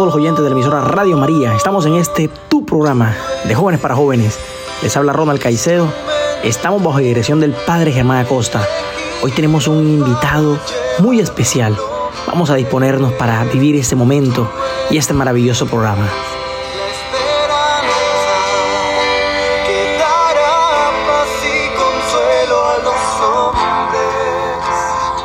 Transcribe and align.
todos 0.00 0.14
los 0.14 0.22
oyentes 0.22 0.42
de 0.42 0.48
la 0.48 0.54
emisora 0.54 0.80
Radio 0.80 1.18
María. 1.18 1.54
Estamos 1.54 1.84
en 1.84 1.96
este 1.96 2.28
tu 2.48 2.64
programa 2.64 3.14
de 3.44 3.54
jóvenes 3.54 3.82
para 3.82 3.94
jóvenes. 3.94 4.38
Les 4.80 4.96
habla 4.96 5.12
Ronald 5.12 5.38
Caicedo. 5.42 5.92
Estamos 6.42 6.82
bajo 6.82 7.00
la 7.00 7.04
dirección 7.04 7.38
del 7.38 7.52
Padre 7.52 7.92
Germán 7.92 8.24
Acosta. 8.24 8.66
Hoy 9.22 9.30
tenemos 9.30 9.68
un 9.68 9.86
invitado 9.86 10.58
muy 11.00 11.20
especial. 11.20 11.76
Vamos 12.26 12.48
a 12.48 12.54
disponernos 12.54 13.12
para 13.12 13.44
vivir 13.44 13.76
este 13.76 13.94
momento 13.94 14.50
y 14.88 14.96
este 14.96 15.12
maravilloso 15.12 15.66
programa. 15.66 16.08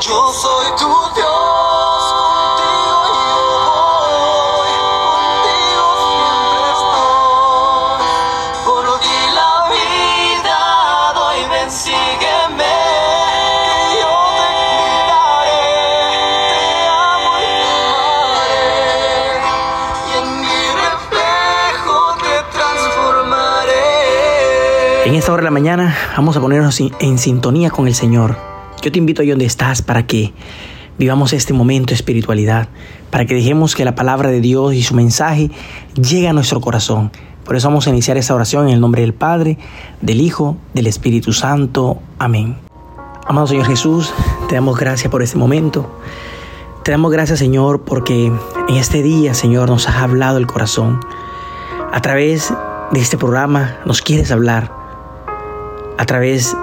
Yo 0.02 0.34
soy 0.34 0.66
tu 0.78 0.86
Dios, 1.16 1.45
esta 25.26 25.34
hora 25.34 25.42
de 25.42 25.45
la 25.45 25.52
mañana 25.52 25.95
vamos 26.16 26.38
a 26.38 26.40
ponernos 26.40 26.80
en, 26.80 27.18
sintonía 27.18 27.72
con 27.72 27.88
el 27.88 27.95
Señor. 27.95 28.38
Yo 28.84 28.92
te 28.92 29.00
invito 29.00 29.23
ahí 29.23 29.30
donde 29.32 29.45
estás 29.45 29.82
para 29.82 30.06
que 30.06 30.34
vivamos 31.00 31.34
este 31.34 31.52
momento 31.52 31.88
de 31.88 31.95
espiritualidad, 31.95 32.70
para 33.10 33.26
que 33.26 33.33
dejemos 33.33 33.73
que 33.73 33.83
la 33.86 33.95
palabra 33.95 34.30
de 34.30 34.39
Dios 34.39 34.76
y 34.76 34.83
su 34.83 34.94
mensaje 34.94 35.49
llegue 35.95 36.27
a 36.27 36.33
nuestro 36.33 36.61
corazón. 36.61 37.11
Por 37.44 37.55
eso 37.55 37.70
vamos 37.70 37.88
a 37.88 37.89
iniciar 37.89 38.17
esta 38.17 38.36
oración 38.36 38.67
en 38.67 38.76
el 38.76 38.80
nombre 38.80 39.02
del 39.02 39.16
Padre, 39.16 39.58
del 39.99 40.22
Hijo, 40.22 40.58
del 40.76 40.86
Espíritu 40.86 41.33
Santo. 41.33 41.98
Amén. 42.20 42.58
Amado 43.26 43.48
Señor 43.48 43.66
Jesús, 43.66 44.14
te 44.48 44.54
damos 44.54 44.78
gracias 44.78 45.10
por 45.10 45.23
este 45.23 45.39
momento. 45.39 45.89
Te 46.83 46.92
damos 46.92 47.11
gracias, 47.11 47.39
Señor, 47.39 47.82
porque 47.82 48.28
en 48.28 48.76
este 48.76 49.02
día, 49.02 49.33
Señor, 49.33 49.72
nos 49.72 49.89
has 49.89 49.95
hablado 49.95 50.38
el 50.38 50.45
corazón. 50.45 50.99
A 51.92 51.99
través 52.04 52.54
de 52.92 52.99
este 52.99 53.17
programa 53.17 53.78
nos 53.88 54.04
quieres 54.04 54.30
hablar. 54.30 54.85
A 55.98 56.06
través 56.06 56.56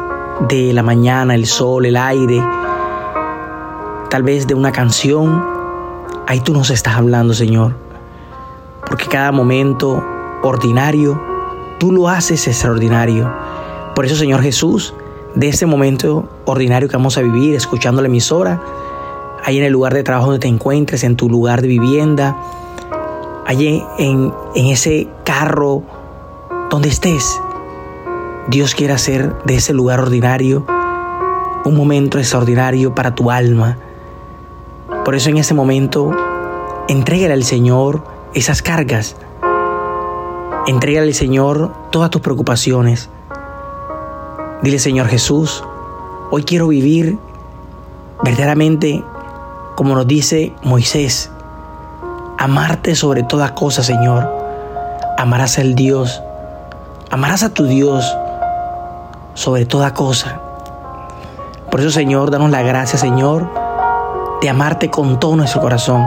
de 0.48 0.72
la 0.72 0.82
mañana, 0.82 1.34
el 1.34 1.47
sol, 1.47 1.87
el 1.87 1.97
aire, 1.97 2.43
tal 4.10 4.22
vez 4.22 4.47
de 4.47 4.54
una 4.54 4.72
canción, 4.72 5.43
ahí 6.26 6.41
tú 6.41 6.53
nos 6.53 6.70
estás 6.70 6.97
hablando, 6.97 7.32
Señor. 7.32 7.75
Porque 8.87 9.06
cada 9.06 9.32
momento 9.32 10.04
ordinario, 10.42 11.21
tú 11.78 11.92
lo 11.92 12.09
haces 12.09 12.47
extraordinario. 12.47 13.32
Por 13.94 14.04
eso, 14.04 14.16
Señor 14.16 14.42
Jesús, 14.42 14.94
de 15.34 15.48
este 15.48 15.65
momento 15.65 16.28
ordinario 16.44 16.88
que 16.88 16.97
vamos 16.97 17.16
a 17.16 17.22
vivir, 17.22 17.54
escuchando 17.54 18.03
la 18.03 18.09
emisora, 18.09 18.60
ahí 19.44 19.59
en 19.59 19.65
el 19.65 19.72
lugar 19.72 19.94
de 19.94 20.03
trabajo 20.03 20.26
donde 20.26 20.41
te 20.41 20.48
encuentres, 20.48 21.04
en 21.04 21.16
tu 21.16 21.28
lugar 21.28 21.62
de 21.62 21.69
vivienda, 21.69 22.37
allí 23.47 23.82
en, 23.98 24.32
en 24.54 24.66
ese 24.66 25.09
carro, 25.25 25.82
donde 26.71 26.88
estés, 26.88 27.41
Dios 28.48 28.75
quiere 28.75 28.92
hacer 28.92 29.36
de 29.44 29.54
ese 29.54 29.72
lugar 29.72 30.00
ordinario 30.00 30.66
un 31.64 31.76
momento 31.76 32.19
extraordinario 32.19 32.92
para 32.92 33.14
tu 33.14 33.30
alma. 33.30 33.78
Por 35.04 35.14
eso 35.14 35.30
en 35.30 35.38
ese 35.38 35.54
momento, 35.54 36.10
entrégale 36.88 37.34
al 37.34 37.44
Señor 37.44 38.03
esas 38.34 38.60
cargas. 38.60 39.14
Entrégale 40.66 41.08
al 41.08 41.14
Señor 41.14 41.72
todas 41.91 42.10
tus 42.10 42.20
preocupaciones. 42.20 43.10
Dile, 44.62 44.80
Señor 44.80 45.06
Jesús, 45.06 45.62
hoy 46.32 46.42
quiero 46.42 46.66
vivir 46.66 47.19
verdaderamente 48.24 49.04
como 49.76 49.94
nos 49.94 50.06
dice 50.09 50.53
Moisés. 50.64 51.30
Amarte 52.38 52.97
sobre 52.97 53.22
toda 53.22 53.54
cosa, 53.54 53.84
Señor. 53.84 54.28
Amarás 55.16 55.60
al 55.60 55.76
Dios. 55.76 56.20
Amarás 57.10 57.44
a 57.44 57.54
tu 57.54 57.66
Dios 57.66 58.16
sobre 59.34 59.66
toda 59.66 59.94
cosa. 59.94 60.41
Por 61.70 61.81
eso, 61.81 61.91
Señor, 61.91 62.31
danos 62.31 62.50
la 62.50 62.62
gracia, 62.62 62.98
Señor, 62.98 63.48
de 64.41 64.48
amarte 64.50 64.91
con 64.91 65.19
todo 65.19 65.37
nuestro 65.37 65.60
corazón. 65.60 66.04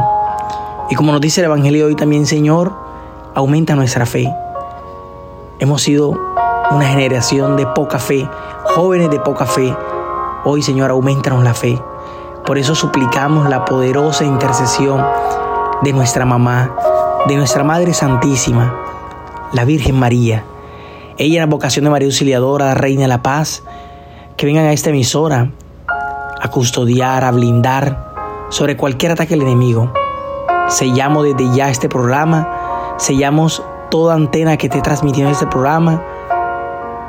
Y 0.89 0.95
como 0.95 1.11
nos 1.11 1.21
dice 1.21 1.41
el 1.41 1.45
Evangelio 1.45 1.87
hoy 1.87 1.95
también, 1.95 2.27
Señor, 2.27 2.73
aumenta 3.33 3.75
nuestra 3.75 4.05
fe. 4.05 4.31
Hemos 5.57 5.81
sido 5.81 6.13
una 6.71 6.85
generación 6.85 7.57
de 7.57 7.65
poca 7.65 7.97
fe, 7.97 8.29
jóvenes 8.75 9.09
de 9.09 9.19
poca 9.19 9.45
fe. 9.45 9.75
Hoy, 10.43 10.61
Señor, 10.61 10.91
aumentanos 10.91 11.43
la 11.43 11.53
fe. 11.53 11.81
Por 12.45 12.59
eso 12.59 12.75
suplicamos 12.75 13.49
la 13.49 13.65
poderosa 13.65 14.23
intercesión 14.23 15.03
de 15.81 15.93
nuestra 15.93 16.25
mamá, 16.25 16.75
de 17.27 17.35
nuestra 17.35 17.63
Madre 17.63 17.93
Santísima, 17.93 18.75
la 19.51 19.65
Virgen 19.65 19.97
María. 19.97 20.43
Ella 21.17 21.35
en 21.35 21.49
la 21.49 21.55
vocación 21.55 21.85
de 21.85 21.91
María 21.91 22.07
Auxiliadora, 22.07 22.73
Reina 22.73 23.03
de 23.03 23.07
la 23.07 23.23
Paz, 23.23 23.63
que 24.35 24.45
vengan 24.45 24.65
a 24.65 24.73
esta 24.73 24.89
emisora 24.89 25.49
a 26.41 26.49
custodiar, 26.49 27.23
a 27.23 27.31
blindar 27.31 28.13
sobre 28.49 28.75
cualquier 28.75 29.13
ataque 29.13 29.35
del 29.35 29.43
enemigo. 29.43 29.93
Sellamos 30.67 31.23
desde 31.23 31.55
ya 31.55 31.69
este 31.69 31.87
programa, 31.87 32.95
sellamos 32.97 33.63
toda 33.89 34.13
antena 34.13 34.57
que 34.57 34.67
esté 34.67 34.81
transmitiendo 34.81 35.31
este 35.31 35.47
programa, 35.47 36.03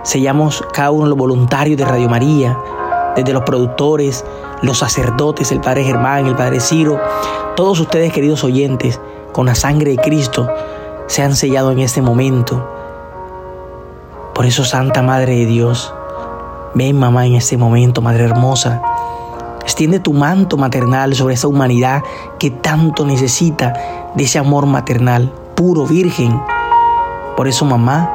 sellamos 0.04 0.64
cada 0.72 0.92
uno 0.92 1.04
de 1.04 1.10
los 1.10 1.18
voluntarios 1.18 1.76
de 1.76 1.84
Radio 1.84 2.08
María, 2.08 2.56
desde 3.16 3.32
los 3.32 3.42
productores, 3.42 4.24
los 4.62 4.78
sacerdotes, 4.78 5.50
el 5.50 5.60
Padre 5.60 5.82
Germán, 5.82 6.26
el 6.26 6.36
Padre 6.36 6.60
Ciro, 6.60 7.00
todos 7.56 7.80
ustedes 7.80 8.12
queridos 8.12 8.44
oyentes, 8.44 9.00
con 9.32 9.46
la 9.46 9.56
sangre 9.56 9.90
de 9.90 9.96
Cristo, 9.96 10.48
se 11.08 11.22
han 11.22 11.34
sellado 11.34 11.72
en 11.72 11.80
este 11.80 12.02
momento. 12.02 12.75
Por 14.36 14.44
eso, 14.44 14.66
Santa 14.66 15.00
Madre 15.00 15.34
de 15.34 15.46
Dios, 15.46 15.94
ven 16.74 16.98
mamá 16.98 17.24
en 17.24 17.36
este 17.36 17.56
momento, 17.56 18.02
Madre 18.02 18.24
hermosa, 18.24 18.82
extiende 19.62 19.98
tu 19.98 20.12
manto 20.12 20.58
maternal 20.58 21.14
sobre 21.14 21.32
esa 21.32 21.48
humanidad 21.48 22.02
que 22.38 22.50
tanto 22.50 23.06
necesita 23.06 23.72
de 24.14 24.24
ese 24.24 24.38
amor 24.38 24.66
maternal, 24.66 25.32
puro, 25.54 25.86
virgen. 25.86 26.38
Por 27.34 27.48
eso, 27.48 27.64
mamá, 27.64 28.12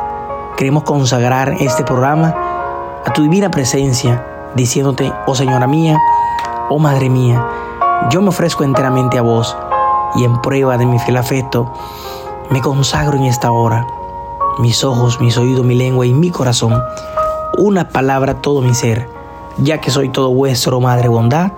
queremos 0.57 0.83
consagrar 0.83 1.55
este 1.59 1.83
programa 1.83 2.35
a 3.03 3.11
tu 3.13 3.23
divina 3.23 3.49
presencia, 3.49 4.23
diciéndote, 4.53 5.11
oh 5.25 5.33
Señora 5.33 5.65
mía, 5.65 5.97
oh 6.69 6.77
Madre 6.77 7.09
mía, 7.09 7.43
yo 8.11 8.21
me 8.21 8.29
ofrezco 8.29 8.63
enteramente 8.63 9.17
a 9.17 9.23
vos 9.23 9.57
y 10.13 10.23
en 10.23 10.39
prueba 10.39 10.77
de 10.77 10.85
mi 10.85 10.99
fiel 10.99 11.17
afecto, 11.17 11.73
me 12.51 12.61
consagro 12.61 13.17
en 13.17 13.23
esta 13.23 13.51
hora, 13.51 13.87
mis 14.59 14.83
ojos, 14.83 15.19
mis 15.21 15.37
oídos, 15.37 15.65
mi 15.65 15.75
lengua 15.75 16.05
y 16.05 16.13
mi 16.13 16.29
corazón, 16.29 16.81
una 17.57 17.89
palabra 17.89 18.41
todo 18.41 18.61
mi 18.61 18.73
ser, 18.73 19.07
ya 19.57 19.79
que 19.79 19.91
soy 19.91 20.09
todo 20.09 20.33
vuestro, 20.33 20.79
Madre 20.79 21.07
bondad, 21.07 21.51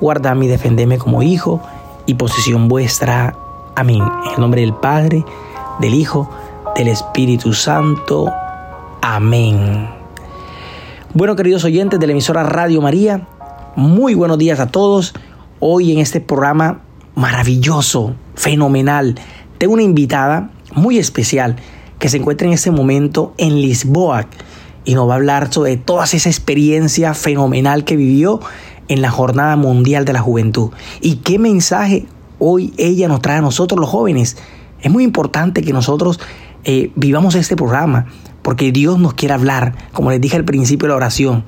guardadme 0.00 0.46
y 0.46 0.48
defendeme 0.48 0.98
como 0.98 1.22
hijo 1.22 1.60
y 2.06 2.14
posesión 2.14 2.68
vuestra. 2.68 3.34
Amén. 3.76 4.02
En 4.26 4.34
el 4.34 4.40
nombre 4.40 4.60
del 4.60 4.74
Padre, 4.74 5.24
del 5.80 5.94
Hijo, 5.94 6.28
del 6.74 6.88
Espíritu 6.88 7.52
Santo. 7.52 8.30
Amén. 9.02 9.88
Bueno, 11.14 11.36
queridos 11.36 11.64
oyentes 11.64 11.98
de 11.98 12.06
la 12.06 12.12
emisora 12.12 12.42
Radio 12.42 12.80
María, 12.80 13.26
muy 13.76 14.14
buenos 14.14 14.38
días 14.38 14.60
a 14.60 14.66
todos. 14.66 15.14
Hoy 15.58 15.92
en 15.92 15.98
este 15.98 16.20
programa 16.20 16.80
maravilloso, 17.14 18.14
fenomenal, 18.34 19.16
tengo 19.58 19.74
una 19.74 19.82
invitada 19.82 20.50
muy 20.72 20.98
especial 20.98 21.56
que 22.00 22.08
se 22.08 22.16
encuentra 22.16 22.48
en 22.48 22.54
este 22.54 22.72
momento 22.72 23.34
en 23.38 23.60
Lisboa. 23.60 24.26
y 24.82 24.94
nos 24.94 25.06
va 25.06 25.12
a 25.12 25.16
hablar 25.16 25.52
sobre 25.52 25.76
toda 25.76 26.04
esa 26.04 26.16
experiencia 26.16 27.12
fenomenal 27.12 27.84
que 27.84 27.96
vivió 27.96 28.40
en 28.88 29.02
la 29.02 29.10
Jornada 29.10 29.54
Mundial 29.56 30.06
de 30.06 30.14
la 30.14 30.20
Juventud. 30.20 30.70
¿Y 31.02 31.16
qué 31.16 31.38
mensaje 31.38 32.06
hoy 32.38 32.72
ella 32.78 33.06
nos 33.06 33.20
trae 33.20 33.36
a 33.36 33.42
nosotros 33.42 33.78
los 33.78 33.90
jóvenes? 33.90 34.38
Es 34.80 34.90
muy 34.90 35.04
importante 35.04 35.62
que 35.62 35.74
nosotros 35.74 36.18
eh, 36.64 36.90
vivamos 36.96 37.34
este 37.34 37.56
programa, 37.56 38.06
porque 38.40 38.72
Dios 38.72 38.98
nos 38.98 39.12
quiere 39.12 39.34
hablar, 39.34 39.74
como 39.92 40.10
les 40.10 40.20
dije 40.20 40.36
al 40.36 40.46
principio 40.46 40.86
de 40.86 40.92
la 40.92 40.96
oración. 40.96 41.44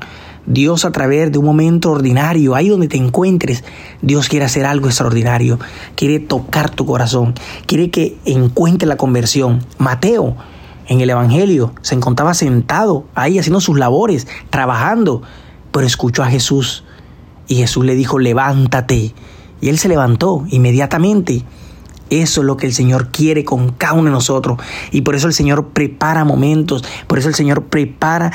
Dios 0.46 0.84
a 0.84 0.92
través 0.92 1.30
de 1.30 1.38
un 1.38 1.44
momento 1.44 1.90
ordinario, 1.90 2.54
ahí 2.54 2.68
donde 2.68 2.88
te 2.88 2.96
encuentres, 2.96 3.64
Dios 4.00 4.28
quiere 4.28 4.44
hacer 4.44 4.66
algo 4.66 4.88
extraordinario, 4.88 5.58
quiere 5.94 6.18
tocar 6.18 6.70
tu 6.70 6.84
corazón, 6.84 7.34
quiere 7.66 7.90
que 7.90 8.16
encuentre 8.24 8.88
la 8.88 8.96
conversión. 8.96 9.64
Mateo, 9.78 10.36
en 10.88 11.00
el 11.00 11.10
Evangelio, 11.10 11.72
se 11.82 11.94
encontraba 11.94 12.34
sentado 12.34 13.04
ahí 13.14 13.38
haciendo 13.38 13.60
sus 13.60 13.78
labores, 13.78 14.26
trabajando, 14.50 15.22
pero 15.70 15.86
escuchó 15.86 16.22
a 16.22 16.26
Jesús 16.26 16.84
y 17.46 17.56
Jesús 17.56 17.84
le 17.84 17.94
dijo, 17.94 18.18
levántate. 18.18 19.14
Y 19.60 19.68
él 19.68 19.78
se 19.78 19.88
levantó 19.88 20.44
inmediatamente. 20.48 21.44
Eso 22.10 22.40
es 22.40 22.46
lo 22.46 22.56
que 22.56 22.66
el 22.66 22.74
Señor 22.74 23.08
quiere 23.08 23.44
con 23.44 23.72
cada 23.72 23.94
uno 23.94 24.04
de 24.04 24.10
nosotros. 24.10 24.58
Y 24.90 25.02
por 25.02 25.14
eso 25.14 25.28
el 25.28 25.32
Señor 25.32 25.68
prepara 25.68 26.24
momentos, 26.24 26.84
por 27.06 27.18
eso 27.18 27.28
el 27.28 27.34
Señor 27.34 27.64
prepara 27.64 28.32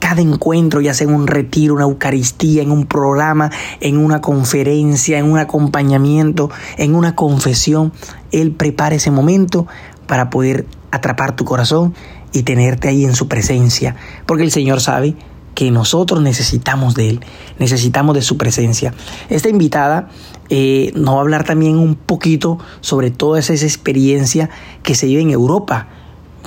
cada 0.00 0.20
encuentro, 0.20 0.80
ya 0.80 0.92
sea 0.94 1.06
en 1.06 1.14
un 1.14 1.28
retiro, 1.28 1.74
una 1.74 1.84
Eucaristía, 1.84 2.62
en 2.62 2.72
un 2.72 2.86
programa, 2.86 3.50
en 3.80 3.96
una 3.98 4.20
conferencia, 4.20 5.18
en 5.18 5.30
un 5.30 5.38
acompañamiento, 5.38 6.50
en 6.76 6.96
una 6.96 7.14
confesión. 7.14 7.92
Él 8.32 8.50
prepara 8.50 8.96
ese 8.96 9.12
momento 9.12 9.68
para 10.08 10.30
poder 10.30 10.66
atrapar 10.90 11.36
tu 11.36 11.44
corazón 11.44 11.94
y 12.32 12.42
tenerte 12.42 12.88
ahí 12.88 13.04
en 13.04 13.14
su 13.14 13.28
presencia. 13.28 13.94
Porque 14.26 14.42
el 14.42 14.50
Señor 14.50 14.80
sabe 14.80 15.14
que 15.54 15.70
nosotros 15.70 16.22
necesitamos 16.22 16.94
de 16.94 17.10
Él, 17.10 17.20
necesitamos 17.58 18.14
de 18.14 18.22
su 18.22 18.36
presencia. 18.36 18.94
Esta 19.28 19.48
invitada 19.48 20.08
eh, 20.48 20.92
nos 20.94 21.14
va 21.14 21.18
a 21.18 21.20
hablar 21.22 21.44
también 21.44 21.76
un 21.76 21.94
poquito 21.94 22.58
sobre 22.80 23.10
toda 23.10 23.38
esa 23.38 23.52
experiencia 23.52 24.50
que 24.82 24.94
se 24.94 25.06
vive 25.06 25.22
en 25.22 25.30
Europa, 25.30 25.88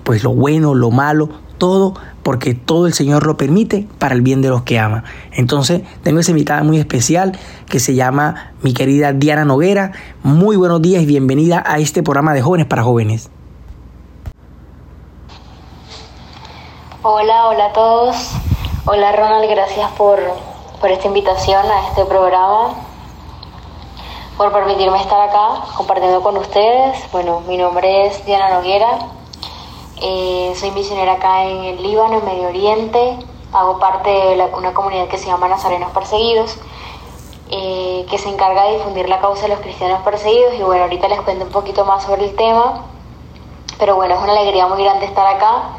pues 0.03 0.23
lo 0.23 0.33
bueno, 0.33 0.73
lo 0.73 0.91
malo, 0.91 1.29
todo 1.57 1.93
porque 2.23 2.53
todo 2.55 2.87
el 2.87 2.93
Señor 2.93 3.27
lo 3.27 3.37
permite 3.37 3.85
para 3.99 4.15
el 4.15 4.21
bien 4.21 4.41
de 4.41 4.49
los 4.49 4.63
que 4.63 4.79
ama. 4.79 5.03
Entonces, 5.33 5.81
tengo 6.01 6.19
esa 6.19 6.31
invitada 6.31 6.63
muy 6.63 6.79
especial 6.79 7.37
que 7.69 7.79
se 7.79 7.93
llama 7.93 8.53
mi 8.61 8.73
querida 8.73 9.11
Diana 9.11 9.45
Noguera. 9.45 9.91
Muy 10.23 10.55
buenos 10.55 10.81
días 10.81 11.03
y 11.03 11.05
bienvenida 11.05 11.63
a 11.65 11.79
este 11.79 12.01
programa 12.01 12.33
de 12.33 12.41
Jóvenes 12.41 12.65
para 12.65 12.83
Jóvenes. 12.83 13.29
Hola, 17.03 17.47
hola 17.47 17.65
a 17.65 17.73
todos. 17.73 18.31
Hola 18.85 19.11
Ronald, 19.11 19.49
gracias 19.49 19.91
por, 19.91 20.19
por 20.79 20.89
esta 20.89 21.07
invitación 21.07 21.65
a 21.65 21.89
este 21.89 22.05
programa, 22.05 22.75
por 24.37 24.51
permitirme 24.53 25.01
estar 25.01 25.29
acá 25.29 25.65
compartiendo 25.75 26.21
con 26.21 26.37
ustedes. 26.37 26.97
Bueno, 27.11 27.41
mi 27.47 27.57
nombre 27.57 28.07
es 28.07 28.25
Diana 28.25 28.49
Noguera 28.55 29.22
eh, 30.05 30.53
soy 30.57 30.71
misionera 30.71 31.13
acá 31.13 31.45
en 31.45 31.63
el 31.63 31.81
Líbano, 31.81 32.17
en 32.17 32.25
Medio 32.25 32.49
Oriente. 32.49 33.17
Hago 33.53 33.79
parte 33.79 34.09
de 34.09 34.49
una 34.53 34.73
comunidad 34.73 35.07
que 35.07 35.17
se 35.17 35.27
llama 35.27 35.47
Nazarenos 35.47 35.91
Perseguidos, 35.91 36.57
eh, 37.49 38.05
que 38.09 38.17
se 38.17 38.27
encarga 38.27 38.65
de 38.65 38.79
difundir 38.79 39.07
la 39.07 39.21
causa 39.21 39.43
de 39.43 39.49
los 39.49 39.59
cristianos 39.59 40.01
perseguidos. 40.01 40.55
Y 40.55 40.63
bueno, 40.63 40.83
ahorita 40.83 41.07
les 41.07 41.21
cuento 41.21 41.45
un 41.45 41.51
poquito 41.51 41.85
más 41.85 42.03
sobre 42.03 42.25
el 42.25 42.35
tema. 42.35 42.81
Pero 43.79 43.95
bueno, 43.95 44.15
es 44.15 44.21
una 44.21 44.33
alegría 44.33 44.67
muy 44.67 44.83
grande 44.83 45.05
estar 45.05 45.25
acá 45.25 45.69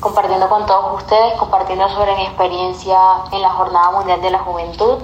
compartiendo 0.00 0.50
con 0.50 0.66
todos 0.66 1.00
ustedes, 1.00 1.32
compartiendo 1.38 1.88
sobre 1.88 2.14
mi 2.16 2.24
experiencia 2.26 2.98
en 3.32 3.40
la 3.40 3.50
Jornada 3.50 3.90
Mundial 3.92 4.20
de 4.20 4.30
la 4.32 4.40
Juventud. 4.40 4.98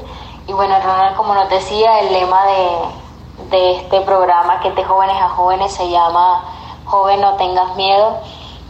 Y 0.47 0.53
bueno, 0.53 0.75
Ronald, 0.79 1.17
como 1.17 1.33
nos 1.33 1.49
decía, 1.49 2.01
el 2.01 2.13
lema 2.13 2.45
de, 2.45 3.57
de 3.57 3.77
este 3.77 4.03
programa 4.03 4.61
que 4.61 4.73
de 4.73 4.85
jóvenes 4.85 5.17
a 5.17 5.31
jóvenes 5.31 5.73
se 5.73 5.89
llama 5.89 6.45
Joven, 6.85 7.23
no 7.23 7.37
tengas 7.37 7.75
miedo. 7.77 8.19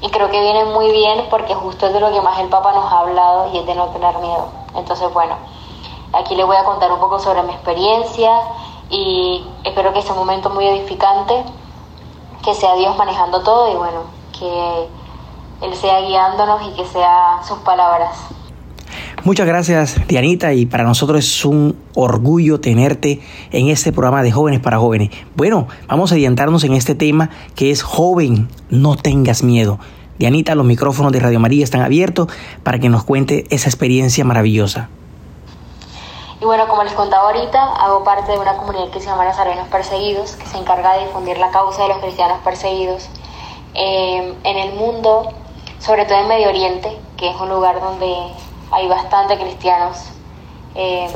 Y 0.00 0.10
creo 0.10 0.30
que 0.30 0.40
viene 0.40 0.64
muy 0.64 0.92
bien 0.92 1.26
porque 1.28 1.54
justo 1.54 1.86
es 1.86 1.92
de 1.92 2.00
lo 2.00 2.12
que 2.12 2.20
más 2.20 2.38
el 2.38 2.48
Papa 2.48 2.72
nos 2.72 2.92
ha 2.92 3.00
hablado 3.00 3.50
y 3.52 3.58
es 3.58 3.66
de 3.66 3.74
no 3.74 3.86
tener 3.86 4.16
miedo. 4.18 4.48
Entonces, 4.76 5.12
bueno, 5.12 5.36
aquí 6.12 6.36
les 6.36 6.46
voy 6.46 6.56
a 6.56 6.64
contar 6.64 6.92
un 6.92 7.00
poco 7.00 7.18
sobre 7.18 7.42
mi 7.42 7.52
experiencia 7.52 8.30
y 8.90 9.44
espero 9.64 9.92
que 9.92 10.02
sea 10.02 10.12
un 10.12 10.18
momento 10.18 10.50
muy 10.50 10.66
edificante, 10.66 11.44
que 12.44 12.54
sea 12.54 12.74
Dios 12.76 12.96
manejando 12.96 13.42
todo 13.42 13.70
y 13.70 13.74
bueno, 13.74 14.02
que 14.38 14.88
Él 15.62 15.74
sea 15.74 16.00
guiándonos 16.00 16.62
y 16.62 16.72
que 16.74 16.84
sea 16.84 17.40
sus 17.42 17.58
palabras. 17.58 18.16
Muchas 19.24 19.48
gracias, 19.48 19.96
Dianita, 20.06 20.52
y 20.52 20.64
para 20.64 20.84
nosotros 20.84 21.18
es 21.18 21.44
un 21.44 21.76
orgullo 21.94 22.60
tenerte 22.60 23.20
en 23.50 23.68
este 23.68 23.92
programa 23.92 24.22
de 24.22 24.30
Jóvenes 24.30 24.60
para 24.60 24.78
Jóvenes. 24.78 25.10
Bueno, 25.34 25.66
vamos 25.88 26.12
a 26.12 26.14
adiantarnos 26.14 26.62
en 26.62 26.74
este 26.74 26.94
tema 26.94 27.28
que 27.56 27.72
es 27.72 27.82
joven, 27.82 28.48
no 28.70 28.96
tengas 28.96 29.42
miedo. 29.42 29.80
Dianita, 30.18 30.54
los 30.54 30.64
micrófonos 30.64 31.10
de 31.10 31.18
Radio 31.18 31.40
María 31.40 31.64
están 31.64 31.82
abiertos 31.82 32.28
para 32.62 32.78
que 32.78 32.88
nos 32.88 33.02
cuente 33.02 33.44
esa 33.50 33.68
experiencia 33.68 34.24
maravillosa. 34.24 34.88
Y 36.40 36.44
bueno, 36.44 36.68
como 36.68 36.84
les 36.84 36.92
contaba 36.92 37.30
ahorita, 37.30 37.60
hago 37.60 38.04
parte 38.04 38.30
de 38.30 38.38
una 38.38 38.56
comunidad 38.56 38.90
que 38.90 39.00
se 39.00 39.06
llama 39.06 39.24
Nazarenos 39.24 39.66
Perseguidos, 39.66 40.36
que 40.36 40.46
se 40.46 40.58
encarga 40.58 40.94
de 40.94 41.06
difundir 41.06 41.38
la 41.38 41.50
causa 41.50 41.82
de 41.82 41.88
los 41.88 41.98
cristianos 41.98 42.38
perseguidos 42.44 43.08
eh, 43.74 44.32
en 44.44 44.56
el 44.56 44.74
mundo, 44.74 45.32
sobre 45.80 46.04
todo 46.04 46.18
en 46.20 46.28
Medio 46.28 46.50
Oriente, 46.50 46.96
que 47.16 47.30
es 47.30 47.40
un 47.40 47.48
lugar 47.48 47.80
donde 47.80 48.06
hay 48.70 48.88
bastante 48.88 49.38
cristianos 49.38 49.98
eh, 50.74 51.10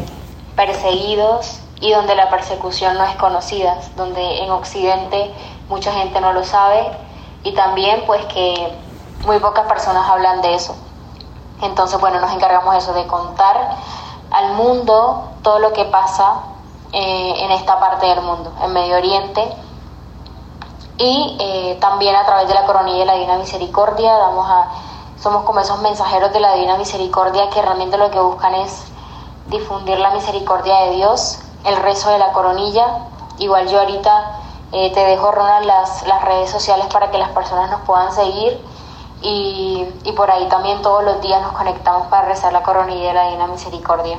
perseguidos 0.57 1.61
y 1.81 1.91
donde 1.93 2.15
la 2.15 2.31
persecución 2.31 2.97
no 2.97 3.05
es 3.05 3.17
conocida, 3.17 3.79
donde 3.97 4.43
en 4.43 4.51
Occidente 4.51 5.33
mucha 5.69 5.93
gente 5.93 6.21
no 6.21 6.33
lo 6.33 6.45
sabe 6.45 6.91
y 7.43 7.53
también 7.53 8.05
pues 8.07 8.25
que 8.27 8.73
muy 9.27 9.39
pocas 9.39 9.67
personas 9.67 10.09
hablan 10.09 10.43
de 10.43 10.55
eso. 10.55 10.77
Entonces, 11.63 12.01
bueno, 12.01 12.21
nos 12.21 12.33
encargamos 12.33 12.75
eso, 12.77 12.93
de 12.93 13.07
contar 13.07 13.77
al 14.31 14.55
mundo 14.55 15.31
todo 15.43 15.59
lo 15.59 15.73
que 15.73 15.85
pasa 15.85 16.43
eh, 16.93 17.35
en 17.39 17.51
esta 17.53 17.79
parte 17.79 18.07
del 18.07 18.21
mundo, 18.23 18.53
en 18.63 18.73
Medio 18.73 18.97
Oriente. 18.97 19.43
Y 20.99 21.37
eh, 21.41 21.79
también 21.81 22.15
a 22.15 22.25
través 22.27 22.49
de 22.49 22.55
la 22.55 22.65
coronilla 22.65 23.01
de 23.01 23.07
la 23.07 23.15
Divina 23.15 23.37
Misericordia 23.39 24.13
damos 24.13 24.49
a 24.49 24.69
somos 25.23 25.45
como 25.45 25.61
esos 25.61 25.81
mensajeros 25.83 26.33
de 26.33 26.41
la 26.41 26.55
Divina 26.55 26.77
Misericordia 26.77 27.49
que 27.51 27.63
realmente 27.63 27.97
lo 27.97 28.11
que 28.11 28.19
buscan 28.19 28.55
es 28.57 28.83
difundir 29.51 29.99
la 29.99 30.13
misericordia 30.13 30.75
de 30.87 30.97
Dios, 30.97 31.39
el 31.65 31.77
rezo 31.77 32.11
de 32.11 32.19
la 32.19 32.33
coronilla. 32.33 32.85
Igual 33.39 33.69
yo 33.69 33.81
ahorita 33.81 34.11
eh, 34.73 34.91
te 34.93 35.01
dejo, 35.01 35.31
Ronald, 35.31 35.67
las, 35.67 36.07
las 36.09 36.25
redes 36.25 36.51
sociales 36.51 36.87
para 36.93 37.11
que 37.11 37.19
las 37.19 37.31
personas 37.31 37.71
nos 37.71 37.83
puedan 37.83 38.13
seguir 38.13 38.59
y, 39.23 39.85
y 40.05 40.13
por 40.13 40.29
ahí 40.29 40.49
también 40.49 40.83
todos 40.83 41.05
los 41.05 41.23
días 41.23 41.41
nos 41.41 41.53
conectamos 41.53 42.09
para 42.09 42.29
rezar 42.29 42.53
la 42.53 42.63
coronilla 42.63 43.09
de 43.09 43.15
la 43.15 43.25
Divina 43.27 43.47
Misericordia. 43.47 44.19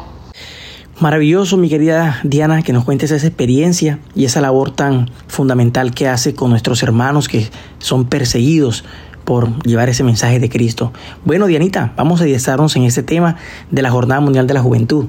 Maravilloso, 1.00 1.58
mi 1.58 1.68
querida 1.68 2.20
Diana, 2.24 2.62
que 2.62 2.72
nos 2.72 2.86
cuentes 2.86 3.12
esa 3.12 3.28
experiencia 3.28 4.00
y 4.16 4.24
esa 4.24 4.40
labor 4.40 4.72
tan 4.72 5.12
fundamental 5.28 5.94
que 5.94 6.08
hace 6.08 6.34
con 6.34 6.52
nuestros 6.52 6.82
hermanos 6.82 7.28
que 7.28 7.50
son 7.80 8.06
perseguidos 8.06 8.86
por 9.26 9.62
llevar 9.64 9.90
ese 9.90 10.04
mensaje 10.04 10.40
de 10.40 10.50
Cristo. 10.50 10.92
Bueno, 11.26 11.48
Dianita, 11.48 11.94
vamos 11.96 12.22
a 12.22 12.24
adiestrarnos 12.24 12.76
en 12.76 12.84
este 12.84 13.04
tema 13.04 13.38
de 13.72 13.82
la 13.82 13.92
Jornada 13.92 14.22
Mundial 14.22 14.48
de 14.48 14.54
la 14.54 14.62
Juventud. 14.62 15.06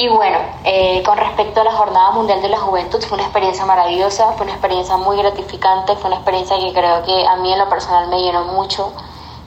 Y 0.00 0.06
bueno, 0.08 0.38
eh, 0.64 1.02
con 1.04 1.18
respecto 1.18 1.60
a 1.60 1.64
la 1.64 1.72
Jornada 1.72 2.12
Mundial 2.12 2.40
de 2.40 2.48
la 2.48 2.58
Juventud, 2.58 3.00
fue 3.02 3.16
una 3.16 3.24
experiencia 3.24 3.66
maravillosa, 3.66 4.32
fue 4.34 4.44
una 4.44 4.52
experiencia 4.52 4.96
muy 4.96 5.16
gratificante, 5.16 5.96
fue 5.96 6.06
una 6.06 6.16
experiencia 6.16 6.56
que 6.56 6.72
creo 6.72 7.02
que 7.02 7.26
a 7.26 7.34
mí 7.36 7.52
en 7.52 7.58
lo 7.58 7.68
personal 7.68 8.08
me 8.08 8.22
llenó 8.22 8.44
mucho 8.44 8.92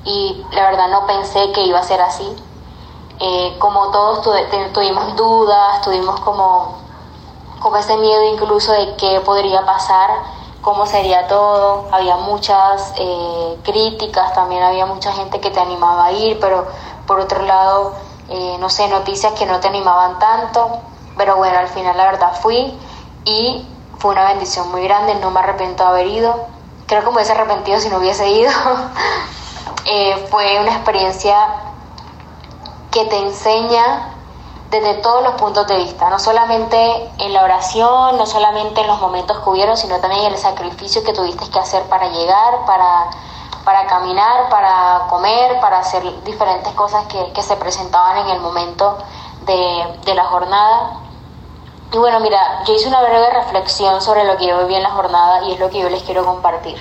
y 0.04 0.44
la 0.52 0.72
verdad 0.72 0.90
no 0.90 1.08
pensé 1.08 1.54
que 1.54 1.64
iba 1.64 1.80
a 1.80 1.84
ser 1.84 2.02
así. 2.02 2.28
Eh, 3.20 3.56
como 3.60 3.92
todos 3.92 4.28
tuvimos 4.74 5.16
dudas, 5.16 5.82
tuvimos 5.84 6.20
como, 6.20 6.80
como 7.62 7.78
ese 7.78 7.96
miedo 7.96 8.34
incluso 8.34 8.74
de 8.74 8.96
qué 8.98 9.22
podría 9.24 9.66
pasar, 9.66 10.10
cómo 10.62 10.86
sería 10.86 11.28
todo. 11.28 11.88
Había 11.92 12.18
muchas 12.18 12.94
eh, 12.98 13.58
críticas, 13.64 14.34
también 14.34 14.64
había 14.64 14.86
mucha 14.86 15.12
gente 15.12 15.40
que 15.40 15.52
te 15.52 15.60
animaba 15.60 16.06
a 16.06 16.12
ir, 16.12 16.40
pero 16.40 16.68
por 17.08 17.20
otro 17.20 17.44
lado, 17.44 17.96
eh, 18.30 18.58
no 18.60 18.70
sé, 18.70 18.88
noticias 18.88 19.34
que 19.34 19.46
no 19.46 19.60
te 19.60 19.68
animaban 19.68 20.20
tanto. 20.20 20.80
Pero 21.18 21.36
bueno, 21.36 21.58
al 21.58 21.68
final 21.68 21.98
la 21.98 22.06
verdad 22.06 22.34
fui 22.42 22.78
y 23.26 23.68
fue 23.98 24.12
una 24.12 24.26
bendición 24.26 24.72
muy 24.72 24.84
grande, 24.84 25.16
no 25.16 25.32
me 25.32 25.40
arrepiento 25.40 25.84
de 25.84 25.90
haber 25.90 26.08
ido. 26.08 26.46
Creo 26.88 27.02
que 27.02 27.08
me 27.08 27.16
hubiese 27.16 27.34
arrepentido 27.34 27.80
si 27.80 27.90
no 27.90 27.98
hubiese 27.98 28.30
ido. 28.30 28.52
Eh, 29.86 30.28
fue 30.30 30.60
una 30.60 30.74
experiencia 30.76 31.36
que 32.92 33.06
te 33.06 33.18
enseña 33.18 34.14
desde 34.72 34.94
todos 35.02 35.22
los 35.22 35.34
puntos 35.34 35.68
de 35.68 35.76
vista, 35.76 36.10
no 36.10 36.18
solamente 36.18 36.78
en 37.20 37.34
la 37.34 37.44
oración, 37.44 38.18
no 38.18 38.26
solamente 38.26 38.80
en 38.80 38.88
los 38.88 39.02
momentos 39.02 39.38
que 39.40 39.50
hubieron, 39.50 39.76
sino 39.76 40.00
también 40.00 40.24
en 40.24 40.32
el 40.32 40.38
sacrificio 40.38 41.04
que 41.04 41.12
tuviste 41.12 41.44
que 41.52 41.60
hacer 41.60 41.84
para 41.90 42.08
llegar, 42.08 42.66
para, 42.66 43.10
para 43.66 43.86
caminar, 43.88 44.50
para 44.50 45.08
comer, 45.10 45.60
para 45.60 45.80
hacer 45.80 46.02
diferentes 46.24 46.72
cosas 46.74 47.06
que, 47.08 47.34
que 47.34 47.44
se 47.44 47.58
presentaban 47.58 48.26
en 48.26 48.36
el 48.36 48.42
momento 48.42 48.98
de, 49.46 49.84
de, 50.06 50.16
la 50.16 50.24
jornada. 50.24 51.02
Y 51.92 51.98
bueno, 51.98 52.22
mira, 52.22 52.64
yo 52.66 52.74
hice 52.74 52.88
una 52.88 53.02
breve 53.02 53.30
reflexión 53.44 54.02
sobre 54.02 54.24
lo 54.24 54.38
que 54.38 54.48
yo 54.48 54.58
viví 54.60 54.76
en 54.76 54.84
la 54.84 54.92
jornada 54.92 55.44
y 55.50 55.52
es 55.52 55.60
lo 55.60 55.70
que 55.70 55.82
yo 55.82 55.90
les 55.90 56.02
quiero 56.04 56.24
compartir. 56.24 56.78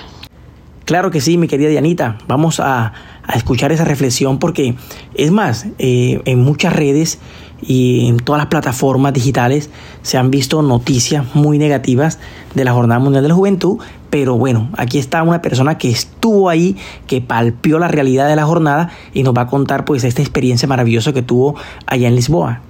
Claro 0.85 1.11
que 1.11 1.19
sí, 1.19 1.37
mi 1.37 1.49
querida 1.49 1.69
Dianita. 1.69 2.17
Vamos 2.25 2.61
a, 2.61 2.93
a 3.27 3.33
escuchar 3.33 3.71
esa 3.71 3.83
reflexión 3.85 4.39
porque 4.39 4.75
es 5.13 5.31
más, 5.31 5.65
eh, 5.77 6.21
en 6.25 6.43
muchas 6.43 6.73
redes 6.73 7.19
y 7.61 8.07
en 8.07 8.17
todas 8.17 8.39
las 8.39 8.47
plataformas 8.47 9.13
digitales 9.13 9.69
se 10.01 10.17
han 10.17 10.31
visto 10.31 10.61
noticias 10.61 11.35
muy 11.35 11.57
negativas 11.57 12.19
de 12.55 12.65
la 12.65 12.73
Jornada 12.73 12.99
Mundial 12.99 13.23
de 13.23 13.29
la 13.29 13.35
Juventud, 13.35 13.79
pero 14.09 14.35
bueno, 14.35 14.69
aquí 14.77 14.99
está 14.99 15.23
una 15.23 15.41
persona 15.41 15.77
que 15.77 15.89
estuvo 15.89 16.49
ahí, 16.49 16.77
que 17.07 17.21
palpió 17.21 17.79
la 17.79 17.87
realidad 17.87 18.27
de 18.27 18.35
la 18.35 18.45
jornada 18.45 18.91
y 19.13 19.23
nos 19.23 19.33
va 19.33 19.43
a 19.43 19.47
contar 19.47 19.85
pues 19.85 20.03
esta 20.03 20.21
experiencia 20.21 20.67
maravillosa 20.67 21.13
que 21.13 21.21
tuvo 21.21 21.55
allá 21.85 22.07
en 22.07 22.15
Lisboa. 22.15 22.61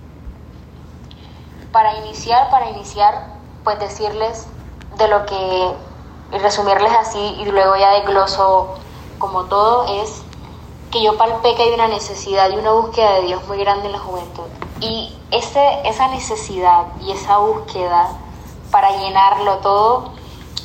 Para 1.72 1.98
iniciar, 2.06 2.50
para 2.52 2.70
iniciar, 2.70 3.34
pues 3.64 3.80
decirles 3.80 4.46
de 4.98 5.08
lo 5.08 5.26
que, 5.26 6.36
y 6.36 6.40
resumirles 6.40 6.92
así 7.00 7.36
y 7.42 7.46
luego 7.46 7.76
ya 7.78 7.94
de 7.94 8.06
gloso 8.06 8.76
como 9.18 9.46
todo, 9.46 10.04
es 10.04 10.22
que 10.92 11.04
yo 11.04 11.18
palpé 11.18 11.56
que 11.56 11.64
hay 11.64 11.74
una 11.74 11.88
necesidad 11.88 12.52
y 12.52 12.56
una 12.56 12.72
búsqueda 12.74 13.16
de 13.16 13.28
Dios 13.28 13.48
muy 13.48 13.58
grande 13.58 13.86
en 13.86 13.94
la 13.94 14.00
juventud. 14.00 14.44
Y 14.82 15.16
ese, 15.30 15.88
esa 15.88 16.08
necesidad 16.08 16.86
y 17.00 17.12
esa 17.12 17.38
búsqueda 17.38 18.10
para 18.72 18.90
llenarlo 18.98 19.58
todo 19.58 20.12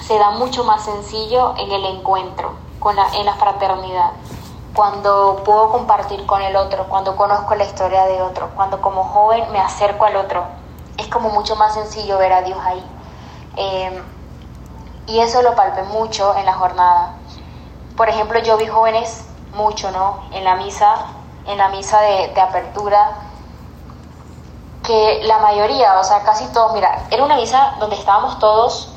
se 0.07 0.19
da 0.19 0.31
mucho 0.31 0.65
más 0.65 0.85
sencillo 0.85 1.55
en 1.59 1.71
el 1.71 1.85
encuentro, 1.85 2.55
con 2.79 2.97
la, 2.97 3.09
en 3.15 3.27
la 3.27 3.35
fraternidad, 3.35 4.13
cuando 4.73 5.43
puedo 5.45 5.71
compartir 5.73 6.25
con 6.27 6.41
el 6.43 6.55
otro, 6.55 6.87
cuando 6.89 7.17
conozco 7.17 7.55
la 7.57 7.65
historia 7.65 8.05
de 8.05 8.23
otro, 8.23 8.51
cuando 8.55 8.81
como 8.81 9.05
joven 9.05 9.51
me 9.51 9.59
acerco 9.59 10.05
al 10.05 10.17
otro. 10.17 10.45
Es 10.97 11.09
como 11.09 11.31
mucho 11.31 11.57
más 11.57 11.75
sencillo 11.75 12.19
ver 12.19 12.33
a 12.33 12.43
Dios 12.43 12.59
ahí. 12.63 12.85
Eh, 13.57 14.03
y 15.09 15.19
eso 15.21 15.43
lo 15.43 15.55
palpé 15.55 15.83
mucho 15.85 16.37
en 16.37 16.47
la 16.47 16.55
jornada. 16.55 17.15
Por 17.97 18.09
ejemplo, 18.09 18.39
yo 18.41 18.57
vi 18.57 18.67
jóvenes 18.67 19.27
mucho, 19.55 19.91
¿no? 19.91 20.21
En 20.33 20.45
la 20.45 20.57
misa, 20.57 21.07
en 21.47 21.59
la 21.59 21.69
misa 21.69 22.01
de, 22.01 22.29
de 22.29 22.41
apertura, 22.41 23.26
que 24.87 25.21
la 25.25 25.39
mayoría, 25.39 25.99
o 25.99 26.05
sea, 26.05 26.23
casi 26.23 26.47
todos, 26.53 26.73
mira, 26.73 27.07
era 27.11 27.25
una 27.25 27.37
misa 27.37 27.75
donde 27.81 27.97
estábamos 27.97 28.39
todos 28.39 28.89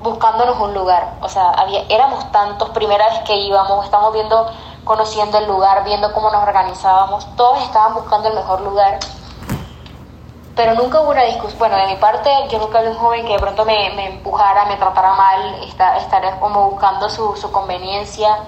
buscándonos 0.00 0.58
un 0.60 0.74
lugar, 0.74 1.14
o 1.22 1.28
sea, 1.28 1.50
había, 1.50 1.84
éramos 1.88 2.30
tantos, 2.30 2.70
primera 2.70 3.08
vez 3.08 3.20
que 3.20 3.36
íbamos, 3.36 3.84
estamos 3.84 4.12
viendo, 4.12 4.46
conociendo 4.84 5.38
el 5.38 5.46
lugar, 5.46 5.84
viendo 5.84 6.12
cómo 6.12 6.30
nos 6.30 6.42
organizábamos, 6.42 7.26
todos 7.36 7.62
estaban 7.62 7.94
buscando 7.94 8.28
el 8.28 8.34
mejor 8.34 8.60
lugar, 8.60 8.98
pero 10.54 10.74
nunca 10.74 11.00
hubo 11.00 11.10
una 11.10 11.22
discusión, 11.22 11.58
bueno, 11.58 11.76
de 11.76 11.86
mi 11.86 11.96
parte, 11.96 12.30
yo 12.48 12.58
nunca 12.58 12.80
vi 12.80 12.88
un 12.88 12.96
joven 12.96 13.26
que 13.26 13.34
de 13.34 13.38
pronto 13.38 13.64
me, 13.64 14.06
empujara, 14.06 14.66
me 14.66 14.76
tratara 14.76 15.14
mal, 15.14 15.54
estar, 15.62 16.40
como 16.40 16.70
buscando 16.70 17.08
su, 17.10 17.36
su 17.36 17.50
conveniencia, 17.50 18.38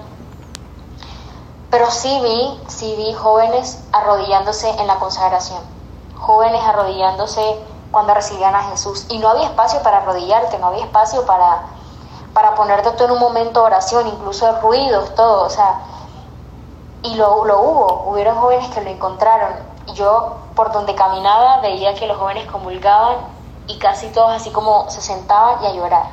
pero 1.69 1.89
sí 1.89 2.19
vi, 2.21 2.59
sí 2.67 2.95
vi 2.97 3.13
jóvenes 3.13 3.85
arrodillándose 3.93 4.69
en 4.69 4.87
la 4.87 4.95
consagración, 4.95 5.61
jóvenes 6.21 6.61
arrodillándose 6.63 7.59
cuando 7.91 8.13
recibían 8.13 8.55
a 8.55 8.63
Jesús. 8.69 9.05
Y 9.09 9.17
no 9.17 9.29
había 9.29 9.47
espacio 9.47 9.81
para 9.81 9.97
arrodillarte, 9.97 10.57
no 10.59 10.67
había 10.67 10.85
espacio 10.85 11.25
para, 11.25 11.63
para 12.33 12.55
ponerte 12.55 12.91
tú 12.91 13.03
en 13.05 13.11
un 13.11 13.19
momento 13.19 13.61
de 13.61 13.65
oración, 13.65 14.07
incluso 14.07 14.59
ruidos, 14.61 15.13
todo, 15.15 15.45
o 15.45 15.49
sea, 15.49 15.81
y 17.03 17.15
lo, 17.15 17.43
lo 17.45 17.61
hubo, 17.61 18.03
hubieron 18.11 18.37
jóvenes 18.37 18.69
que 18.69 18.81
lo 18.81 18.89
encontraron. 18.89 19.53
Yo 19.95 20.37
por 20.55 20.71
donde 20.71 20.95
caminaba 20.95 21.59
veía 21.61 21.95
que 21.95 22.07
los 22.07 22.17
jóvenes 22.17 22.49
comulgaban 22.49 23.17
y 23.67 23.77
casi 23.79 24.07
todos 24.09 24.31
así 24.31 24.51
como 24.51 24.89
se 24.89 25.01
sentaban 25.01 25.63
y 25.63 25.67
a 25.67 25.73
llorar. 25.73 26.05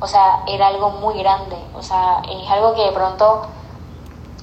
O 0.00 0.06
sea, 0.06 0.42
era 0.46 0.68
algo 0.68 0.90
muy 0.90 1.18
grande, 1.18 1.56
o 1.74 1.82
sea, 1.82 2.22
es 2.30 2.48
algo 2.50 2.74
que 2.74 2.82
de 2.82 2.92
pronto 2.92 3.46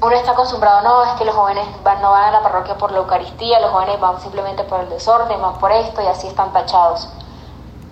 uno 0.01 0.15
está 0.15 0.31
acostumbrado, 0.31 0.81
no, 0.81 1.03
es 1.03 1.11
que 1.17 1.25
los 1.25 1.35
jóvenes 1.35 1.65
van, 1.83 2.01
no 2.01 2.11
van 2.11 2.25
a 2.25 2.31
la 2.31 2.43
parroquia 2.43 2.77
por 2.77 2.91
la 2.91 2.97
Eucaristía, 2.97 3.59
los 3.59 3.71
jóvenes 3.71 3.99
van 3.99 4.19
simplemente 4.19 4.63
por 4.63 4.81
el 4.81 4.89
desorden, 4.89 5.41
van 5.41 5.57
por 5.57 5.71
esto 5.71 6.01
y 6.01 6.07
así 6.07 6.27
están 6.27 6.51
tachados. 6.51 7.07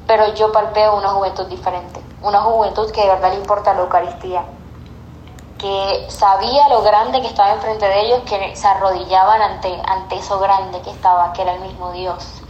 Pero 0.05 0.33
yo 0.33 0.51
palpeo 0.51 0.98
una 0.98 1.10
juventud 1.10 1.45
diferente, 1.45 2.03
una 2.22 2.41
juventud 2.41 2.91
que 2.91 3.01
de 3.01 3.07
verdad 3.07 3.29
le 3.29 3.38
importa 3.38 3.74
la 3.74 3.81
Eucaristía, 3.81 4.43
que 5.57 6.05
sabía 6.10 6.67
lo 6.67 6.81
grande 6.81 7.22
que 7.22 7.27
estaba 7.27 7.53
enfrente 7.53 7.88
de 7.88 8.01
ellos, 8.01 8.19
que 8.25 8.53
se 8.53 8.67
arrodillaban 8.67 9.41
ante, 9.41 9.81
ante 9.88 10.17
eso 10.17 10.39
grande 10.39 10.81
que 10.81 10.89
estaba, 10.91 11.31
que 11.31 11.41
era 11.41 11.53
el 11.53 11.62
mismo 11.62 11.91
Dios. 11.93 12.41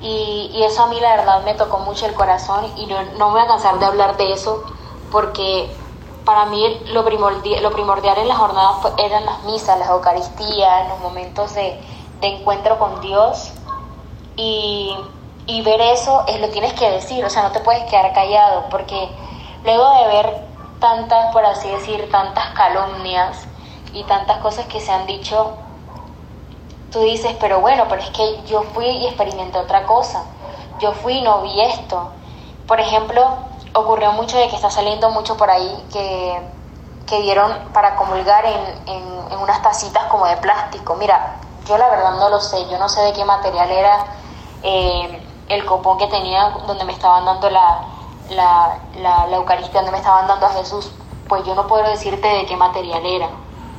Y, 0.00 0.50
y 0.54 0.62
eso 0.62 0.84
a 0.84 0.86
mí 0.86 0.98
la 0.98 1.16
verdad 1.16 1.42
me 1.44 1.54
tocó 1.54 1.78
mucho 1.80 2.06
el 2.06 2.14
corazón 2.14 2.72
y 2.76 2.86
no, 2.86 3.02
no 3.18 3.26
me 3.26 3.32
voy 3.32 3.42
a 3.42 3.46
cansar 3.48 3.78
de 3.78 3.84
hablar 3.84 4.16
de 4.16 4.32
eso 4.32 4.62
porque 5.10 5.76
para 6.28 6.44
mí 6.44 6.62
lo 6.92 7.06
primordial, 7.06 7.62
lo 7.62 7.70
primordial 7.70 8.18
en 8.18 8.28
las 8.28 8.36
jornadas 8.36 8.92
eran 8.98 9.24
las 9.24 9.44
misas, 9.44 9.78
las 9.78 9.88
Eucaristías, 9.88 10.86
los 10.90 11.00
momentos 11.00 11.54
de, 11.54 11.80
de 12.20 12.26
encuentro 12.26 12.78
con 12.78 13.00
Dios. 13.00 13.50
Y, 14.36 14.94
y, 15.46 15.62
ver 15.62 15.80
eso 15.80 16.24
es 16.28 16.38
lo 16.42 16.50
tienes 16.50 16.74
que 16.74 16.90
decir, 16.90 17.24
o 17.24 17.30
sea, 17.30 17.44
no 17.44 17.52
te 17.52 17.60
puedes 17.60 17.82
quedar 17.84 18.12
callado, 18.12 18.66
porque 18.70 19.08
luego 19.64 19.90
de 19.94 20.06
ver 20.08 20.44
tantas, 20.80 21.32
por 21.32 21.46
así 21.46 21.66
decir, 21.66 22.10
tantas 22.10 22.50
calumnias 22.50 23.46
y 23.94 24.04
tantas 24.04 24.36
cosas 24.42 24.66
que 24.66 24.80
se 24.80 24.92
han 24.92 25.06
dicho, 25.06 25.54
tú 26.92 27.00
dices, 27.00 27.36
pero 27.40 27.62
bueno, 27.62 27.86
pero 27.88 28.02
es 28.02 28.10
que 28.10 28.42
yo 28.44 28.64
fui 28.74 28.84
y 28.84 29.06
experimenté 29.06 29.58
otra 29.60 29.86
cosa, 29.86 30.24
yo 30.78 30.92
fui 30.92 31.14
y 31.14 31.22
no 31.22 31.40
vi 31.40 31.58
esto. 31.62 32.10
Por 32.66 32.80
ejemplo, 32.80 33.48
ocurrió 33.80 34.12
mucho 34.12 34.36
de 34.36 34.48
que 34.48 34.56
está 34.56 34.70
saliendo 34.70 35.10
mucho 35.10 35.36
por 35.36 35.50
ahí 35.50 35.84
que, 35.92 36.40
que 37.06 37.20
dieron 37.22 37.52
para 37.72 37.96
comulgar 37.96 38.44
en, 38.44 38.88
en, 38.88 39.38
unas 39.40 39.62
tacitas 39.62 40.04
como 40.04 40.26
de 40.26 40.36
plástico. 40.38 40.96
Mira, 40.96 41.36
yo 41.66 41.78
la 41.78 41.88
verdad 41.88 42.18
no 42.18 42.28
lo 42.28 42.40
sé, 42.40 42.68
yo 42.68 42.78
no 42.78 42.88
sé 42.88 43.00
de 43.02 43.12
qué 43.12 43.24
material 43.24 43.70
era 43.70 44.06
eh, 44.62 45.22
el 45.48 45.64
copón 45.64 45.98
que 45.98 46.06
tenía 46.08 46.50
donde 46.66 46.84
me 46.84 46.92
estaban 46.92 47.24
dando 47.24 47.48
la, 47.50 47.84
la, 48.30 48.78
la, 48.96 49.26
la, 49.26 49.36
Eucaristía, 49.36 49.80
donde 49.80 49.92
me 49.92 49.98
estaban 49.98 50.26
dando 50.26 50.46
a 50.46 50.50
Jesús. 50.50 50.90
Pues 51.28 51.44
yo 51.44 51.54
no 51.54 51.66
puedo 51.66 51.84
decirte 51.88 52.26
de 52.26 52.46
qué 52.46 52.56
material 52.56 53.04
era, 53.04 53.28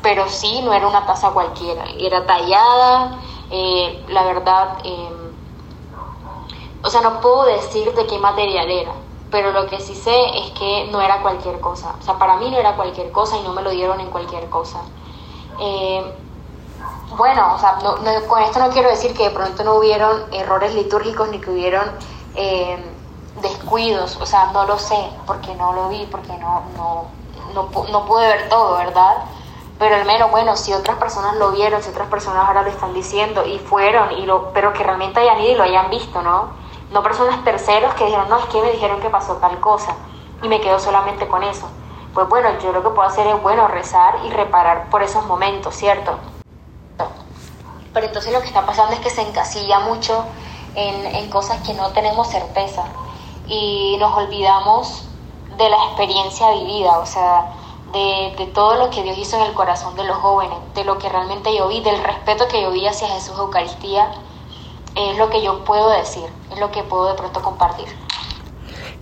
pero 0.02 0.28
sí 0.30 0.62
no 0.62 0.74
era 0.74 0.88
una 0.88 1.06
taza 1.06 1.32
cualquiera, 1.32 1.84
era 1.98 2.26
tallada, 2.26 3.20
eh, 3.50 4.06
la 4.08 4.24
verdad, 4.24 4.78
eh, 4.84 5.34
o 6.84 6.90
sea, 6.90 7.02
no 7.02 7.20
puedo 7.20 7.44
decir 7.46 7.92
de 7.94 8.06
qué 8.06 8.20
material 8.20 8.70
era 8.70 8.92
pero 9.32 9.52
lo 9.52 9.68
que 9.68 9.80
sí 9.80 9.96
sé 9.96 10.16
es 10.38 10.52
que 10.52 10.90
no 10.92 11.02
era 11.02 11.22
cualquier 11.22 11.60
cosa. 11.60 11.96
O 12.00 12.04
sea, 12.04 12.18
para 12.18 12.38
mí 12.38 12.50
no 12.50 12.58
era 12.58 12.76
cualquier 12.76 13.12
cosa 13.12 13.38
y 13.38 13.44
no 13.44 13.54
me 13.54 13.62
lo 13.62 13.70
dieron 13.70 14.00
en 14.00 14.10
cualquier 14.10 14.50
cosa. 14.50 14.80
Eh, 15.60 16.14
bueno, 17.18 17.56
o 17.56 17.60
sea, 17.60 17.80
no, 17.84 17.98
no, 17.98 18.28
con 18.28 18.42
esto 18.42 18.60
no 18.60 18.70
quiero 18.70 18.90
decir 18.90 19.14
que 19.14 19.24
de 19.24 19.32
pronto 19.32 19.64
no 19.64 19.76
hubieron 19.76 20.24
errores 20.32 20.74
litúrgicos 20.74 21.30
ni 21.30 21.40
que 21.40 21.52
hubieron 21.52 21.86
eh, 22.36 22.78
descuidos, 23.42 24.18
o 24.22 24.26
sea, 24.26 24.52
no 24.52 24.66
lo 24.66 24.78
sé, 24.78 25.10
porque 25.26 25.54
no 25.56 25.74
lo 25.74 25.90
vi, 25.90 26.08
porque 26.10 26.34
no, 26.38 26.64
no, 26.78 27.06
no, 27.54 27.70
no 27.92 28.06
pude 28.06 28.28
ver 28.28 28.50
todo, 28.50 28.78
¿verdad? 28.78 29.18
Pero 29.78 29.96
al 29.96 30.06
menos, 30.06 30.30
bueno, 30.30 30.56
si 30.56 30.74
otras 30.74 30.98
personas 30.98 31.36
lo 31.38 31.52
vieron, 31.52 31.82
si 31.82 31.90
otras 31.90 32.08
personas 32.10 32.48
ahora 32.48 32.64
lo 32.64 32.70
están 32.70 32.94
diciendo 32.94 33.46
y 33.46 33.60
fueron, 33.60 34.12
y 34.12 34.26
lo, 34.26 34.52
pero 34.54 34.74
que 34.74 34.84
realmente 34.84 35.20
hayan 35.20 35.40
ido 35.40 35.52
y 35.52 35.56
lo 35.56 35.64
hayan 35.64 35.90
visto, 35.90 36.22
¿no? 36.22 36.50
No 36.92 37.04
personas 37.04 37.44
terceros 37.44 37.94
que 37.94 38.06
dijeron, 38.06 38.30
no, 38.30 38.38
es 38.38 38.46
que 38.46 38.62
me 38.62 38.72
dijeron 38.72 39.00
que 39.00 39.10
pasó 39.10 39.36
tal 39.36 39.60
cosa 39.60 39.96
y 40.42 40.48
me 40.48 40.60
quedo 40.62 40.80
solamente 40.80 41.28
con 41.28 41.44
eso. 41.44 41.68
Pues 42.14 42.28
bueno, 42.28 42.50
yo 42.62 42.72
lo 42.72 42.82
que 42.82 42.90
puedo 42.90 43.08
hacer 43.08 43.28
es, 43.28 43.42
bueno, 43.42 43.68
rezar 43.68 44.16
y 44.26 44.30
reparar 44.32 44.90
por 44.90 45.04
esos 45.04 45.26
momentos, 45.26 45.76
¿cierto? 45.76 46.18
Pero 47.94 48.06
entonces 48.06 48.34
lo 48.34 48.42
que 48.42 48.48
está 48.48 48.66
pasando 48.66 48.94
es 48.94 49.00
que 49.00 49.10
se 49.10 49.22
encasilla 49.22 49.80
mucho 49.80 50.26
en, 50.76 51.06
en 51.16 51.30
cosas 51.30 51.62
que 51.66 51.74
no 51.74 51.90
tenemos 51.90 52.28
certeza 52.28 52.84
y 53.48 53.98
nos 54.00 54.16
olvidamos 54.16 55.06
de 55.58 55.70
la 55.70 55.78
experiencia 55.86 56.52
vivida, 56.52 57.00
o 57.00 57.06
sea, 57.06 57.52
de, 57.92 58.36
de, 58.38 58.46
todo 58.48 58.76
lo 58.76 58.90
que 58.92 59.02
Dios 59.02 59.18
hizo 59.18 59.38
en 59.38 59.44
el 59.44 59.54
corazón 59.54 59.96
de 59.96 60.04
los 60.04 60.18
jóvenes, 60.18 60.58
de 60.76 60.84
lo 60.84 60.98
que 61.00 61.10
realmente 61.10 61.56
yo 61.56 61.68
vi, 61.68 61.82
del 61.82 62.04
respeto 62.04 62.48
que 62.48 62.62
yo 62.62 62.72
vi 62.72 62.86
hacia 62.88 63.08
Jesús 63.08 63.38
Eucaristía 63.38 64.12
es 64.96 65.18
lo 65.18 65.30
que 65.30 65.44
yo 65.44 65.64
puedo 65.66 65.92
decir, 65.98 66.24
es 66.52 66.60
lo 66.60 66.72
que 66.72 66.84
puedo 66.84 67.10
de 67.12 67.18
pronto 67.18 67.42
compartir. 67.42 67.88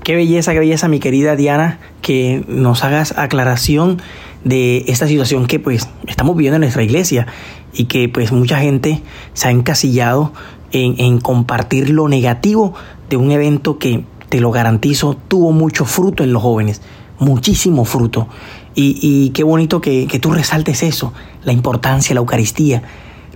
Qué 0.03 0.15
belleza, 0.15 0.53
qué 0.53 0.59
belleza, 0.59 0.87
mi 0.87 0.99
querida 0.99 1.35
Diana, 1.35 1.79
que 2.01 2.43
nos 2.47 2.83
hagas 2.83 3.17
aclaración 3.17 4.01
de 4.43 4.85
esta 4.87 5.07
situación 5.07 5.47
que 5.47 5.59
pues 5.59 5.89
estamos 6.07 6.35
viviendo 6.35 6.55
en 6.55 6.61
nuestra 6.61 6.83
iglesia 6.83 7.27
y 7.73 7.85
que 7.85 8.07
pues 8.07 8.31
mucha 8.31 8.59
gente 8.59 9.01
se 9.33 9.47
ha 9.49 9.51
encasillado 9.51 10.31
en, 10.71 11.19
compartir 11.19 11.89
lo 11.89 12.07
negativo 12.07 12.73
de 13.09 13.17
un 13.17 13.31
evento 13.31 13.79
que, 13.79 14.05
te 14.29 14.41
lo 14.41 14.51
garantizo, 14.51 15.15
tuvo 15.27 15.51
mucho 15.51 15.85
fruto 15.85 16.23
en 16.23 16.33
los 16.33 16.41
jóvenes, 16.41 16.81
muchísimo 17.19 17.85
fruto. 17.85 18.27
Y, 18.75 19.31
qué 19.31 19.43
bonito 19.43 19.81
que, 19.81 20.05
que 20.05 20.19
tú 20.19 20.31
resaltes 20.31 20.83
eso, 20.83 21.11
la 21.43 21.51
importancia 21.51 22.09
de 22.09 22.15
la 22.15 22.19
Eucaristía, 22.19 22.83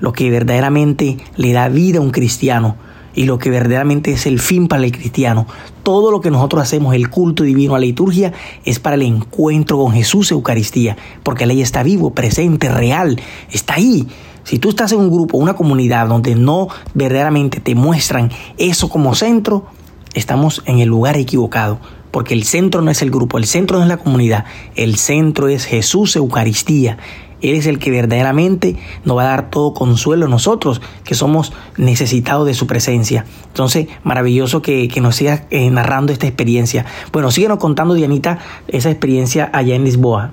lo 0.01 0.11
que 0.11 0.29
verdaderamente 0.29 1.17
le 1.37 1.53
da 1.53 1.69
vida 1.69 1.99
a 1.99 2.01
un 2.01 2.11
cristiano 2.11 2.75
y 3.13 3.25
lo 3.25 3.39
que 3.39 3.49
verdaderamente 3.49 4.11
es 4.11 4.25
el 4.25 4.39
fin 4.39 4.67
para 4.67 4.83
el 4.83 4.91
cristiano. 4.91 5.47
Todo 5.83 6.11
lo 6.11 6.21
que 6.21 6.31
nosotros 6.31 6.61
hacemos, 6.61 6.95
el 6.95 7.09
culto 7.09 7.43
divino, 7.43 7.73
la 7.73 7.79
liturgia, 7.79 8.33
es 8.65 8.79
para 8.79 8.95
el 8.95 9.03
encuentro 9.03 9.77
con 9.77 9.93
Jesús, 9.93 10.31
Eucaristía, 10.31 10.97
porque 11.23 11.45
la 11.45 11.53
ley 11.53 11.61
está 11.61 11.83
vivo, 11.83 12.11
presente, 12.11 12.69
real, 12.69 13.19
está 13.51 13.75
ahí. 13.75 14.07
Si 14.43 14.59
tú 14.59 14.69
estás 14.69 14.91
en 14.91 14.99
un 14.99 15.11
grupo, 15.11 15.37
una 15.37 15.53
comunidad 15.53 16.07
donde 16.07 16.35
no 16.35 16.67
verdaderamente 16.93 17.59
te 17.59 17.75
muestran 17.75 18.31
eso 18.57 18.89
como 18.89 19.13
centro, 19.13 19.65
estamos 20.13 20.63
en 20.65 20.79
el 20.79 20.89
lugar 20.89 21.17
equivocado. 21.17 21.79
Porque 22.11 22.33
el 22.33 22.43
centro 22.43 22.81
no 22.81 22.91
es 22.91 23.01
el 23.01 23.09
grupo, 23.09 23.37
el 23.37 23.45
centro 23.45 23.77
no 23.77 23.83
es 23.83 23.89
la 23.89 23.97
comunidad, 23.97 24.43
el 24.75 24.97
centro 24.97 25.47
es 25.47 25.63
Jesús 25.63 26.17
Eucaristía. 26.17 26.97
Él 27.41 27.55
es 27.55 27.65
el 27.65 27.79
que 27.79 27.91
verdaderamente 27.91 28.77
nos 29.03 29.17
va 29.17 29.23
a 29.23 29.27
dar 29.27 29.49
todo 29.49 29.73
consuelo 29.73 30.25
a 30.25 30.29
nosotros, 30.29 30.81
que 31.03 31.15
somos 31.15 31.53
necesitados 31.77 32.45
de 32.45 32.53
su 32.53 32.67
presencia. 32.67 33.25
Entonces, 33.47 33.87
maravilloso 34.03 34.61
que, 34.61 34.89
nos 35.01 35.15
sigas 35.15 35.43
eh, 35.49 35.69
narrando 35.71 36.13
esta 36.13 36.27
experiencia. 36.27 36.85
Bueno, 37.11 37.31
síguenos 37.31 37.57
contando, 37.57 37.95
Dianita, 37.95 38.39
esa 38.67 38.89
experiencia 38.89 39.49
allá 39.53 39.75
en 39.75 39.83
Lisboa. 39.83 40.31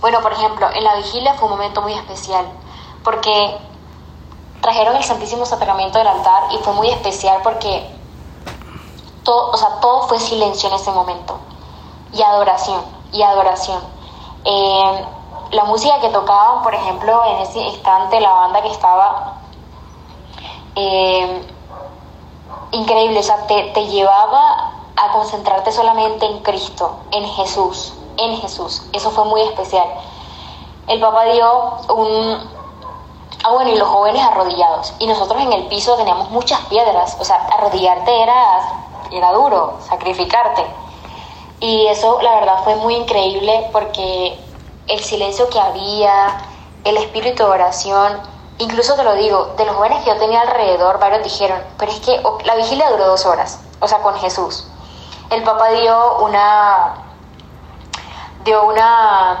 Bueno, 0.00 0.20
por 0.20 0.32
ejemplo, 0.32 0.66
en 0.74 0.84
la 0.84 0.96
vigilia 0.96 1.34
fue 1.34 1.48
un 1.48 1.56
momento 1.56 1.82
muy 1.82 1.92
especial, 1.94 2.44
porque 3.02 3.30
trajeron 4.60 4.96
el 4.96 5.02
Santísimo 5.02 5.44
Sacramento 5.44 5.98
del 5.98 6.06
altar 6.06 6.44
y 6.52 6.62
fue 6.62 6.72
muy 6.74 6.88
especial 6.88 7.38
porque 7.42 7.86
todo, 9.24 9.50
o 9.50 9.56
sea, 9.56 9.80
todo 9.80 10.02
fue 10.08 10.18
silencio 10.20 10.68
en 10.68 10.76
ese 10.76 10.90
momento, 10.90 11.38
y 12.12 12.22
adoración, 12.22 12.80
y 13.12 13.22
adoración. 13.22 13.80
La 15.50 15.64
música 15.64 16.00
que 16.00 16.08
tocaban, 16.08 16.62
por 16.62 16.74
ejemplo, 16.74 17.24
en 17.24 17.38
ese 17.38 17.60
instante, 17.60 18.20
la 18.20 18.32
banda 18.32 18.62
que 18.62 18.70
estaba 18.70 19.34
eh, 20.74 21.42
increíble, 22.72 23.18
o 23.18 23.22
sea, 23.22 23.46
te, 23.46 23.64
te 23.74 23.86
llevaba 23.86 24.72
a 24.96 25.12
concentrarte 25.12 25.72
solamente 25.72 26.26
en 26.26 26.40
Cristo, 26.40 26.98
en 27.12 27.24
Jesús, 27.26 27.94
en 28.16 28.36
Jesús. 28.40 28.82
Eso 28.92 29.10
fue 29.10 29.24
muy 29.24 29.40
especial. 29.42 29.86
El 30.86 31.00
Papa 31.00 31.24
dio 31.24 31.76
un... 31.94 32.58
Ah, 33.44 33.52
bueno, 33.52 33.70
y 33.70 33.76
los 33.76 33.88
jóvenes 33.88 34.22
arrodillados. 34.22 34.94
Y 34.98 35.06
nosotros 35.06 35.40
en 35.40 35.52
el 35.52 35.66
piso 35.68 35.94
teníamos 35.96 36.30
muchas 36.30 36.60
piedras. 36.62 37.16
O 37.20 37.24
sea, 37.24 37.36
arrodillarte 37.36 38.22
era, 38.22 38.84
era 39.12 39.32
duro, 39.32 39.76
sacrificarte. 39.80 40.66
Y 41.60 41.86
eso, 41.86 42.20
la 42.20 42.34
verdad, 42.34 42.64
fue 42.64 42.74
muy 42.76 42.96
increíble 42.96 43.68
porque 43.72 44.38
el 44.88 45.04
silencio 45.04 45.48
que 45.48 45.60
había, 45.60 46.38
el 46.84 46.96
espíritu 46.96 47.44
de 47.44 47.50
oración. 47.50 48.20
Incluso 48.58 48.94
te 48.96 49.04
lo 49.04 49.14
digo, 49.14 49.54
de 49.56 49.64
los 49.64 49.76
jóvenes 49.76 50.02
que 50.02 50.10
yo 50.10 50.16
tenía 50.18 50.40
alrededor, 50.40 50.98
varios 50.98 51.22
dijeron, 51.22 51.60
pero 51.78 51.92
es 51.92 52.00
que 52.00 52.20
la 52.44 52.56
vigilia 52.56 52.90
duró 52.90 53.06
dos 53.06 53.24
horas, 53.24 53.60
o 53.80 53.86
sea, 53.86 53.98
con 53.98 54.16
Jesús. 54.16 54.66
El 55.30 55.42
Papa 55.44 55.68
dio 55.68 56.18
una, 56.18 56.94
dio 58.44 58.64
una, 58.64 59.40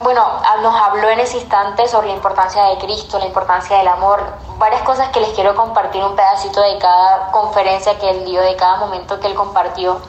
bueno, 0.00 0.24
nos 0.62 0.74
habló 0.80 1.08
en 1.08 1.20
ese 1.20 1.38
instante 1.38 1.88
sobre 1.88 2.08
la 2.08 2.12
importancia 2.12 2.62
de 2.66 2.78
Cristo, 2.78 3.18
la 3.18 3.26
importancia 3.26 3.78
del 3.78 3.88
amor, 3.88 4.22
varias 4.58 4.82
cosas 4.82 5.08
que 5.08 5.20
les 5.20 5.30
quiero 5.30 5.56
compartir, 5.56 6.04
un 6.04 6.14
pedacito 6.14 6.60
de 6.60 6.78
cada 6.78 7.32
conferencia 7.32 7.98
que 7.98 8.10
él 8.10 8.24
dio, 8.26 8.42
de 8.42 8.54
cada 8.54 8.76
momento 8.76 9.18
que 9.18 9.26
él 9.26 9.34
compartió, 9.34 10.00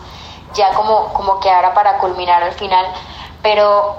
ya 0.53 0.73
como, 0.73 1.11
como 1.13 1.39
que 1.39 1.49
ahora 1.49 1.73
para 1.73 1.97
culminar 1.97 2.43
al 2.43 2.53
final 2.53 2.85
pero 3.45 3.95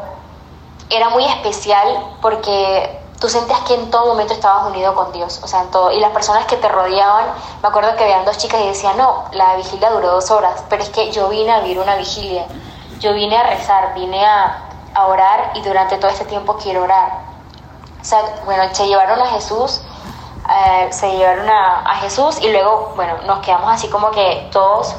era 0.90 1.08
muy 1.10 1.24
especial 1.24 2.16
porque 2.20 3.00
tú 3.20 3.28
sentías 3.28 3.60
que 3.60 3.74
en 3.74 3.92
todo 3.92 4.06
momento 4.06 4.32
estabas 4.32 4.66
unido 4.66 4.92
con 4.96 5.12
Dios, 5.12 5.40
o 5.40 5.46
sea, 5.46 5.60
en 5.60 5.70
todo. 5.70 5.92
Y 5.92 6.00
las 6.00 6.10
personas 6.10 6.46
que 6.46 6.56
te 6.56 6.68
rodeaban, 6.68 7.26
me 7.62 7.68
acuerdo 7.68 7.94
que 7.94 8.02
veían 8.02 8.24
dos 8.24 8.38
chicas 8.38 8.60
y 8.60 8.66
decían, 8.66 8.96
no, 8.96 9.26
la 9.30 9.54
vigilia 9.54 9.90
duró 9.90 10.10
dos 10.10 10.32
horas, 10.32 10.64
pero 10.68 10.82
es 10.82 10.88
que 10.88 11.12
yo 11.12 11.28
vine 11.28 11.52
a 11.52 11.60
vivir 11.60 11.78
una 11.78 11.94
vigilia, 11.94 12.44
yo 12.98 13.12
vine 13.12 13.36
a 13.36 13.44
rezar, 13.44 13.94
vine 13.94 14.26
a, 14.26 14.62
orar 15.06 15.52
y 15.54 15.60
durante 15.60 15.96
todo 15.98 16.10
este 16.10 16.24
tiempo 16.24 16.56
quiero 16.56 16.82
orar. 16.82 17.20
O 18.00 18.04
sea, 18.04 18.18
bueno, 18.46 18.64
se 18.72 18.88
llevaron 18.88 19.20
a 19.20 19.26
Jesús, 19.26 19.80
eh, 20.50 20.88
se 20.90 21.16
llevaron 21.16 21.48
a, 21.48 21.82
a 21.82 21.94
Jesús 21.98 22.40
y 22.40 22.48
luego, 22.50 22.94
bueno, 22.96 23.18
nos 23.26 23.38
quedamos 23.40 23.70
así 23.70 23.86
como 23.88 24.10
que 24.10 24.48
todos 24.50 24.96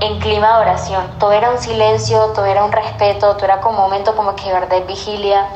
en 0.00 0.20
clima 0.20 0.56
de 0.56 0.62
oración. 0.62 1.18
Todo 1.18 1.32
era 1.32 1.50
un 1.50 1.58
silencio, 1.58 2.32
todo 2.34 2.44
era 2.44 2.64
un 2.64 2.72
respeto, 2.72 3.34
todo 3.34 3.44
era 3.44 3.60
como 3.60 3.78
un 3.78 3.84
momento 3.84 4.14
como 4.14 4.34
que 4.36 4.52
verdad 4.52 4.84
vigilia. 4.86 5.48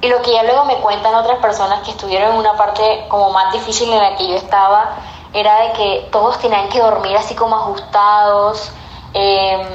Y 0.00 0.08
lo 0.08 0.22
que 0.22 0.32
ya 0.32 0.44
luego 0.44 0.64
me 0.64 0.76
cuentan 0.76 1.14
otras 1.14 1.38
personas 1.38 1.82
que 1.82 1.90
estuvieron 1.90 2.32
en 2.32 2.38
una 2.38 2.56
parte 2.56 3.06
como 3.08 3.30
más 3.30 3.52
difícil 3.52 3.92
en 3.92 3.98
la 3.98 4.16
que 4.16 4.28
yo 4.28 4.36
estaba, 4.36 4.96
era 5.32 5.62
de 5.62 5.72
que 5.72 6.08
todos 6.12 6.38
tenían 6.38 6.68
que 6.68 6.80
dormir 6.80 7.16
así 7.16 7.34
como 7.34 7.56
ajustados. 7.56 8.70
Em, 9.12 9.66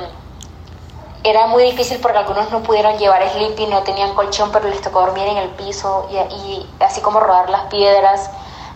era 1.24 1.48
muy 1.48 1.64
difícil 1.64 2.00
porque 2.02 2.18
algunos 2.18 2.52
no 2.52 2.62
pudieron 2.64 2.98
llevar 2.98 3.28
sleeping, 3.30 3.70
no 3.70 3.84
tenían 3.84 4.14
colchón, 4.14 4.52
pero 4.52 4.68
les 4.68 4.82
tocó 4.82 5.02
dormir 5.02 5.28
en 5.28 5.38
el 5.38 5.50
piso 5.50 6.08
y, 6.10 6.16
y 6.16 6.70
así 6.80 7.02
como 7.02 7.20
rodar 7.20 7.50
las 7.50 7.64
piedras. 7.64 8.30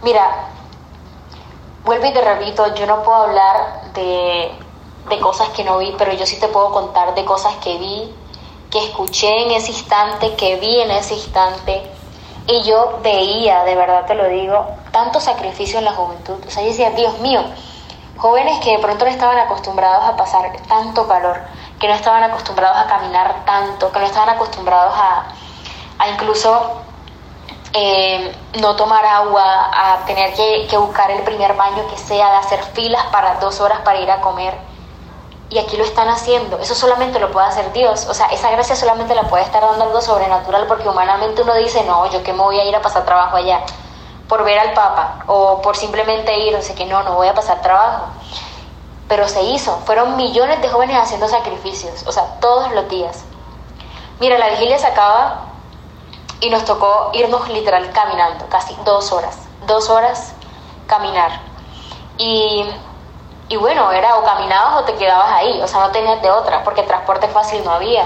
Mira, 0.03 0.29
vuelvo 1.83 2.05
y 2.05 2.13
te 2.13 2.21
repito, 2.21 2.75
yo 2.75 2.85
no 2.85 3.03
puedo 3.03 3.23
hablar 3.23 3.91
de 3.93 4.66
de 5.09 5.19
cosas 5.19 5.49
que 5.49 5.63
no 5.63 5.77
vi, 5.77 5.93
pero 5.97 6.13
yo 6.13 6.25
sí 6.25 6.39
te 6.39 6.47
puedo 6.47 6.71
contar 6.71 7.15
de 7.15 7.25
cosas 7.25 7.55
que 7.55 7.77
vi, 7.77 8.13
que 8.69 8.79
escuché 8.85 9.43
en 9.43 9.51
ese 9.51 9.71
instante, 9.71 10.35
que 10.35 10.57
vi 10.57 10.81
en 10.81 10.91
ese 10.91 11.15
instante. 11.15 11.91
Y 12.47 12.63
yo 12.63 12.99
veía, 13.01 13.63
de 13.63 13.75
verdad 13.75 14.05
te 14.05 14.15
lo 14.15 14.27
digo, 14.27 14.65
tanto 14.91 15.19
sacrificio 15.19 15.79
en 15.79 15.85
la 15.85 15.93
juventud. 15.93 16.37
O 16.45 16.49
sea, 16.49 16.63
yo 16.63 16.69
decía, 16.69 16.91
Dios 16.91 17.19
mío, 17.19 17.41
jóvenes 18.17 18.59
que 18.59 18.71
de 18.71 18.79
pronto 18.79 19.05
no 19.05 19.11
estaban 19.11 19.37
acostumbrados 19.37 20.05
a 20.05 20.15
pasar 20.15 20.51
tanto 20.67 21.07
calor, 21.07 21.41
que 21.79 21.87
no 21.87 21.93
estaban 21.93 22.23
acostumbrados 22.23 22.77
a 22.77 22.87
caminar 22.87 23.45
tanto, 23.45 23.91
que 23.91 23.99
no 23.99 24.05
estaban 24.05 24.29
acostumbrados 24.29 24.93
a, 24.95 25.27
a 25.99 26.09
incluso 26.09 26.81
eh, 27.73 28.33
no 28.61 28.75
tomar 28.75 29.05
agua, 29.05 29.69
a 29.71 30.05
tener 30.05 30.33
que, 30.33 30.67
que 30.69 30.77
buscar 30.77 31.11
el 31.11 31.21
primer 31.23 31.53
baño 31.55 31.87
que 31.89 31.97
sea, 31.97 32.31
de 32.31 32.37
hacer 32.37 32.63
filas 32.73 33.05
para 33.11 33.35
dos 33.35 33.59
horas 33.59 33.81
para 33.81 33.99
ir 33.99 34.09
a 34.09 34.21
comer 34.21 34.57
y 35.49 35.59
aquí 35.59 35.77
lo 35.77 35.83
están 35.83 36.09
haciendo. 36.09 36.57
Eso 36.59 36.75
solamente 36.75 37.19
lo 37.19 37.31
puede 37.31 37.47
hacer 37.47 37.71
Dios. 37.71 38.05
O 38.09 38.13
sea, 38.13 38.27
esa 38.27 38.51
gracia 38.51 38.75
solamente 38.75 39.15
la 39.15 39.23
puede 39.23 39.43
estar 39.43 39.61
dando 39.61 39.85
algo 39.85 40.01
sobrenatural 40.01 40.67
porque 40.67 40.89
humanamente 40.89 41.41
uno 41.41 41.53
dice, 41.55 41.83
no, 41.83 42.09
yo 42.11 42.21
que 42.23 42.33
me 42.33 42.43
voy 42.43 42.59
a 42.59 42.65
ir 42.65 42.75
a 42.75 42.81
pasar 42.81 43.05
trabajo 43.05 43.37
allá 43.37 43.61
por 44.27 44.43
ver 44.43 44.59
al 44.59 44.73
Papa 44.73 45.23
o 45.27 45.61
por 45.61 45.77
simplemente 45.77 46.37
ir, 46.37 46.55
o 46.55 46.61
sea 46.61 46.75
que 46.75 46.85
no, 46.85 47.01
no 47.03 47.15
voy 47.15 47.27
a 47.27 47.33
pasar 47.33 47.61
trabajo. 47.61 48.07
Pero 49.07 49.27
se 49.27 49.41
hizo. 49.43 49.77
Fueron 49.85 50.17
millones 50.17 50.61
de 50.61 50.67
jóvenes 50.67 50.97
haciendo 50.97 51.29
sacrificios, 51.29 52.05
o 52.05 52.11
sea, 52.11 52.39
todos 52.41 52.71
los 52.73 52.89
días. 52.89 53.23
Mira, 54.19 54.37
la 54.37 54.49
vigilia 54.49 54.77
se 54.79 54.87
acaba 54.87 55.45
y 56.41 56.49
nos 56.49 56.65
tocó 56.65 57.11
irnos 57.13 57.47
literal 57.49 57.89
caminando, 57.93 58.47
casi 58.49 58.75
dos 58.83 59.13
horas. 59.13 59.37
Dos 59.65 59.89
horas 59.89 60.33
caminar. 60.87 61.31
Y 62.17 62.65
y 63.49 63.55
bueno, 63.55 63.91
era 63.91 64.17
o 64.17 64.23
caminabas 64.23 64.81
o 64.81 64.85
te 64.85 64.95
quedabas 64.95 65.31
ahí, 65.31 65.61
o 65.61 65.67
sea, 65.67 65.81
no 65.81 65.91
tenías 65.91 66.21
de 66.21 66.29
otra, 66.29 66.63
porque 66.63 66.83
transporte 66.83 67.27
fácil 67.27 67.63
no 67.63 67.71
había. 67.71 68.05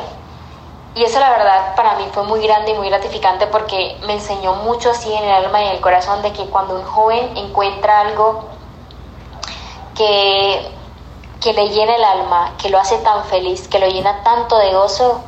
Y 0.94 1.04
eso 1.04 1.20
la 1.20 1.30
verdad 1.30 1.76
para 1.76 1.96
mí 1.96 2.06
fue 2.12 2.24
muy 2.24 2.42
grande 2.46 2.72
y 2.72 2.74
muy 2.76 2.90
gratificante 2.90 3.48
porque 3.48 3.98
me 4.06 4.14
enseñó 4.14 4.56
mucho 4.56 4.92
así 4.92 5.12
en 5.14 5.24
el 5.24 5.46
alma 5.46 5.64
y 5.64 5.68
en 5.68 5.72
el 5.76 5.82
corazón 5.82 6.22
de 6.22 6.34
que 6.34 6.46
cuando 6.48 6.76
un 6.76 6.84
joven 6.84 7.36
encuentra 7.38 8.02
algo 8.02 8.44
que, 9.96 10.70
que 11.40 11.54
le 11.54 11.70
llena 11.70 11.96
el 11.96 12.04
alma, 12.04 12.54
que 12.62 12.70
lo 12.70 12.78
hace 12.78 12.98
tan 12.98 13.24
feliz, 13.24 13.70
que 13.70 13.80
lo 13.80 13.88
llena 13.88 14.22
tanto 14.24 14.58
de 14.58 14.74
gozo, 14.74 15.22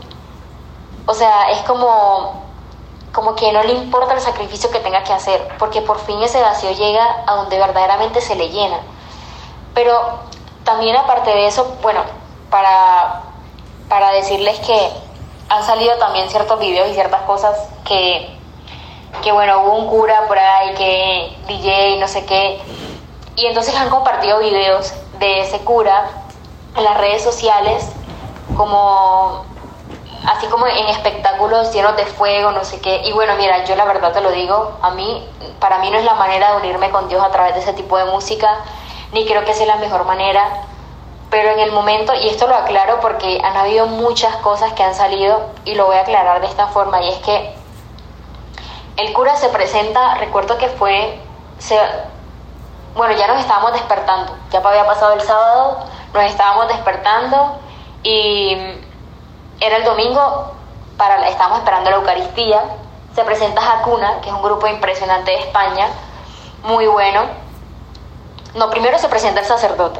o 1.06 1.14
sea, 1.14 1.50
es 1.52 1.60
como, 1.62 2.44
como 3.14 3.34
que 3.36 3.52
no 3.54 3.64
le 3.64 3.74
importa 3.74 4.14
el 4.14 4.22
sacrificio 4.22 4.70
que 4.70 4.80
tenga 4.80 5.04
que 5.04 5.14
hacer, 5.14 5.56
porque 5.60 5.82
por 5.82 6.00
fin 6.00 6.22
ese 6.22 6.42
vacío 6.42 6.72
llega 6.72 7.24
a 7.26 7.36
donde 7.36 7.58
verdaderamente 7.58 8.20
se 8.20 8.36
le 8.36 8.50
llena. 8.50 8.80
Pero 9.74 10.20
también 10.64 10.96
aparte 10.96 11.30
de 11.30 11.48
eso, 11.48 11.78
bueno, 11.82 12.02
para, 12.50 13.22
para 13.90 14.12
decirles 14.12 14.60
que 14.60 14.90
han 15.50 15.64
salido 15.64 15.98
también 15.98 16.30
ciertos 16.30 16.60
videos 16.60 16.90
y 16.90 16.94
ciertas 16.94 17.22
cosas 17.24 17.58
que, 17.86 18.38
que 19.22 19.32
bueno, 19.32 19.64
hubo 19.64 19.78
un 19.78 19.88
cura 19.88 20.28
por 20.28 20.38
ahí 20.38 20.74
que 20.76 21.38
DJ, 21.48 22.00
no 22.00 22.08
sé 22.08 22.26
qué, 22.26 22.62
y 23.36 23.46
entonces 23.48 23.76
han 23.76 23.90
compartido 23.90 24.40
videos 24.40 24.94
de 25.20 25.42
ese 25.42 25.60
cura 25.60 26.10
en 26.76 26.84
las 26.84 26.98
redes 26.98 27.24
sociales 27.24 27.88
como 28.56 29.46
así 30.26 30.48
como 30.48 30.68
en 30.68 30.88
espectáculos 30.88 31.74
llenos 31.74 31.96
de 31.98 32.06
fuego, 32.06 32.52
no 32.52 32.64
sé 32.64 32.80
qué. 32.80 33.02
Y 33.06 33.12
bueno, 33.12 33.34
mira, 33.38 33.66
yo 33.66 33.76
la 33.76 33.86
verdad 33.86 34.14
te 34.14 34.22
lo 34.22 34.32
digo, 34.32 34.78
a 34.82 34.92
mí, 34.92 35.28
para 35.60 35.80
mí 35.80 35.90
no 35.90 35.98
es 35.98 36.06
la 36.06 36.14
manera 36.14 36.52
de 36.52 36.58
unirme 36.58 36.90
con 36.92 37.10
Dios 37.10 37.24
a 37.24 37.32
través 37.32 37.56
de 37.56 37.62
ese 37.62 37.74
tipo 37.74 37.98
de 37.98 38.06
música 38.06 38.60
ni 39.14 39.26
creo 39.26 39.46
que 39.46 39.54
sea 39.54 39.66
la 39.66 39.76
mejor 39.78 40.06
manera, 40.06 40.44
pero 41.30 41.50
en 41.52 41.60
el 41.60 41.72
momento, 41.72 42.14
y 42.14 42.30
esto 42.30 42.48
lo 42.48 42.56
aclaro 42.56 43.00
porque 43.00 43.42
han 43.44 43.58
habido 43.58 43.88
muchas 43.88 44.36
cosas 44.38 44.74
que 44.74 44.84
han 44.84 44.94
salido 44.94 45.50
y 45.66 45.76
lo 45.76 45.86
voy 45.86 45.96
a 45.96 46.02
aclarar 46.02 46.42
de 46.42 46.48
esta 46.48 46.68
forma, 46.68 47.02
y 47.02 47.10
es 47.10 47.18
que 47.20 47.56
el 48.98 49.14
cura 49.14 49.36
se 49.36 49.50
presenta, 49.50 50.16
recuerdo 50.16 50.58
que 50.58 50.68
fue, 50.68 51.20
se, 51.58 51.80
bueno, 52.96 53.16
ya 53.16 53.28
nos 53.28 53.40
estábamos 53.40 53.74
despertando, 53.74 54.36
ya 54.52 54.60
había 54.60 54.86
pasado 54.86 55.14
el 55.14 55.22
sábado, 55.22 55.80
nos 56.14 56.24
estábamos 56.26 56.68
despertando 56.68 57.58
y 58.04 58.56
era 59.60 59.78
el 59.78 59.84
domingo, 59.84 60.52
para, 60.98 61.28
estábamos 61.28 61.60
esperando 61.60 61.90
la 61.90 61.96
Eucaristía, 61.98 62.64
se 63.16 63.24
presenta 63.24 63.62
Hakuna, 63.62 64.22
que 64.22 64.30
es 64.30 64.36
un 64.36 64.44
grupo 64.44 64.68
impresionante 64.68 65.32
de 65.32 65.38
España, 65.38 65.88
muy 66.64 66.86
bueno. 66.88 67.22
No, 68.56 68.70
primero 68.70 69.00
se 69.00 69.10
presenta 69.10 69.42
el 69.42 69.46
sacerdote. 69.46 70.00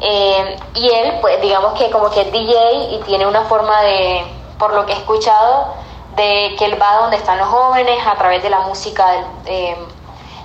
Eh, 0.00 0.56
y 0.74 0.88
él, 0.88 1.18
pues 1.20 1.40
digamos 1.42 1.78
que 1.78 1.90
como 1.90 2.10
que 2.10 2.22
es 2.22 2.32
DJ 2.32 2.94
y 2.94 3.00
tiene 3.06 3.26
una 3.26 3.42
forma 3.44 3.82
de, 3.82 4.24
por 4.58 4.72
lo 4.72 4.86
que 4.86 4.92
he 4.92 4.96
escuchado, 4.96 5.74
de 6.16 6.56
que 6.58 6.64
él 6.64 6.80
va 6.80 6.96
donde 7.02 7.16
están 7.16 7.38
los 7.38 7.48
jóvenes 7.48 7.98
a 8.06 8.16
través 8.16 8.42
de 8.42 8.50
la 8.50 8.60
música 8.60 9.24
del, 9.44 9.76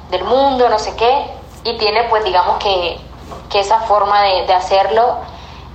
del 0.09 0.23
mundo, 0.25 0.69
no 0.69 0.77
sé 0.77 0.95
qué, 0.95 1.25
y 1.63 1.77
tiene 1.77 2.03
pues 2.03 2.23
digamos 2.23 2.57
que, 2.57 2.99
que 3.49 3.59
esa 3.59 3.79
forma 3.81 4.21
de, 4.23 4.45
de, 4.45 4.53
hacerlo. 4.53 5.17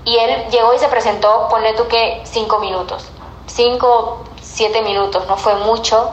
Y 0.04 0.16
él 0.16 0.46
llegó 0.50 0.72
y 0.74 0.78
se 0.78 0.88
presentó, 0.88 1.48
ponle 1.50 1.72
tú 1.74 1.88
que 1.88 2.20
cinco 2.24 2.58
minutos, 2.58 3.08
cinco, 3.46 4.24
siete 4.40 4.82
minutos, 4.82 5.26
no 5.26 5.36
fue 5.36 5.54
mucho, 5.56 6.10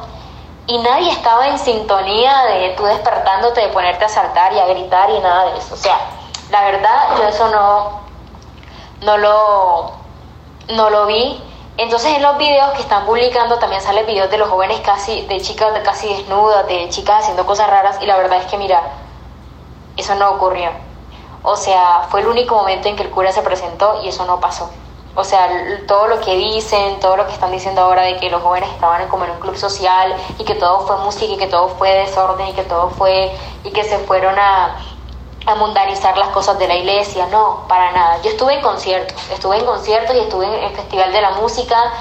y 0.68 0.78
nadie 0.80 1.12
estaba 1.12 1.48
en 1.48 1.58
sintonía 1.58 2.44
de 2.44 2.70
tú 2.72 2.84
despertándote, 2.84 3.62
de 3.62 3.70
ponerte 3.70 4.06
a 4.06 4.10
saltar 4.10 4.52
y 4.52 4.60
a 4.60 4.66
gritar 4.66 5.10
y 5.10 5.20
nada 5.20 5.52
de 5.52 5.58
eso. 5.58 5.74
O 5.74 5.78
sea, 5.78 5.98
la 6.52 6.62
verdad 6.66 7.18
yo 7.18 7.24
eso 7.28 7.48
no, 7.50 8.02
no, 9.02 9.18
lo, 9.18 9.92
no 10.76 10.90
lo 10.90 11.06
vi. 11.06 11.42
Entonces 11.78 12.16
en 12.16 12.22
los 12.22 12.38
videos 12.38 12.72
que 12.72 12.82
están 12.82 13.06
publicando 13.06 13.60
también 13.60 13.82
salen 13.82 14.06
videos 14.06 14.30
de 14.30 14.38
los 14.38 14.50
jóvenes 14.50 14.82
casi, 14.82 15.22
de 15.28 15.40
chicas 15.40 15.70
casi 15.84 16.10
desnudas, 16.10 16.68
de 16.68 16.90
chicas 16.90 17.22
haciendo 17.22 17.46
cosas 17.46 17.70
raras 17.70 18.00
y 18.02 18.06
la 18.06 18.18
verdad 18.18 18.40
es 18.40 18.48
que 18.48 18.58
mira, 18.58 18.82
eso 19.96 20.16
no 20.16 20.32
ocurrió. 20.32 20.72
O 21.44 21.56
sea, 21.56 22.08
fue 22.10 22.22
el 22.22 22.28
único 22.28 22.56
momento 22.56 22.90
en 22.90 22.98
que 22.98 23.04
el 23.04 23.10
cura 23.10 23.32
se 23.32 23.42
presentó 23.42 24.02
y 24.04 24.10
eso 24.10 24.26
no 24.26 24.40
pasó. 24.42 24.70
O 25.20 25.24
sea, 25.24 25.50
todo 25.88 26.08
lo 26.08 26.22
que 26.22 26.36
dicen, 26.36 27.00
todo 27.00 27.18
lo 27.18 27.26
que 27.26 27.34
están 27.34 27.52
diciendo 27.52 27.82
ahora 27.82 28.04
de 28.04 28.18
que 28.18 28.30
los 28.30 28.40
jóvenes 28.40 28.70
estaban 28.70 29.08
como 29.08 29.26
en 29.26 29.32
un 29.32 29.40
club 29.40 29.58
social 29.58 30.16
y 30.38 30.44
que 30.44 30.54
todo 30.54 30.82
fue 30.82 30.96
música 30.98 31.34
y 31.34 31.38
que 31.38 31.48
todo 31.48 31.70
fue 31.70 31.92
desorden 31.92 32.50
y 32.50 32.54
que 32.54 32.62
todo 32.62 32.92
fue 32.92 33.36
y 33.64 33.72
que 33.72 33.84
se 33.84 33.98
fueron 33.98 34.38
a, 34.38 34.78
a 35.48 35.56
mundanizar 35.56 36.16
las 36.20 36.30
cosas 36.30 36.60
de 36.60 36.68
la 36.68 36.76
iglesia, 36.76 37.26
no, 37.32 37.66
para 37.68 37.92
nada. 37.94 38.22
Yo 38.22 38.30
estuve 38.30 38.54
en 38.54 38.62
conciertos, 38.62 39.18
estuve 39.32 39.58
en 39.58 39.66
conciertos 39.66 40.16
y 40.16 40.20
estuve 40.20 40.46
en 40.46 40.64
el 40.66 40.76
Festival 40.76 41.12
de 41.12 41.22
la 41.22 41.32
Música 41.32 41.94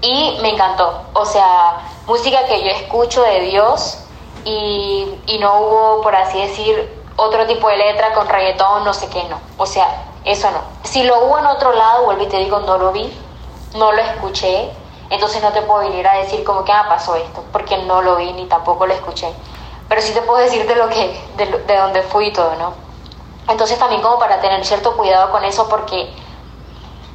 y 0.00 0.38
me 0.42 0.50
encantó. 0.50 1.00
O 1.12 1.24
sea, 1.24 1.78
música 2.08 2.44
que 2.46 2.60
yo 2.60 2.70
escucho 2.70 3.22
de 3.22 3.40
Dios 3.42 3.98
y, 4.44 5.14
y 5.28 5.38
no 5.38 5.60
hubo, 5.60 6.02
por 6.02 6.16
así 6.16 6.40
decir, 6.40 7.04
otro 7.14 7.46
tipo 7.46 7.68
de 7.68 7.76
letra 7.76 8.12
con 8.14 8.28
reggaetón, 8.28 8.84
no 8.84 8.92
sé 8.92 9.08
qué, 9.10 9.22
no. 9.28 9.38
O 9.58 9.64
sea, 9.64 9.86
eso 10.24 10.50
no. 10.50 10.60
Si 10.82 11.02
lo 11.02 11.24
hubo 11.24 11.38
en 11.38 11.46
otro 11.46 11.72
lado, 11.72 12.04
vuelvo 12.04 12.22
y 12.22 12.28
te 12.28 12.38
digo, 12.38 12.60
no 12.60 12.78
lo 12.78 12.92
vi, 12.92 13.12
no 13.74 13.92
lo 13.92 14.00
escuché, 14.00 14.70
entonces 15.10 15.42
no 15.42 15.52
te 15.52 15.62
puedo 15.62 15.80
venir 15.80 16.06
a 16.06 16.18
decir 16.18 16.44
como 16.44 16.64
que 16.64 16.72
ah, 16.72 16.86
pasó 16.88 17.14
esto, 17.16 17.44
porque 17.52 17.76
no 17.78 18.02
lo 18.02 18.16
vi 18.16 18.32
ni 18.32 18.46
tampoco 18.46 18.86
lo 18.86 18.94
escuché. 18.94 19.32
Pero 19.88 20.00
sí 20.00 20.12
te 20.12 20.22
puedo 20.22 20.38
decir 20.38 20.66
de 20.66 20.76
lo 20.76 20.88
que, 20.88 21.20
de, 21.36 21.46
de 21.46 21.76
dónde 21.76 22.02
fui 22.02 22.28
y 22.28 22.32
todo, 22.32 22.54
¿no? 22.56 22.72
Entonces 23.48 23.78
también 23.78 24.00
como 24.00 24.18
para 24.18 24.40
tener 24.40 24.64
cierto 24.64 24.96
cuidado 24.96 25.30
con 25.30 25.44
eso, 25.44 25.68
porque 25.68 26.10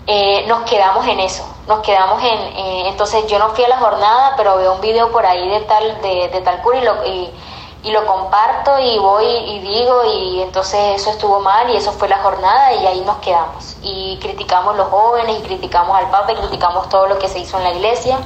eh, 0.06 0.46
nos 0.48 0.62
quedamos 0.70 1.08
en 1.08 1.20
eso, 1.20 1.44
nos 1.68 1.80
quedamos 1.80 2.22
en, 2.24 2.40
eh, 2.40 2.90
entonces 2.90 3.26
yo 3.28 3.40
no 3.40 3.50
fui 3.50 3.64
a 3.64 3.70
la 3.70 3.78
jornada, 3.78 4.34
pero 4.38 4.58
veo 4.58 4.74
un 4.74 4.82
video 4.82 5.12
por 5.12 5.26
ahí 5.26 5.50
de 5.50 5.62
tal, 5.62 6.02
de, 6.02 6.30
de 6.30 6.42
tal 6.42 6.62
cura 6.62 6.78
y 6.78 6.82
lo, 6.82 7.06
y, 7.06 7.32
y 7.82 7.92
lo 7.92 8.06
comparto 8.06 8.78
y 8.80 9.00
voy 9.00 9.26
y 9.26 9.60
digo 9.60 10.04
y 10.04 10.42
entonces 10.42 11.02
eso 11.02 11.12
estuvo 11.12 11.40
mal 11.40 11.70
y 11.70 11.78
eso 11.78 11.94
fue 11.94 12.10
la 12.10 12.22
jornada 12.22 12.74
y 12.74 12.86
ahí 12.86 13.02
nos 13.02 13.18
quedamos. 13.18 13.78
Y 13.82 14.20
criticamos 14.22 14.76
los 14.76 14.90
jóvenes 14.90 15.40
y 15.40 15.44
criticamos 15.44 15.96
al 15.96 16.10
Papa 16.10 16.34
y 16.34 16.36
criticamos 16.36 16.90
todo 16.90 17.08
lo 17.08 17.18
que 17.20 17.30
se 17.30 17.40
hizo 17.40 17.58
en 17.58 17.64
la 17.64 17.72
iglesia. 17.72 18.18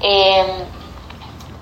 Eh, 0.00 0.66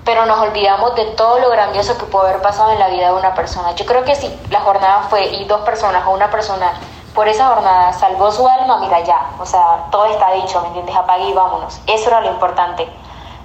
pero 0.03 0.25
nos 0.25 0.39
olvidamos 0.39 0.95
de 0.95 1.05
todo 1.05 1.39
lo 1.39 1.49
grandioso 1.49 1.97
que 1.97 2.05
puede 2.05 2.29
haber 2.29 2.41
pasado 2.41 2.71
en 2.71 2.79
la 2.79 2.89
vida 2.89 3.07
de 3.07 3.13
una 3.13 3.33
persona. 3.33 3.73
Yo 3.75 3.85
creo 3.85 4.03
que 4.03 4.15
si 4.15 4.35
la 4.49 4.61
jornada 4.61 5.03
fue 5.09 5.25
y 5.25 5.45
dos 5.45 5.61
personas 5.61 6.05
o 6.07 6.11
una 6.11 6.29
persona 6.31 6.73
por 7.13 7.27
esa 7.27 7.47
jornada 7.47 7.93
salvó 7.93 8.29
su 8.29 8.45
alma 8.45 8.77
mira 8.79 8.99
ya 8.99 9.29
o 9.39 9.45
sea 9.45 9.85
todo 9.89 10.05
está 10.07 10.33
dicho 10.33 10.59
me 10.59 10.67
entiendes 10.67 10.95
apague 10.95 11.29
y 11.29 11.33
vámonos. 11.33 11.79
Eso 11.85 12.09
era 12.09 12.21
lo 12.21 12.31
importante. 12.31 12.87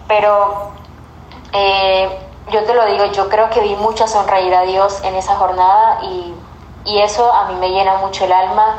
Pero 0.08 0.72
eh, 1.52 2.29
yo 2.50 2.64
te 2.64 2.74
lo 2.74 2.84
digo, 2.86 3.04
yo 3.06 3.28
creo 3.28 3.50
que 3.50 3.60
vi 3.60 3.74
mucha 3.76 4.06
sonreír 4.06 4.54
a 4.54 4.62
Dios 4.62 5.00
en 5.02 5.14
esa 5.14 5.36
jornada 5.36 6.00
y, 6.02 6.34
y, 6.84 7.00
eso 7.00 7.32
a 7.32 7.46
mí 7.46 7.54
me 7.54 7.70
llena 7.70 7.96
mucho 7.96 8.24
el 8.24 8.32
alma 8.32 8.76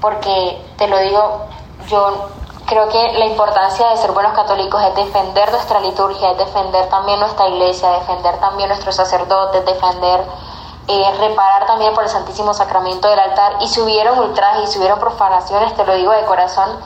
porque 0.00 0.64
te 0.76 0.86
lo 0.88 0.98
digo, 0.98 1.46
yo 1.88 2.28
creo 2.66 2.88
que 2.88 3.12
la 3.18 3.26
importancia 3.26 3.88
de 3.88 3.96
ser 3.96 4.12
buenos 4.12 4.32
católicos 4.32 4.82
es 4.82 4.94
defender 4.94 5.50
nuestra 5.50 5.80
liturgia, 5.80 6.32
es 6.32 6.38
defender 6.38 6.88
también 6.88 7.20
nuestra 7.20 7.48
iglesia, 7.48 7.90
defender 7.90 8.38
también 8.40 8.68
nuestros 8.68 8.94
sacerdotes, 8.96 9.64
defender, 9.64 10.24
eh, 10.88 11.14
reparar 11.18 11.66
también 11.66 11.94
por 11.94 12.04
el 12.04 12.10
Santísimo 12.10 12.52
Sacramento 12.52 13.08
del 13.08 13.18
altar. 13.18 13.56
Y 13.60 13.68
si 13.68 13.80
hubieron 13.80 14.18
ultrajes 14.18 14.68
y 14.68 14.72
si 14.72 14.78
hubieron 14.78 14.98
profanaciones, 14.98 15.74
te 15.74 15.84
lo 15.84 15.94
digo 15.94 16.12
de 16.12 16.24
corazón, 16.24 16.78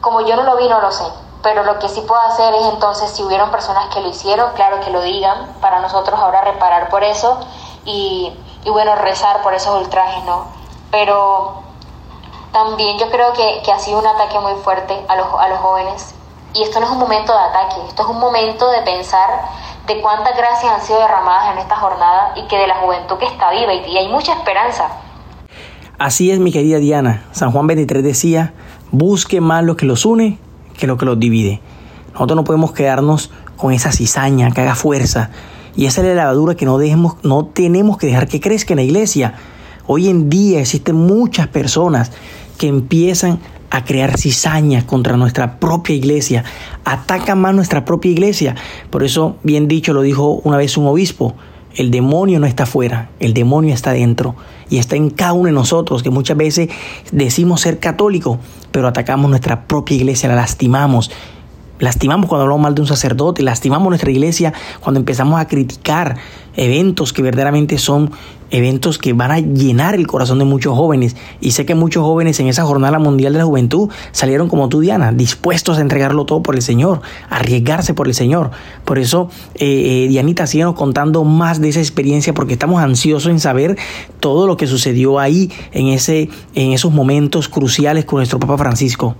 como 0.00 0.20
yo 0.22 0.36
no 0.36 0.42
lo 0.42 0.56
vi, 0.56 0.68
no 0.68 0.80
lo 0.80 0.90
sé 0.90 1.04
pero 1.46 1.62
lo 1.62 1.78
que 1.78 1.88
sí 1.88 2.00
puedo 2.00 2.20
hacer 2.22 2.52
es 2.54 2.72
entonces, 2.72 3.08
si 3.12 3.22
hubieron 3.22 3.52
personas 3.52 3.86
que 3.94 4.00
lo 4.00 4.08
hicieron, 4.08 4.52
claro 4.54 4.80
que 4.80 4.90
lo 4.90 5.00
digan, 5.00 5.46
para 5.60 5.78
nosotros 5.78 6.18
ahora 6.18 6.40
reparar 6.40 6.88
por 6.88 7.04
eso 7.04 7.38
y, 7.84 8.32
y 8.64 8.70
bueno, 8.70 8.96
rezar 8.96 9.42
por 9.42 9.54
esos 9.54 9.80
ultrajes, 9.80 10.24
¿no? 10.24 10.46
Pero 10.90 11.62
también 12.50 12.98
yo 12.98 13.08
creo 13.12 13.32
que, 13.32 13.62
que, 13.64 13.70
ha 13.70 13.78
sido 13.78 14.00
un 14.00 14.06
ataque 14.08 14.40
muy 14.40 14.54
fuerte 14.64 15.00
a 15.06 15.14
los, 15.14 15.28
a 15.38 15.48
los 15.48 15.60
jóvenes 15.60 16.16
y 16.52 16.64
esto 16.64 16.80
no 16.80 16.86
es 16.86 16.92
un 16.92 16.98
momento 16.98 17.32
de 17.32 17.38
ataque, 17.38 17.76
esto 17.90 18.02
es 18.02 18.08
un 18.08 18.18
momento 18.18 18.68
de 18.68 18.82
pensar 18.82 19.30
de 19.86 20.00
cuántas 20.00 20.36
gracias 20.36 20.72
han 20.72 20.82
sido 20.82 20.98
derramadas 20.98 21.52
en 21.52 21.58
esta 21.58 21.76
jornada 21.76 22.32
y 22.34 22.42
que 22.48 22.58
de 22.58 22.66
la 22.66 22.74
juventud 22.78 23.18
que 23.18 23.26
está 23.26 23.52
viva 23.52 23.72
y, 23.72 23.96
hay 23.96 24.08
mucha 24.08 24.32
esperanza. 24.32 24.88
Así 25.96 26.32
es, 26.32 26.40
mi 26.40 26.50
querida 26.50 26.78
Diana. 26.78 27.24
San 27.30 27.52
Juan 27.52 27.68
23 27.68 28.02
decía, 28.02 28.52
busque 28.90 29.40
más 29.40 29.62
lo 29.62 29.76
que 29.76 29.86
los 29.86 30.04
une 30.04 30.40
que 30.76 30.86
lo 30.86 30.96
que 30.96 31.06
los 31.06 31.18
divide. 31.18 31.60
Nosotros 32.12 32.36
no 32.36 32.44
podemos 32.44 32.72
quedarnos 32.72 33.30
con 33.56 33.72
esa 33.72 33.92
cizaña 33.92 34.50
que 34.50 34.60
haga 34.60 34.74
fuerza. 34.74 35.30
Y 35.74 35.86
esa 35.86 36.00
es 36.00 36.08
la 36.08 36.14
levadura 36.14 36.54
que 36.54 36.64
no, 36.64 36.78
dejemos, 36.78 37.16
no 37.22 37.46
tenemos 37.46 37.98
que 37.98 38.06
dejar 38.06 38.28
que 38.28 38.40
crezca 38.40 38.72
en 38.72 38.78
la 38.78 38.82
iglesia. 38.82 39.34
Hoy 39.86 40.08
en 40.08 40.30
día 40.30 40.60
existen 40.60 40.96
muchas 40.96 41.48
personas 41.48 42.12
que 42.58 42.68
empiezan 42.68 43.38
a 43.70 43.84
crear 43.84 44.16
cizaña 44.16 44.86
contra 44.86 45.16
nuestra 45.16 45.58
propia 45.58 45.94
iglesia, 45.94 46.44
atacan 46.84 47.38
más 47.40 47.54
nuestra 47.54 47.84
propia 47.84 48.10
iglesia. 48.10 48.54
Por 48.90 49.02
eso, 49.02 49.36
bien 49.42 49.68
dicho, 49.68 49.92
lo 49.92 50.02
dijo 50.02 50.40
una 50.44 50.56
vez 50.56 50.76
un 50.76 50.86
obispo, 50.86 51.34
el 51.74 51.90
demonio 51.90 52.40
no 52.40 52.46
está 52.46 52.62
afuera, 52.62 53.10
el 53.20 53.34
demonio 53.34 53.74
está 53.74 53.92
dentro 53.92 54.34
y 54.70 54.78
está 54.78 54.96
en 54.96 55.10
cada 55.10 55.34
uno 55.34 55.46
de 55.46 55.52
nosotros, 55.52 56.02
que 56.02 56.10
muchas 56.10 56.36
veces 56.36 56.70
decimos 57.12 57.60
ser 57.60 57.78
católico, 57.78 58.38
pero 58.76 58.88
atacamos 58.88 59.30
nuestra 59.30 59.66
propia 59.66 59.96
iglesia, 59.96 60.28
la 60.28 60.34
lastimamos. 60.34 61.10
Lastimamos 61.78 62.28
cuando 62.28 62.44
hablamos 62.44 62.62
mal 62.62 62.74
de 62.74 62.80
un 62.80 62.86
sacerdote, 62.86 63.42
lastimamos 63.42 63.88
nuestra 63.88 64.10
iglesia 64.10 64.52
cuando 64.80 65.00
empezamos 65.00 65.40
a 65.40 65.46
criticar 65.46 66.16
eventos 66.56 67.12
que 67.12 67.22
verdaderamente 67.22 67.76
son 67.76 68.10
eventos 68.50 68.98
que 68.98 69.12
van 69.12 69.30
a 69.30 69.40
llenar 69.40 69.94
el 69.94 70.06
corazón 70.06 70.38
de 70.38 70.44
muchos 70.44 70.74
jóvenes. 70.74 71.16
Y 71.40 71.50
sé 71.50 71.66
que 71.66 71.74
muchos 71.74 72.02
jóvenes 72.02 72.38
en 72.40 72.46
esa 72.46 72.64
Jornada 72.64 72.98
Mundial 72.98 73.32
de 73.32 73.40
la 73.40 73.44
Juventud 73.44 73.90
salieron 74.12 74.48
como 74.48 74.68
tú, 74.68 74.80
Diana, 74.80 75.12
dispuestos 75.12 75.78
a 75.78 75.80
entregarlo 75.80 76.24
todo 76.24 76.42
por 76.42 76.54
el 76.54 76.62
Señor, 76.62 77.02
a 77.28 77.36
arriesgarse 77.36 77.94
por 77.94 78.06
el 78.06 78.14
Señor. 78.14 78.50
Por 78.84 78.98
eso, 78.98 79.28
eh, 79.56 80.04
eh, 80.04 80.08
Dianita, 80.08 80.46
síguenos 80.46 80.74
contando 80.74 81.24
más 81.24 81.60
de 81.60 81.68
esa 81.68 81.80
experiencia 81.80 82.34
porque 82.34 82.54
estamos 82.54 82.82
ansiosos 82.82 83.30
en 83.30 83.40
saber 83.40 83.76
todo 84.20 84.46
lo 84.46 84.56
que 84.56 84.66
sucedió 84.66 85.18
ahí 85.18 85.50
en, 85.72 85.88
ese, 85.88 86.30
en 86.54 86.72
esos 86.72 86.92
momentos 86.92 87.48
cruciales 87.48 88.04
con 88.04 88.18
nuestro 88.18 88.38
Papa 88.38 88.56
Francisco. 88.56 89.16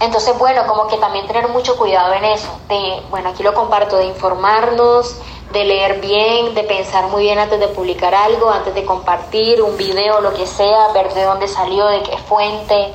Entonces, 0.00 0.38
bueno, 0.38 0.66
como 0.66 0.86
que 0.86 0.96
también 0.98 1.26
tener 1.26 1.48
mucho 1.48 1.76
cuidado 1.76 2.12
en 2.12 2.24
eso, 2.24 2.48
de, 2.68 3.02
bueno, 3.10 3.30
aquí 3.30 3.42
lo 3.42 3.52
comparto, 3.52 3.96
de 3.96 4.06
informarnos, 4.06 5.16
de 5.52 5.64
leer 5.64 6.00
bien, 6.00 6.54
de 6.54 6.62
pensar 6.62 7.08
muy 7.08 7.24
bien 7.24 7.38
antes 7.38 7.58
de 7.58 7.68
publicar 7.68 8.14
algo, 8.14 8.50
antes 8.50 8.74
de 8.74 8.84
compartir 8.84 9.60
un 9.60 9.76
video, 9.76 10.20
lo 10.20 10.32
que 10.34 10.46
sea, 10.46 10.88
ver 10.92 11.12
de 11.14 11.24
dónde 11.24 11.48
salió, 11.48 11.86
de 11.86 12.02
qué 12.02 12.16
fuente. 12.18 12.94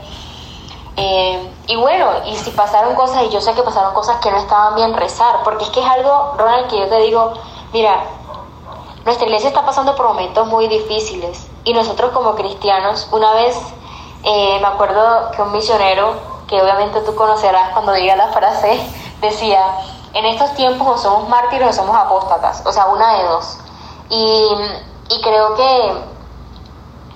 Eh, 0.95 1.51
y 1.67 1.75
bueno, 1.75 2.09
y 2.25 2.35
si 2.37 2.51
pasaron 2.51 2.95
cosas, 2.95 3.23
y 3.23 3.29
yo 3.29 3.41
sé 3.41 3.53
que 3.53 3.63
pasaron 3.63 3.93
cosas 3.93 4.17
que 4.21 4.31
no 4.31 4.37
estaban 4.37 4.75
bien, 4.75 4.93
rezar, 4.93 5.37
porque 5.43 5.65
es 5.65 5.71
que 5.71 5.81
es 5.81 5.85
algo, 5.85 6.35
Ronald, 6.37 6.69
que 6.69 6.79
yo 6.79 6.87
te 6.87 6.97
digo, 7.01 7.33
mira, 7.73 8.03
nuestra 9.03 9.25
iglesia 9.25 9.49
está 9.49 9.65
pasando 9.65 9.95
por 9.95 10.07
momentos 10.07 10.47
muy 10.47 10.67
difíciles 10.67 11.47
y 11.65 11.73
nosotros 11.73 12.11
como 12.11 12.35
cristianos, 12.35 13.09
una 13.11 13.33
vez 13.33 13.59
eh, 14.23 14.57
me 14.61 14.67
acuerdo 14.67 15.31
que 15.31 15.41
un 15.41 15.51
misionero, 15.51 16.32
que 16.47 16.61
obviamente 16.61 17.01
tú 17.01 17.15
conocerás 17.15 17.69
cuando 17.73 17.93
diga 17.93 18.15
la 18.15 18.27
frase, 18.29 18.79
decía, 19.21 19.77
en 20.13 20.25
estos 20.25 20.53
tiempos 20.53 20.87
o 20.87 20.97
somos 20.97 21.29
mártires 21.29 21.69
o 21.69 21.73
somos 21.73 21.95
apóstatas, 21.95 22.63
o 22.65 22.71
sea, 22.71 22.85
una 22.87 23.17
de 23.17 23.23
dos. 23.23 23.57
Y, 24.09 24.47
y 25.09 25.21
creo 25.21 25.55
que, 25.55 25.93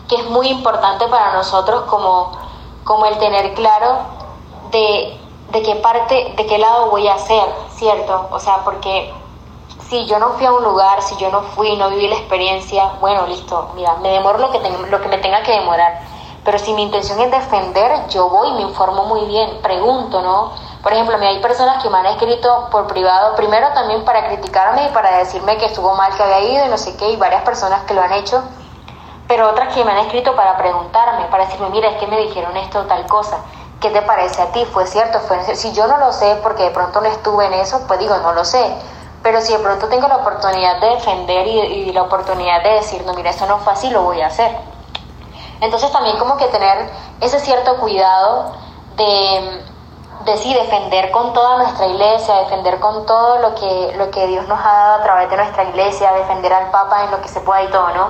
que 0.08 0.16
es 0.16 0.30
muy 0.30 0.48
importante 0.48 1.08
para 1.08 1.34
nosotros 1.34 1.84
como, 1.84 2.32
como 2.84 3.06
el 3.06 3.18
tener 3.18 3.54
claro 3.54 4.00
de, 4.72 5.20
de 5.52 5.62
qué 5.62 5.76
parte, 5.76 6.34
de 6.36 6.46
qué 6.46 6.58
lado 6.58 6.90
voy 6.90 7.08
a 7.08 7.18
ser, 7.20 7.46
¿cierto? 7.76 8.28
O 8.32 8.40
sea, 8.40 8.64
porque 8.64 9.14
si 9.90 10.06
yo 10.06 10.20
no 10.20 10.30
fui 10.34 10.46
a 10.46 10.52
un 10.52 10.64
lugar, 10.64 11.02
si 11.02 11.16
yo 11.18 11.30
no 11.30 11.42
fui, 11.42 11.76
no 11.78 11.90
viví 11.90 12.08
la 12.08 12.16
experiencia, 12.16 12.92
bueno, 13.00 13.26
listo, 13.28 13.70
mira, 13.76 13.96
me 13.96 14.10
demoro 14.10 14.38
lo 14.40 14.52
que, 14.52 14.60
lo 14.60 15.02
que 15.02 15.08
me 15.08 15.18
tenga 15.20 15.44
que 15.44 15.54
demorar. 15.54 16.02
Pero 16.48 16.60
si 16.60 16.74
mi 16.74 16.84
intención 16.84 17.20
es 17.20 17.30
defender, 17.30 18.08
yo 18.08 18.30
voy 18.30 18.48
y 18.48 18.54
me 18.54 18.62
informo 18.62 19.04
muy 19.04 19.26
bien, 19.26 19.60
pregunto, 19.62 20.22
¿no? 20.22 20.54
Por 20.82 20.94
ejemplo, 20.94 21.18
hay 21.18 21.42
personas 21.42 21.84
que 21.84 21.90
me 21.90 21.98
han 21.98 22.06
escrito 22.06 22.70
por 22.72 22.88
privado, 22.88 23.36
primero 23.36 23.68
también 23.74 24.06
para 24.06 24.28
criticarme 24.28 24.86
y 24.86 24.90
para 24.94 25.18
decirme 25.18 25.58
que 25.58 25.66
estuvo 25.66 25.94
mal 25.96 26.16
que 26.16 26.24
había 26.24 26.40
ido 26.40 26.66
y 26.66 26.70
no 26.70 26.78
sé 26.78 26.96
qué, 26.96 27.10
y 27.10 27.18
varias 27.18 27.42
personas 27.42 27.84
que 27.84 27.94
lo 27.94 28.02
han 28.02 28.14
hecho, 28.14 28.42
pero 29.28 29.50
otras 29.50 29.74
que 29.74 29.84
me 29.84 29.92
han 29.92 29.98
escrito 29.98 30.38
para 30.38 30.56
preguntarme, 30.56 31.26
para 31.26 31.48
decirme, 31.48 31.70
mira, 31.70 31.90
es 31.90 31.98
que 31.98 32.08
me 32.08 32.18
dijeron 32.18 32.56
esto 32.56 32.80
o 32.80 32.84
tal 32.84 33.06
cosa. 33.08 33.40
¿Qué 33.82 33.90
te 33.90 34.02
parece 34.02 34.42
a 34.42 34.54
ti? 34.54 34.64
¿Fue 34.64 34.88
cierto? 34.88 35.20
¿Fue 35.20 35.44
Si 35.54 35.74
yo 35.74 35.86
no 35.88 35.98
lo 35.98 36.14
sé 36.14 36.40
porque 36.42 36.64
de 36.64 36.72
pronto 36.72 37.02
no 37.02 37.08
estuve 37.08 37.48
en 37.48 37.56
eso, 37.56 37.84
pues 37.90 38.00
digo, 38.00 38.16
no 38.20 38.32
lo 38.32 38.46
sé 38.46 38.74
pero 39.22 39.42
si 39.42 39.52
de 39.52 39.60
pronto 39.60 39.90
tengo 39.90 40.08
la 40.08 40.18
oportunidad 40.18 40.80
de 40.80 40.92
defender 40.92 41.46
y, 41.48 41.92
la 41.92 42.04
oportunidad 42.04 42.64
de 42.64 42.76
decir, 42.76 43.04
no, 43.06 43.14
mira, 43.14 43.32
esto 43.32 43.46
no 43.46 43.58
fue 43.58 43.74
así, 43.74 43.90
lo 43.90 44.04
voy 44.04 44.22
a 44.22 44.28
hacer. 44.28 44.77
Entonces 45.62 45.92
también 45.92 46.18
como 46.18 46.38
que 46.38 46.46
tener 46.48 46.90
ese 47.22 47.40
cierto 47.40 47.78
cuidado 47.78 48.54
de, 48.96 49.64
de 50.26 50.54
defender 50.54 51.12
con 51.12 51.34
toda 51.34 51.58
nuestra 51.58 51.88
iglesia, 51.88 52.36
defender 52.36 52.80
con 52.80 53.06
todo 53.06 53.40
lo 53.40 53.56
que, 53.56 53.94
lo 53.98 54.12
que 54.12 54.28
Dios 54.28 54.48
nos 54.48 54.60
ha 54.60 54.72
dado 54.72 55.02
a 55.02 55.04
través 55.04 55.30
de 55.30 55.38
nuestra 55.38 55.64
iglesia, 55.64 56.12
defender 56.14 56.54
al 56.54 56.70
Papa 56.70 57.06
en 57.06 57.12
lo 57.12 57.22
que 57.22 57.28
se 57.28 57.40
pueda 57.40 57.64
y 57.64 57.68
todo, 57.68 57.90
¿no? 57.90 58.10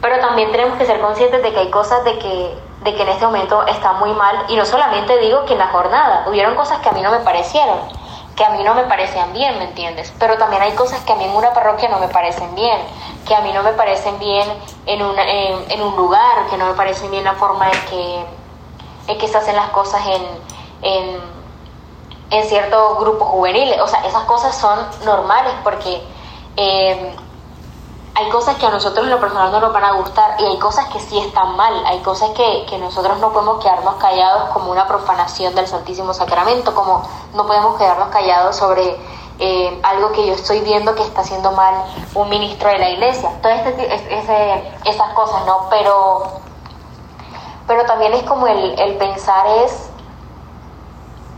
Pero 0.00 0.20
también 0.20 0.52
tenemos 0.52 0.78
que 0.78 0.86
ser 0.86 1.00
conscientes 1.00 1.42
de 1.42 1.52
que 1.52 1.60
hay 1.60 1.70
cosas 1.70 2.04
de 2.04 2.18
que, 2.18 2.58
de 2.82 2.94
que 2.94 3.02
en 3.02 3.08
este 3.08 3.26
momento 3.26 3.66
está 3.66 3.94
muy 3.94 4.12
mal, 4.12 4.44
y 4.48 4.56
no 4.56 4.64
solamente 4.64 5.18
digo 5.18 5.44
que 5.44 5.54
en 5.54 5.58
la 5.58 5.68
jornada, 5.68 6.24
hubieron 6.28 6.54
cosas 6.54 6.78
que 6.78 6.88
a 6.88 6.92
mí 6.92 7.02
no 7.02 7.10
me 7.10 7.20
parecieron, 7.20 7.78
que 8.36 8.44
a 8.44 8.50
mí 8.50 8.62
no 8.62 8.74
me 8.74 8.84
parecen 8.84 9.32
bien, 9.32 9.58
¿me 9.58 9.64
entiendes? 9.64 10.12
Pero 10.18 10.36
también 10.36 10.62
hay 10.62 10.72
cosas 10.72 11.00
que 11.00 11.12
a 11.12 11.16
mí 11.16 11.24
en 11.24 11.34
una 11.34 11.54
parroquia 11.54 11.88
no 11.88 11.98
me 11.98 12.08
parecen 12.08 12.54
bien, 12.54 12.78
que 13.26 13.34
a 13.34 13.40
mí 13.40 13.50
no 13.52 13.62
me 13.62 13.72
parecen 13.72 14.18
bien 14.18 14.46
en, 14.84 15.02
una, 15.02 15.22
en, 15.24 15.82
un 15.82 15.96
lugar, 15.96 16.46
que 16.50 16.58
no 16.58 16.66
me 16.66 16.74
parecen 16.74 17.10
bien 17.10 17.24
la 17.24 17.32
forma 17.32 17.70
en 17.70 17.80
que, 19.06 19.16
que 19.18 19.28
se 19.28 19.38
hacen 19.38 19.56
las 19.56 19.70
cosas 19.70 20.02
en, 20.06 20.22
en, 20.82 21.20
en 22.30 22.44
ciertos 22.44 22.98
grupos 22.98 23.28
juveniles. 23.28 23.80
O 23.80 23.86
sea, 23.86 24.00
esas 24.06 24.24
cosas 24.24 24.56
son 24.56 24.78
normales 25.04 25.54
porque... 25.64 26.02
Eh, 26.58 27.16
hay 28.18 28.30
cosas 28.30 28.56
que 28.56 28.64
a 28.64 28.70
nosotros 28.70 29.04
en 29.04 29.10
lo 29.10 29.20
personal 29.20 29.52
no 29.52 29.60
nos 29.60 29.74
van 29.74 29.84
a 29.84 29.92
gustar 29.92 30.40
y 30.40 30.44
hay 30.46 30.58
cosas 30.58 30.86
que 30.86 30.98
sí 30.98 31.18
están 31.18 31.54
mal, 31.54 31.84
hay 31.84 31.98
cosas 32.00 32.30
que, 32.30 32.64
que 32.66 32.78
nosotros 32.78 33.18
no 33.18 33.30
podemos 33.30 33.62
quedarnos 33.62 33.96
callados 33.96 34.48
como 34.54 34.70
una 34.70 34.86
profanación 34.86 35.54
del 35.54 35.66
Santísimo 35.66 36.14
Sacramento, 36.14 36.74
como 36.74 37.02
no 37.34 37.46
podemos 37.46 37.76
quedarnos 37.76 38.08
callados 38.08 38.56
sobre 38.56 38.98
eh, 39.38 39.80
algo 39.82 40.12
que 40.12 40.26
yo 40.26 40.32
estoy 40.32 40.60
viendo 40.60 40.94
que 40.94 41.02
está 41.02 41.20
haciendo 41.20 41.52
mal 41.52 41.74
un 42.14 42.30
ministro 42.30 42.70
de 42.70 42.78
la 42.78 42.88
iglesia, 42.88 43.30
todas 43.42 43.66
este, 43.66 44.78
esas 44.86 45.12
cosas, 45.12 45.44
¿no? 45.44 45.66
Pero, 45.68 46.22
pero 47.66 47.84
también 47.84 48.14
es 48.14 48.22
como 48.22 48.46
el, 48.46 48.78
el 48.78 48.96
pensar 48.96 49.46
es 49.62 49.90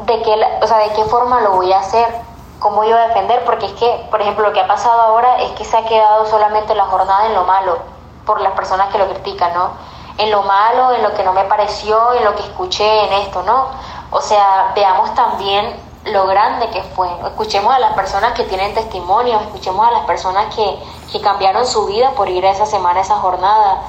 de 0.06 0.22
qué, 0.22 0.32
o 0.62 0.66
sea, 0.68 0.78
de 0.78 0.92
qué 0.92 1.02
forma 1.06 1.40
lo 1.40 1.56
voy 1.56 1.72
a 1.72 1.80
hacer, 1.80 2.27
cómo 2.58 2.84
iba 2.84 3.02
a 3.02 3.08
defender, 3.08 3.44
porque 3.44 3.66
es 3.66 3.72
que, 3.72 4.06
por 4.10 4.20
ejemplo, 4.20 4.46
lo 4.46 4.52
que 4.52 4.60
ha 4.60 4.66
pasado 4.66 5.00
ahora 5.00 5.40
es 5.42 5.52
que 5.52 5.64
se 5.64 5.76
ha 5.76 5.84
quedado 5.84 6.26
solamente 6.26 6.74
la 6.74 6.84
jornada 6.86 7.26
en 7.26 7.34
lo 7.34 7.44
malo, 7.44 7.78
por 8.26 8.40
las 8.40 8.52
personas 8.52 8.88
que 8.88 8.98
lo 8.98 9.08
critican, 9.08 9.54
¿no? 9.54 9.70
En 10.18 10.30
lo 10.30 10.42
malo, 10.42 10.92
en 10.92 11.02
lo 11.02 11.14
que 11.14 11.22
no 11.22 11.32
me 11.32 11.44
pareció, 11.44 12.12
en 12.14 12.24
lo 12.24 12.34
que 12.34 12.42
escuché, 12.42 13.06
en 13.06 13.12
esto, 13.14 13.42
¿no? 13.42 13.66
O 14.10 14.20
sea, 14.20 14.72
veamos 14.74 15.14
también 15.14 15.76
lo 16.04 16.26
grande 16.26 16.68
que 16.70 16.82
fue. 16.82 17.08
Escuchemos 17.24 17.72
a 17.74 17.78
las 17.78 17.92
personas 17.92 18.32
que 18.32 18.44
tienen 18.44 18.74
testimonios, 18.74 19.42
escuchemos 19.42 19.86
a 19.86 19.90
las 19.90 20.04
personas 20.06 20.54
que, 20.54 20.78
que 21.12 21.20
cambiaron 21.20 21.66
su 21.66 21.86
vida 21.86 22.10
por 22.12 22.28
ir 22.28 22.44
a 22.46 22.50
esa 22.50 22.66
semana, 22.66 23.00
a 23.00 23.02
esa 23.02 23.16
jornada. 23.16 23.82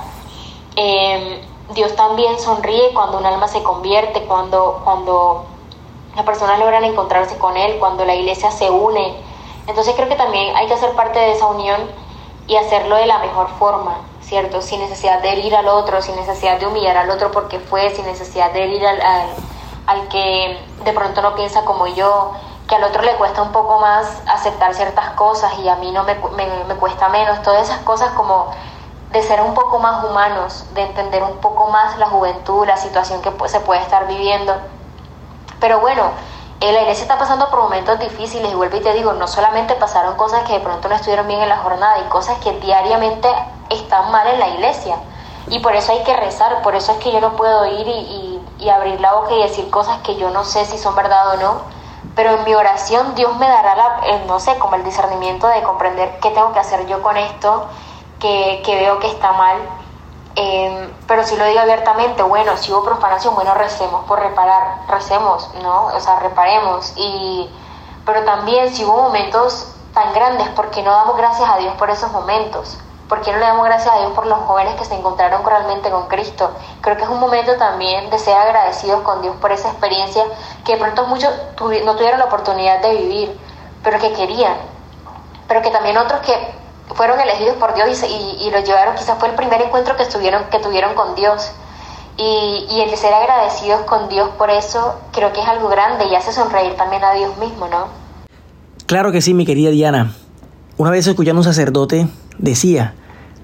Em, 0.76 1.42
Dios 1.74 1.96
también 1.96 2.40
sonríe 2.40 2.94
cuando 2.94 3.18
un 3.18 3.26
alma 3.26 3.48
se 3.48 3.62
convierte, 3.64 4.26
cuando, 4.26 4.82
cuando 4.84 5.46
las 6.20 6.26
personas 6.26 6.60
logran 6.60 6.84
encontrarse 6.84 7.38
con 7.38 7.56
Él, 7.56 7.80
cuando 7.80 8.04
la 8.04 8.14
iglesia 8.14 8.52
se 8.52 8.70
une. 8.70 9.16
Entonces 9.68 9.96
creo 9.96 10.10
que 10.10 10.18
también 10.18 10.54
hay 10.58 10.68
que 10.68 10.74
hacer 10.74 10.92
parte 10.92 11.18
de 11.18 11.32
esa 11.32 11.48
unión 11.48 11.80
y 12.46 12.58
hacerlo 12.58 12.98
de 12.98 13.06
la 13.06 13.20
mejor 13.20 13.48
forma, 13.58 14.00
¿cierto? 14.20 14.62
Sin 14.62 14.82
necesidad 14.82 15.22
de 15.22 15.32
herir 15.32 15.56
al 15.56 15.70
otro, 15.70 16.02
sin 16.02 16.18
necesidad 16.18 16.60
de 16.60 16.68
humillar 16.68 16.98
al 16.98 17.10
otro 17.10 17.32
porque 17.32 17.58
fue, 17.60 17.90
sin 17.92 18.06
necesidad 18.06 18.52
de 18.52 18.66
herir 18.66 18.86
al, 18.86 19.00
al, 19.88 20.10
que 20.10 20.60
de 20.84 20.92
pronto 20.92 21.22
no 21.22 21.36
piensa 21.36 21.64
como 21.64 21.88
yo, 21.88 22.34
que 22.68 22.76
al 22.76 22.84
otro 22.84 23.02
le 23.02 23.16
cuesta 23.16 23.42
un 23.42 23.54
poco 23.54 23.80
más 23.80 24.22
aceptar 24.28 24.74
ciertas 24.74 25.12
cosas 25.12 25.58
y 25.60 25.70
a 25.70 25.78
mí 25.78 25.90
no 25.94 26.04
me, 26.04 26.16
me, 26.36 26.66
me 26.66 26.76
cuesta 26.76 27.08
menos. 27.08 27.42
Todas 27.44 27.70
esas 27.70 27.80
cosas 27.84 28.10
como 28.10 28.48
de 29.14 29.24
ser 29.24 29.40
un 29.40 29.54
poco 29.54 29.80
más 29.80 30.04
humanos, 30.04 30.66
de 30.74 30.82
entender 30.82 31.24
un 31.24 31.38
poco 31.38 31.70
más 31.70 31.98
la 31.98 32.08
juventud, 32.08 32.68
la 32.68 32.76
situación 32.76 33.22
que 33.22 33.32
se 33.48 33.62
puede 33.62 33.80
estar 33.80 34.06
viviendo 34.06 34.54
pero 35.60 35.80
bueno, 35.80 36.12
eh, 36.62 36.74
la 36.74 36.82
iglesia 36.82 37.04
está 37.04 37.18
pasando 37.18 37.50
por 37.50 37.62
momentos 37.62 38.00
difíciles 38.00 38.52
y 38.52 38.56
vuelvo 38.56 38.76
y 38.76 38.82
te 38.82 38.94
digo, 38.94 39.14
no 39.14 39.28
solamente 39.28 39.76
pasaron 39.76 40.16
cosas 40.16 40.44
que 40.44 40.54
de 40.54 40.60
pronto 40.60 40.90
no 40.90 40.96
estuvieron 40.96 41.28
bien 41.28 41.42
en 41.42 41.48
la 41.50 41.58
jornada, 41.58 41.94
hay 41.96 42.04
cosas 42.10 42.38
que 42.40 42.52
diariamente 42.60 43.30
están 43.70 44.12
mal 44.12 44.28
en 44.28 44.40
la 44.40 44.50
iglesia. 44.50 44.98
Y 45.48 45.60
por 45.60 45.76
eso 45.76 45.94
hay 45.94 46.04
que 46.04 46.16
rezar, 46.16 46.62
por 46.62 46.76
eso 46.76 46.92
es 46.92 46.98
que 47.00 47.12
yo 47.12 47.22
no 47.22 47.36
puedo 47.38 47.66
ir 47.66 47.88
y, 47.88 48.42
y, 48.60 48.70
abrir 48.70 49.00
la 49.00 49.14
boca 49.14 49.34
y 49.34 49.42
decir 49.42 49.70
cosas 49.70 50.00
que 50.00 50.16
yo 50.18 50.30
no 50.30 50.44
sé 50.44 50.66
si 50.66 50.78
son 50.78 50.96
verdad 50.96 51.34
o 51.36 51.38
no. 51.38 51.62
Pero 52.14 52.32
en 52.32 52.44
mi 52.44 52.54
oración 52.54 53.16
Dios 53.16 53.36
me 53.38 53.48
dará, 53.48 53.76
la, 53.76 54.02
no 54.28 54.40
sé, 54.40 54.58
como 54.58 54.76
el 54.76 54.84
discernimiento 54.84 55.48
de 55.48 55.64
comprender 55.64 56.20
qué 56.22 56.30
tengo 56.32 56.52
que 56.52 56.60
hacer 56.60 56.86
yo 56.88 57.02
con 57.02 57.18
esto, 57.18 57.68
que, 58.20 58.62
que 58.66 58.76
veo 58.76 59.00
que 59.00 59.08
está 59.08 59.32
mal 59.32 59.58
Em, 60.36 60.94
pero 61.08 61.24
si 61.24 61.36
lo 61.36 61.46
digo 61.46 61.60
abiertamente, 61.60 62.24
bueno, 62.24 62.56
si 62.58 62.72
hubo 62.72 62.84
profanación, 62.84 63.36
bueno, 63.36 63.54
recemos 63.56 64.06
por 64.06 64.20
reparar, 64.20 64.82
recemos, 64.88 65.50
¿no? 65.62 65.88
O 65.88 66.00
sea, 66.00 66.20
reparemos. 66.20 66.94
Y, 66.96 67.50
pero 68.06 68.24
también 68.24 68.74
si 68.74 68.86
hubo 68.86 69.02
momentos 69.04 69.68
tan 69.94 70.14
grandes, 70.14 70.48
¿por 70.50 70.70
qué 70.70 70.84
no 70.84 70.92
damos 70.92 71.18
gracias 71.18 71.50
a 71.50 71.58
Dios 71.58 71.74
por 71.76 71.90
esos 71.90 72.12
momentos? 72.12 72.78
¿Por 73.10 73.22
qué 73.22 73.32
no 73.32 73.40
le 73.40 73.46
damos 73.46 73.66
gracias 73.66 73.92
a 73.92 73.98
Dios 73.98 74.12
por 74.14 74.28
los 74.28 74.38
jóvenes 74.42 74.76
que 74.76 74.86
se 74.86 74.94
encontraron 74.94 75.44
realmente 75.44 75.90
con 75.90 76.08
Cristo? 76.08 76.52
Creo 76.82 76.96
que 76.96 77.04
es 77.04 77.10
un 77.10 77.20
momento 77.20 77.58
también 77.58 78.08
de 78.12 78.20
ser 78.20 78.38
agradecidos 78.38 79.02
con 79.02 79.24
Dios 79.24 79.36
por 79.38 79.52
esa 79.52 79.70
experiencia 79.70 80.24
que 80.64 80.74
de 80.74 80.78
pronto 80.78 81.08
muchos 81.08 81.34
no 81.60 81.96
tuvieron 81.96 82.20
la 82.20 82.26
oportunidad 82.26 82.82
de 82.84 82.96
vivir, 82.96 83.40
pero 83.84 83.98
que 83.98 84.14
querían. 84.14 84.56
Pero 85.48 85.64
que 85.64 85.72
también 85.72 85.98
otros 85.98 86.20
que 86.20 86.59
fueron 86.96 87.20
elegidos 87.20 87.56
por 87.58 87.74
Dios 87.76 88.04
y, 88.04 88.44
y, 88.44 88.52
los 88.52 88.64
llevaron, 88.64 88.96
quizás 88.96 89.18
fue 89.20 89.30
el 89.30 89.36
primer 89.36 89.62
encuentro 89.62 89.96
que, 89.96 90.04
estuvieron, 90.04 90.44
que 90.52 90.60
tuvieron 90.60 90.96
con 90.96 91.16
Dios. 91.16 91.52
Y, 92.18 92.68
y, 92.70 92.82
el 92.82 92.96
ser 92.98 93.14
agradecidos 93.14 93.82
con 93.82 94.10
Dios 94.10 94.30
por 94.38 94.50
eso, 94.50 95.00
creo 95.14 95.32
que 95.32 95.42
es 95.42 95.48
algo 95.48 95.70
grande 95.70 96.06
y 96.06 96.16
hace 96.16 96.34
sonreír 96.34 96.76
también 96.76 97.04
a 97.04 97.14
Dios 97.14 97.38
mismo, 97.38 97.68
¿no? 97.68 97.88
Claro 98.86 99.12
que 99.12 99.22
sí, 99.22 99.34
mi 99.34 99.46
querida 99.46 99.70
Diana. 99.70 100.14
Una 100.78 100.92
vez 100.92 101.08
escuchando 101.08 101.40
un 101.40 101.46
sacerdote, 101.46 102.08
decía, 102.38 102.96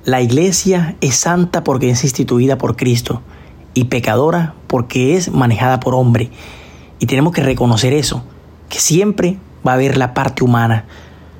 la 0.05 0.21
iglesia 0.21 0.95
es 1.01 1.15
santa 1.15 1.63
porque 1.63 1.89
es 1.89 2.03
instituida 2.03 2.57
por 2.57 2.75
Cristo 2.75 3.21
y 3.73 3.85
pecadora 3.85 4.55
porque 4.67 5.15
es 5.15 5.31
manejada 5.31 5.79
por 5.79 5.95
hombre. 5.95 6.31
Y 6.99 7.05
tenemos 7.05 7.33
que 7.33 7.41
reconocer 7.41 7.93
eso, 7.93 8.23
que 8.69 8.79
siempre 8.79 9.37
va 9.65 9.71
a 9.71 9.75
haber 9.75 9.97
la 9.97 10.13
parte 10.13 10.43
humana, 10.43 10.85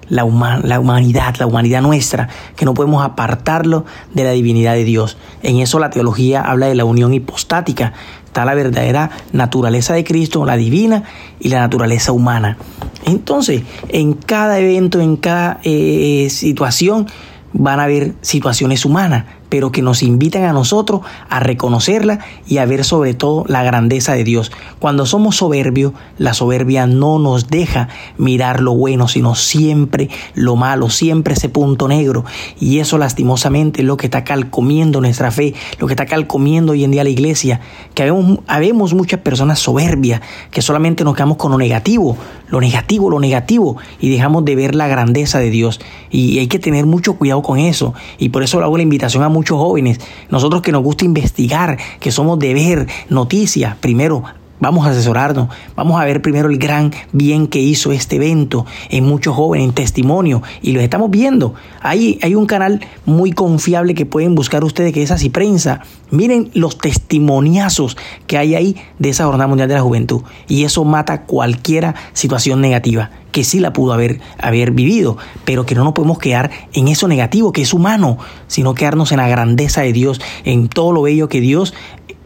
la, 0.09 0.23
humanidad, 0.23 1.35
la 1.37 1.45
humanidad 1.45 1.81
nuestra, 1.81 2.29
que 2.55 2.65
no 2.65 2.73
podemos 2.73 3.03
apartarlo 3.03 3.85
de 4.13 4.23
la 4.23 4.31
divinidad 4.31 4.73
de 4.73 4.83
Dios. 4.83 5.17
En 5.43 5.57
eso 5.57 5.79
la 5.79 5.89
teología 5.89 6.41
habla 6.41 6.67
de 6.67 6.75
la 6.75 6.85
unión 6.85 7.13
hipostática. 7.13 7.93
Está 8.25 8.45
la 8.45 8.53
verdadera 8.53 9.11
naturaleza 9.31 9.93
de 9.93 10.03
Cristo, 10.03 10.45
la 10.45 10.57
divina 10.57 11.03
y 11.39 11.49
la 11.49 11.59
naturaleza 11.59 12.11
humana. 12.11 12.57
Entonces, 13.05 13.63
en 13.89 14.13
cada 14.13 14.59
evento, 14.59 14.99
en 14.99 15.15
cada 15.15 15.59
eh, 15.63 16.27
situación, 16.29 17.07
van 17.53 17.79
a 17.79 17.83
haber 17.83 18.13
situaciones 18.21 18.83
humanas, 18.83 19.25
pero 19.55 19.71
que 19.71 19.81
nos 19.81 20.03
invitan 20.03 20.43
a 20.43 20.51
nosotros 20.51 20.99
a 21.29 21.39
reconocerla 21.39 22.19
y 22.45 22.57
a 22.57 22.65
ver 22.65 22.83
sobre 22.83 23.13
todo 23.13 23.45
la 23.47 23.63
grandeza 23.63 24.13
de 24.13 24.25
Dios. 24.25 24.51
Cuando 24.79 25.05
somos 25.05 25.37
soberbios, 25.37 25.93
la 26.17 26.33
soberbia 26.33 26.87
no 26.87 27.19
nos 27.19 27.47
deja 27.47 27.87
mirar 28.17 28.59
lo 28.59 28.75
bueno, 28.75 29.07
sino 29.07 29.33
siempre 29.33 30.09
lo 30.33 30.57
malo, 30.57 30.89
siempre 30.89 31.35
ese 31.35 31.47
punto 31.47 31.87
negro. 31.87 32.25
Y 32.59 32.79
eso 32.79 32.97
lastimosamente 32.97 33.79
es 33.79 33.87
lo 33.87 33.95
que 33.95 34.07
está 34.07 34.25
calcomiendo 34.25 34.99
nuestra 34.99 35.31
fe, 35.31 35.53
lo 35.79 35.87
que 35.87 35.93
está 35.93 36.05
calcomiendo 36.05 36.73
hoy 36.73 36.83
en 36.83 36.91
día 36.91 37.05
la 37.05 37.09
iglesia, 37.09 37.61
que 37.93 38.03
habemos, 38.03 38.39
habemos 38.47 38.93
muchas 38.93 39.21
personas 39.21 39.59
soberbias, 39.59 40.19
que 40.51 40.61
solamente 40.61 41.05
nos 41.05 41.15
quedamos 41.15 41.37
con 41.37 41.53
lo 41.53 41.57
negativo, 41.57 42.17
lo 42.49 42.59
negativo, 42.59 43.09
lo 43.09 43.21
negativo, 43.21 43.77
y 44.01 44.09
dejamos 44.09 44.43
de 44.43 44.57
ver 44.57 44.75
la 44.75 44.89
grandeza 44.89 45.39
de 45.39 45.49
Dios. 45.49 45.79
Y 46.11 46.39
hay 46.39 46.47
que 46.47 46.59
tener 46.59 46.85
mucho 46.85 47.13
cuidado 47.13 47.41
con 47.41 47.57
eso. 47.57 47.93
Y 48.17 48.29
por 48.29 48.43
eso 48.43 48.59
le 48.59 48.65
hago 48.65 48.75
la 48.75 48.83
invitación 48.83 49.23
a 49.23 49.29
muchos 49.29 49.44
jóvenes, 49.53 49.99
nosotros 50.29 50.61
que 50.61 50.71
nos 50.71 50.83
gusta 50.83 51.05
investigar, 51.05 51.77
que 51.99 52.11
somos 52.11 52.39
de 52.39 52.53
ver 52.53 52.87
noticias, 53.09 53.75
primero 53.77 54.23
Vamos 54.65 54.87
a 54.87 54.89
asesorarnos, 54.89 55.49
vamos 55.75 56.01
a 56.01 56.05
ver 56.05 56.23
primero 56.23 56.49
el 56.49 56.57
gran 56.57 56.91
bien 57.11 57.45
que 57.45 57.59
hizo 57.59 57.91
este 57.91 58.15
evento 58.15 58.65
en 58.89 59.03
muchos 59.03 59.35
jóvenes, 59.35 59.67
en 59.67 59.75
testimonio, 59.75 60.41
y 60.63 60.71
lo 60.71 60.81
estamos 60.81 61.11
viendo. 61.11 61.53
Hay, 61.81 62.17
hay 62.23 62.33
un 62.33 62.47
canal 62.47 62.79
muy 63.05 63.31
confiable 63.31 63.93
que 63.93 64.07
pueden 64.07 64.33
buscar 64.33 64.63
ustedes 64.63 64.91
que 64.91 65.03
es 65.03 65.11
así 65.11 65.29
prensa. 65.29 65.81
Miren 66.09 66.49
los 66.55 66.79
testimoniazos 66.79 67.95
que 68.25 68.39
hay 68.39 68.55
ahí 68.55 68.75
de 68.97 69.09
esa 69.09 69.25
Jornada 69.25 69.47
Mundial 69.47 69.69
de 69.69 69.75
la 69.75 69.81
Juventud, 69.81 70.23
y 70.47 70.63
eso 70.63 70.83
mata 70.83 71.25
cualquier 71.25 71.93
situación 72.13 72.59
negativa 72.59 73.11
que 73.35 73.43
sí 73.43 73.59
la 73.59 73.73
pudo 73.73 73.91
haber, 73.91 74.21
haber 74.39 74.71
vivido, 74.71 75.17
pero 75.43 75.65
que 75.65 75.75
no 75.75 75.83
nos 75.83 75.91
podemos 75.91 76.19
quedar 76.19 76.51
en 76.71 76.87
eso 76.87 77.09
negativo, 77.09 77.51
que 77.51 77.63
es 77.63 77.73
humano, 77.73 78.17
sino 78.47 78.73
quedarnos 78.73 79.11
en 79.11 79.17
la 79.17 79.27
grandeza 79.27 79.81
de 79.81 79.91
Dios, 79.91 80.21
en 80.45 80.69
todo 80.69 80.93
lo 80.93 81.01
bello 81.01 81.27
que 81.27 81.41
Dios 81.41 81.73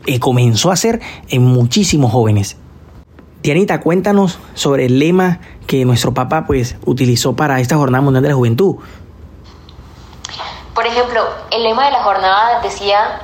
eh, 0.05 0.19
comenzó 0.19 0.69
a 0.69 0.73
hacer 0.73 1.01
en 1.29 1.43
muchísimos 1.43 2.11
jóvenes. 2.11 2.57
Dianita, 3.41 3.79
cuéntanos 3.79 4.37
sobre 4.53 4.85
el 4.85 4.99
lema 4.99 5.39
que 5.65 5.85
nuestro 5.85 6.13
papá 6.13 6.45
pues 6.45 6.75
utilizó 6.85 7.35
para 7.35 7.59
esta 7.59 7.77
Jornada 7.77 8.01
Mundial 8.01 8.23
de 8.23 8.29
la 8.29 8.35
Juventud. 8.35 8.75
Por 10.73 10.85
ejemplo, 10.85 11.21
el 11.51 11.63
lema 11.63 11.85
de 11.85 11.91
la 11.91 12.03
jornada 12.03 12.61
decía, 12.61 13.21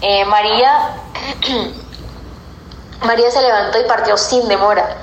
eh, 0.00 0.24
María, 0.24 0.96
María 3.06 3.30
se 3.30 3.42
levantó 3.42 3.80
y 3.80 3.84
partió 3.86 4.16
sin 4.16 4.48
demora. 4.48 4.96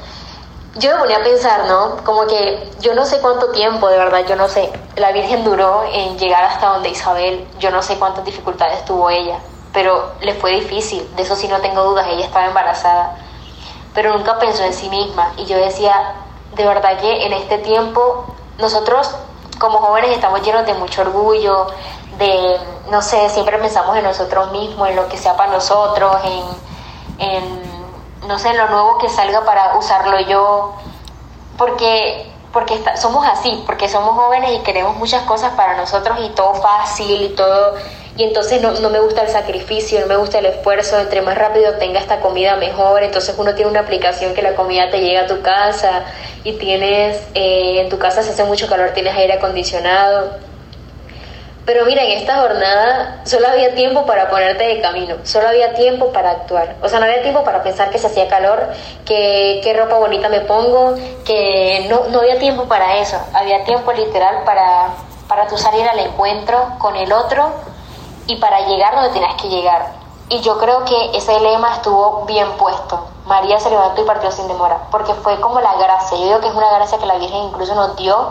Yo 0.78 0.94
me 0.94 1.00
ponía 1.00 1.18
a 1.18 1.24
pensar, 1.24 1.68
¿no? 1.68 1.98
Como 2.04 2.26
que 2.28 2.72
yo 2.80 2.94
no 2.96 3.06
sé 3.06 3.20
cuánto 3.20 3.52
tiempo, 3.52 3.88
de 3.90 3.98
verdad, 3.98 4.26
yo 4.28 4.36
no 4.36 4.48
sé. 4.48 4.72
La 4.96 5.12
Virgen 5.12 5.44
duró 5.44 5.84
en 5.92 6.18
llegar 6.18 6.44
hasta 6.44 6.70
donde 6.70 6.90
Isabel, 6.90 7.46
yo 7.60 7.72
no 7.72 7.82
sé 7.82 7.98
cuántas 7.98 8.24
dificultades 8.24 8.86
tuvo 8.86 9.10
ella 9.10 9.40
pero 9.74 10.14
le 10.22 10.34
fue 10.34 10.52
difícil, 10.52 11.08
de 11.16 11.24
eso 11.24 11.36
sí 11.36 11.48
no 11.48 11.60
tengo 11.60 11.84
dudas, 11.84 12.08
ella 12.08 12.26
estaba 12.26 12.46
embarazada, 12.46 13.18
pero 13.94 14.16
nunca 14.18 14.40
pensó 14.40 14.64
en 14.64 14.74
sí 14.74 14.90
misma. 14.90 15.34
Y 15.38 15.46
yo 15.46 15.58
decía, 15.58 16.14
de 16.56 16.66
verdad 16.66 17.00
que 17.00 17.26
en 17.26 17.34
este 17.34 17.60
tiempo 17.60 18.26
nosotros 18.58 19.16
como 19.60 19.80
jóvenes 19.80 20.12
estamos 20.12 20.42
llenos 20.42 20.66
de 20.66 20.74
mucho 20.74 21.02
orgullo, 21.02 21.68
de, 22.18 22.58
no 22.90 23.02
sé, 23.02 23.30
siempre 23.30 23.58
pensamos 23.60 23.96
en 23.98 24.04
nosotros 24.04 24.52
mismos, 24.52 24.90
en 24.90 24.96
lo 24.96 25.08
que 25.08 25.18
sea 25.18 25.36
para 25.36 25.52
nosotros, 25.52 26.16
en, 27.20 28.28
no 28.28 28.40
sé, 28.40 28.50
en 28.50 28.58
lo 28.58 28.68
nuevo 28.70 28.98
que 28.98 29.10
salga 29.10 29.44
para 29.46 29.78
usarlo 29.78 30.20
yo, 30.22 30.74
porque, 31.58 32.32
porque 32.54 32.82
somos 32.96 33.28
así, 33.28 33.64
porque 33.66 33.90
somos 33.90 34.16
jóvenes 34.16 34.52
y 34.54 34.60
queremos 34.60 34.96
muchas 34.96 35.24
cosas 35.24 35.54
para 35.54 35.76
nosotros 35.76 36.18
y 36.22 36.30
todo 36.30 36.56
fácil 36.56 37.22
y 37.22 37.30
todo 37.30 37.76
y 38.20 38.24
entonces 38.26 38.62
no, 38.62 38.74
no, 38.82 38.90
me 38.90 39.00
gusta 39.00 39.22
el 39.22 39.30
sacrificio, 39.30 40.02
no 40.02 40.08
me 40.08 40.18
gusta 40.18 40.40
el 40.40 40.46
esfuerzo, 40.48 41.00
entre 41.00 41.22
más 41.22 41.38
rápido 41.38 41.76
tenga 41.76 42.02
esta 42.02 42.20
comida 42.20 42.58
mejor, 42.58 43.02
entonces 43.02 43.34
uno 43.38 43.56
tiene 43.56 43.72
una 43.72 43.80
aplicación 43.80 44.34
que 44.34 44.42
la 44.42 44.56
comida 44.56 44.90
te 44.92 45.00
llega 45.00 45.22
a 45.22 45.26
tu 45.26 45.42
casa 45.42 46.04
y 46.44 46.52
tienes, 46.58 47.16
eh, 47.34 47.80
en 47.80 47.88
tu 47.88 47.98
casa 47.98 48.22
se 48.22 48.32
hace 48.32 48.44
mucho 48.44 48.68
calor, 48.68 48.90
tienes 48.90 49.16
aire 49.16 49.36
acondicionado. 49.36 50.32
Pero 51.66 51.86
mira, 51.86 52.04
en 52.04 52.12
esta 52.12 52.42
jornada 52.42 53.22
solo 53.24 53.48
había 53.48 53.74
tiempo 53.74 54.06
para 54.06 54.30
ponerte 54.30 54.66
de 54.66 54.82
camino, 54.82 55.16
solo 55.24 55.48
había 55.48 55.74
tiempo 55.76 56.12
para 56.12 56.32
actuar. 56.32 56.76
O 56.82 56.90
sea, 56.90 57.00
no 57.00 57.06
había 57.06 57.22
tiempo 57.22 57.46
para 57.46 57.64
pensar 57.64 57.90
que 57.90 58.00
se 58.00 58.08
hacía 58.08 58.28
calor, 58.28 58.68
que 59.06 59.62
qué 59.64 59.74
ropa 59.74 59.98
bonita 59.98 60.28
me 60.28 60.42
pongo, 60.42 60.96
que 61.26 61.86
no, 61.88 62.04
no 62.10 62.20
había 62.20 62.38
tiempo 62.38 62.66
para 62.66 63.00
eso. 63.00 63.16
Había 63.32 63.64
tiempo 63.64 63.94
literal 63.94 64.44
para, 64.44 64.90
para 65.30 65.48
tú 65.48 65.58
salir 65.58 65.88
al 65.88 66.00
encuentro 66.00 66.74
con 66.80 66.98
el 66.98 67.14
otro 67.14 67.79
y 68.30 68.36
para 68.36 68.62
llegar 68.62 68.94
donde 68.94 69.10
tenías 69.10 69.42
que 69.42 69.50
llegar. 69.50 69.92
Y 70.30 70.40
yo 70.42 70.60
creo 70.60 70.86
que 70.86 71.18
ese 71.18 71.40
lema 71.40 71.74
estuvo 71.74 72.26
bien 72.26 72.48
puesto. 72.58 73.00
María 73.26 73.60
se 73.60 73.72
levantó 73.72 74.02
y 74.02 74.06
partió 74.06 74.32
sin 74.32 74.48
demora, 74.48 74.88
porque 74.92 75.16
fue 75.16 75.40
como 75.42 75.60
la 75.60 75.74
gracia. 75.78 76.16
Yo 76.16 76.26
digo 76.26 76.40
que 76.40 76.48
es 76.48 76.54
una 76.54 76.70
gracia 76.70 77.00
que 77.00 77.08
la 77.08 77.18
Virgen 77.18 77.46
incluso 77.46 77.74
nos 77.74 77.96
dio 77.96 78.30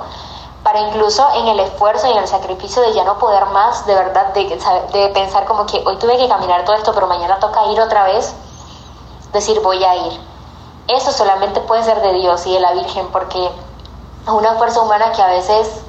para 0.62 0.80
incluso 0.82 1.26
en 1.34 1.48
el 1.48 1.58
esfuerzo 1.58 2.06
y 2.06 2.12
en 2.12 2.18
el 2.18 2.28
sacrificio 2.28 2.80
de 2.82 2.92
ya 2.92 3.02
no 3.02 3.18
poder 3.18 3.46
más, 3.46 3.86
de 3.86 3.94
verdad, 3.96 4.32
de, 4.34 4.44
de 4.92 5.08
pensar 5.08 5.46
como 5.46 5.66
que 5.66 5.82
hoy 5.84 5.96
tuve 5.96 6.16
que 6.16 6.28
caminar 6.28 6.64
todo 6.64 6.76
esto, 6.76 6.92
pero 6.94 7.08
mañana 7.08 7.40
toca 7.40 7.66
ir 7.66 7.80
otra 7.80 8.04
vez, 8.04 8.36
decir 9.32 9.60
voy 9.60 9.82
a 9.82 9.96
ir. 9.96 10.20
Eso 10.86 11.10
solamente 11.10 11.60
puede 11.62 11.82
ser 11.82 12.00
de 12.02 12.12
Dios 12.12 12.46
y 12.46 12.52
de 12.52 12.60
la 12.60 12.72
Virgen, 12.72 13.08
porque 13.08 13.44
es 13.46 14.28
una 14.28 14.54
fuerza 14.54 14.80
humana 14.80 15.10
que 15.10 15.22
a 15.22 15.26
veces 15.26 15.82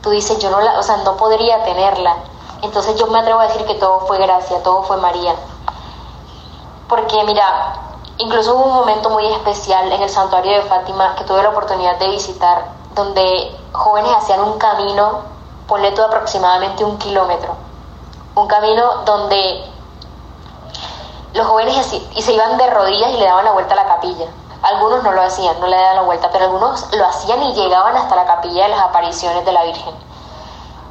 tú 0.00 0.08
dices, 0.08 0.38
yo 0.38 0.48
no 0.48 0.62
la, 0.62 0.78
o 0.78 0.82
sea, 0.82 0.96
no 0.98 1.18
podría 1.18 1.62
tenerla. 1.64 2.16
Entonces 2.62 2.96
yo 2.96 3.06
me 3.06 3.18
atrevo 3.18 3.40
a 3.40 3.46
decir 3.46 3.64
que 3.64 3.74
todo 3.74 4.00
fue 4.00 4.18
gracia, 4.18 4.62
todo 4.62 4.82
fue 4.82 4.96
María. 4.98 5.34
Porque 6.88 7.22
mira, 7.24 7.74
incluso 8.18 8.54
hubo 8.54 8.64
un 8.64 8.74
momento 8.74 9.10
muy 9.10 9.26
especial 9.26 9.90
en 9.90 10.02
el 10.02 10.10
santuario 10.10 10.52
de 10.52 10.62
Fátima 10.62 11.14
que 11.16 11.24
tuve 11.24 11.42
la 11.42 11.50
oportunidad 11.50 11.98
de 11.98 12.10
visitar, 12.10 12.64
donde 12.94 13.56
jóvenes 13.72 14.12
hacían 14.16 14.40
un 14.40 14.58
camino, 14.58 15.20
ponle 15.66 15.92
todo 15.92 16.06
aproximadamente 16.06 16.84
un 16.84 16.98
kilómetro. 16.98 17.54
Un 18.34 18.46
camino 18.46 19.04
donde 19.04 19.64
los 21.32 21.46
jóvenes 21.46 21.92
y 22.14 22.22
se 22.22 22.32
iban 22.32 22.58
de 22.58 22.66
rodillas 22.68 23.10
y 23.10 23.16
le 23.18 23.24
daban 23.24 23.44
la 23.44 23.52
vuelta 23.52 23.74
a 23.74 23.76
la 23.76 23.86
capilla. 23.86 24.26
Algunos 24.62 25.02
no 25.02 25.12
lo 25.12 25.22
hacían, 25.22 25.58
no 25.58 25.66
le 25.66 25.76
daban 25.76 25.96
la 25.96 26.02
vuelta, 26.02 26.28
pero 26.30 26.44
algunos 26.44 26.94
lo 26.94 27.06
hacían 27.06 27.42
y 27.42 27.54
llegaban 27.54 27.96
hasta 27.96 28.14
la 28.16 28.26
capilla 28.26 28.64
de 28.64 28.70
las 28.70 28.80
apariciones 28.80 29.44
de 29.44 29.52
la 29.52 29.62
Virgen. 29.64 30.09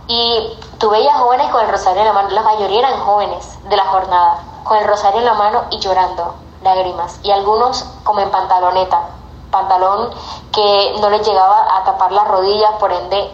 Y 0.10 0.58
tú 0.80 0.90
veías 0.90 1.16
jóvenes 1.20 1.52
con 1.52 1.62
el 1.62 1.70
rosario 1.70 2.02
en 2.02 2.08
la 2.08 2.14
mano, 2.14 2.30
la 2.32 2.42
mayoría 2.42 2.80
eran 2.80 3.00
jóvenes 3.02 3.60
de 3.70 3.78
la 3.78 3.86
jornada, 3.86 4.40
con 4.64 4.76
el 4.76 4.88
rosario 4.88 5.20
en 5.20 5.26
la 5.26 5.36
mano 5.36 5.66
y 5.70 5.78
llorando 5.78 6.34
lágrimas. 6.64 7.20
Y 7.22 7.30
algunos 7.30 7.86
como 8.04 8.20
en 8.20 8.32
pantaloneta, 8.32 9.04
pantalón 9.52 10.10
que 10.52 10.96
no 11.00 11.12
les 11.12 11.28
llegaba 11.28 11.78
a 11.78 11.84
tapar 11.84 12.12
las 12.12 12.28
rodillas, 12.28 12.72
por 12.80 12.92
ende 12.92 13.32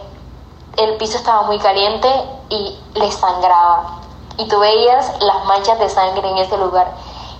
el 0.76 0.98
piso 0.98 1.16
estaba 1.16 1.42
muy 1.44 1.58
caliente 1.58 2.08
y 2.50 2.78
les 2.92 3.14
sangraba. 3.14 4.00
Y 4.36 4.46
tú 4.46 4.58
veías 4.58 5.18
las 5.22 5.46
manchas 5.46 5.78
de 5.78 5.88
sangre 5.88 6.28
en 6.28 6.36
ese 6.36 6.58
lugar. 6.58 6.92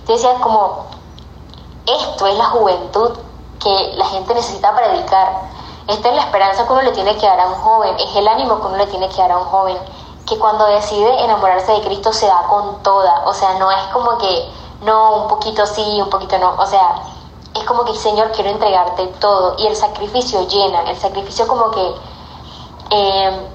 Te 0.07 0.13
decías 0.13 0.39
como, 0.41 0.85
esto 1.85 2.25
es 2.25 2.35
la 2.39 2.45
juventud 2.45 3.11
que 3.59 3.93
la 3.97 4.05
gente 4.05 4.33
necesita 4.33 4.75
predicar 4.75 5.56
esta 5.87 6.09
es 6.09 6.15
la 6.15 6.21
esperanza 6.21 6.65
que 6.65 6.73
uno 6.73 6.81
le 6.81 6.91
tiene 6.91 7.15
que 7.17 7.25
dar 7.25 7.39
a 7.39 7.47
un 7.47 7.55
joven, 7.55 7.95
es 7.97 8.15
el 8.15 8.27
ánimo 8.27 8.59
que 8.59 8.67
uno 8.67 8.77
le 8.77 8.87
tiene 8.87 9.07
que 9.09 9.17
dar 9.17 9.31
a 9.31 9.37
un 9.37 9.45
joven, 9.45 9.77
que 10.25 10.37
cuando 10.37 10.65
decide 10.65 11.23
enamorarse 11.23 11.71
de 11.71 11.81
Cristo 11.81 12.11
se 12.11 12.27
da 12.27 12.43
con 12.49 12.83
toda, 12.83 13.23
o 13.25 13.33
sea, 13.33 13.57
no 13.57 13.71
es 13.71 13.83
como 13.93 14.17
que, 14.17 14.51
no, 14.81 15.23
un 15.23 15.27
poquito 15.29 15.65
sí, 15.65 16.01
un 16.01 16.09
poquito 16.09 16.37
no, 16.37 16.55
o 16.57 16.65
sea, 16.65 17.01
es 17.55 17.63
como 17.63 17.85
que, 17.85 17.95
Señor, 17.95 18.31
quiero 18.31 18.49
entregarte 18.49 19.07
todo, 19.19 19.55
y 19.57 19.67
el 19.67 19.75
sacrificio 19.75 20.45
llena, 20.47 20.81
el 20.89 20.97
sacrificio 20.97 21.47
como 21.47 21.71
que 21.71 21.95
eh, 22.89 23.47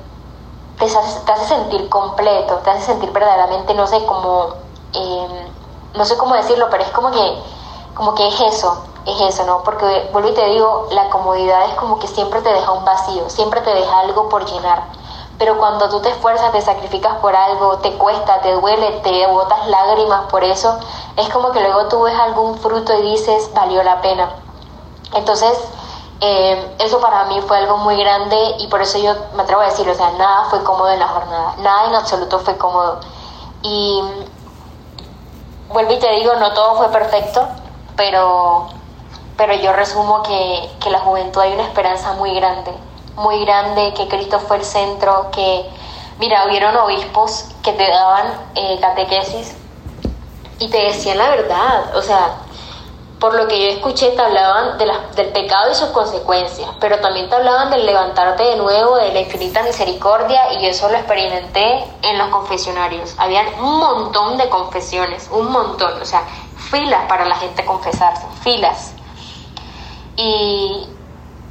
te, 0.79 0.85
hace, 0.87 1.45
sentir 1.47 1.89
completo, 1.91 2.57
te 2.65 2.71
hace 2.71 2.87
sentir 2.87 3.13
verdaderamente, 3.13 3.75
no 3.75 3.87
sé 3.87 4.05
cómo, 4.07 4.55
eh, 4.95 5.51
no 5.95 6.05
sé 6.07 6.17
cómo 6.17 6.35
decirlo, 6.35 6.69
pero 6.71 6.83
es 6.83 6.91
como 6.91 7.11
que, 7.11 7.43
como 7.95 8.15
que 8.15 8.27
es 8.27 8.41
eso, 8.41 8.85
es 9.07 9.21
eso, 9.21 9.45
¿no? 9.45 9.63
Porque 9.63 10.09
vuelvo 10.13 10.31
y 10.31 10.35
te 10.35 10.47
digo, 10.47 10.89
la 10.91 11.09
comodidad 11.11 11.65
es 11.69 11.75
como 11.75 11.99
que 11.99 12.07
siempre 12.07 12.41
te 12.41 12.53
deja 12.53 12.71
un 12.73 12.85
vacío, 12.85 13.29
siempre 13.29 13.61
te 13.61 13.75
deja 13.75 14.01
algo 14.01 14.29
por 14.29 14.45
llenar. 14.45 14.85
Pero 15.39 15.59
cuando 15.59 15.89
tú 15.89 16.01
te 16.01 16.11
esfuerzas, 16.11 16.53
te 16.53 16.61
sacrificas 16.61 17.17
por 17.17 17.35
algo, 17.35 17.79
te 17.79 17.93
cuesta, 17.95 18.41
te 18.43 18.53
duele, 18.53 19.01
te 19.03 19.27
botas 19.27 19.67
lágrimas 19.67 20.27
por 20.31 20.45
eso, 20.45 20.79
es 21.17 21.29
como 21.31 21.51
que 21.51 21.61
luego 21.61 21.89
tú 21.89 22.03
ves 22.03 22.19
algún 22.19 22.59
fruto 22.59 22.97
y 22.99 23.03
dices, 23.03 23.51
valió 23.55 23.83
la 23.83 24.01
pena. 24.01 24.31
Entonces, 25.15 25.59
eh, 26.21 26.77
eso 26.79 27.01
para 27.01 27.25
mí 27.25 27.41
fue 27.41 27.59
algo 27.59 27.79
muy 27.79 27.97
grande 27.97 28.37
y 28.61 28.69
por 28.69 28.81
eso 28.81 28.99
yo 28.99 29.15
me 29.35 29.43
atrevo 29.43 29.63
a 29.63 29.67
decir, 29.67 29.89
o 29.89 29.95
sea, 29.95 30.13
nada 30.13 30.45
fue 30.45 30.63
cómodo 30.63 30.91
en 30.91 31.01
la 31.01 31.09
jornada, 31.09 31.57
nada 31.59 31.89
en 31.89 31.95
absoluto 31.97 32.39
fue 32.39 32.57
cómodo. 32.57 33.01
Y 33.63 34.01
vuelvo 35.73 35.93
y 35.93 35.99
te 35.99 36.11
digo, 36.13 36.35
no 36.37 36.53
todo 36.53 36.77
fue 36.77 36.89
perfecto, 36.91 37.49
pero 37.97 38.69
pero 39.43 39.55
yo 39.55 39.73
resumo 39.73 40.23
que, 40.23 40.71
que 40.81 40.89
la 40.89 41.01
juventud 41.01 41.41
hay 41.41 41.53
una 41.55 41.65
esperanza 41.65 42.13
muy 42.13 42.33
grande, 42.33 42.71
muy 43.17 43.45
grande, 43.45 43.93
que 43.93 44.07
Cristo 44.07 44.39
fue 44.39 44.59
el 44.59 44.65
centro, 44.65 45.33
que, 45.33 45.69
mira, 46.21 46.47
hubieron 46.47 46.77
obispos 46.77 47.47
que 47.61 47.73
te 47.73 47.91
daban 47.91 48.35
eh, 48.55 48.79
catequesis 48.81 49.57
y 50.61 50.69
te 50.69 50.85
decían 50.85 51.19
la 51.19 51.31
verdad, 51.31 51.97
o 51.97 52.03
sea, 52.03 52.37
por 53.19 53.35
lo 53.35 53.49
que 53.49 53.61
yo 53.61 53.71
escuché, 53.71 54.11
te 54.11 54.23
hablaban 54.23 54.79
de 54.79 54.87
del 55.17 55.33
pecado 55.33 55.73
y 55.73 55.75
sus 55.75 55.89
consecuencias, 55.89 56.71
pero 56.79 57.01
también 57.01 57.29
te 57.29 57.35
hablaban 57.35 57.69
del 57.73 57.85
levantarte 57.85 58.45
de 58.45 58.57
nuevo, 58.59 58.95
de 58.95 59.13
la 59.13 59.23
infinita 59.23 59.65
misericordia, 59.65 60.53
y 60.61 60.67
eso 60.67 60.89
lo 60.89 60.99
experimenté 60.99 61.85
en 62.03 62.17
los 62.17 62.29
confesionarios. 62.29 63.17
Habían 63.19 63.49
un 63.61 63.79
montón 63.81 64.37
de 64.37 64.49
confesiones, 64.49 65.29
un 65.33 65.51
montón, 65.51 66.01
o 66.01 66.05
sea, 66.05 66.23
filas 66.71 67.07
para 67.09 67.25
la 67.25 67.35
gente 67.35 67.65
confesarse, 67.65 68.25
filas. 68.45 68.95
Y, 70.17 70.89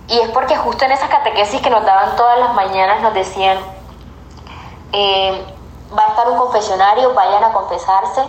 y 0.08 0.20
es 0.20 0.30
porque 0.30 0.56
justo 0.58 0.86
en 0.86 0.92
esas 0.92 1.10
catequesis 1.10 1.62
que 1.62 1.70
nos 1.70 1.84
daban 1.86 2.16
todas 2.16 2.40
las 2.40 2.54
mañanas 2.54 3.02
nos 3.02 3.14
decían, 3.14 3.58
eh, 4.94 5.46
va 5.98 6.06
a 6.06 6.10
estar 6.10 6.30
un 6.30 6.38
confesionario, 6.38 7.14
vayan 7.14 7.44
a 7.44 7.54
confesarse 7.54 8.24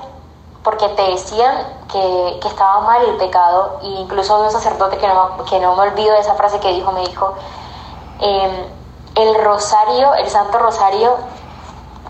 porque 0.62 0.88
te 0.90 1.02
decían 1.02 1.56
que, 1.90 2.38
que 2.40 2.48
estaba 2.48 2.80
mal 2.82 3.02
el 3.04 3.16
pecado, 3.16 3.80
e 3.82 3.86
incluso 3.86 4.40
un 4.40 4.50
sacerdote 4.50 4.96
que 4.98 5.08
no, 5.08 5.44
que 5.44 5.58
no 5.58 5.74
me 5.74 5.82
olvido 5.82 6.12
de 6.12 6.20
esa 6.20 6.34
frase 6.34 6.60
que 6.60 6.72
dijo, 6.72 6.92
me 6.92 7.00
dijo, 7.00 7.34
em, 8.20 8.66
el 9.16 9.44
rosario, 9.44 10.14
el 10.14 10.28
santo 10.28 10.58
rosario, 10.58 11.16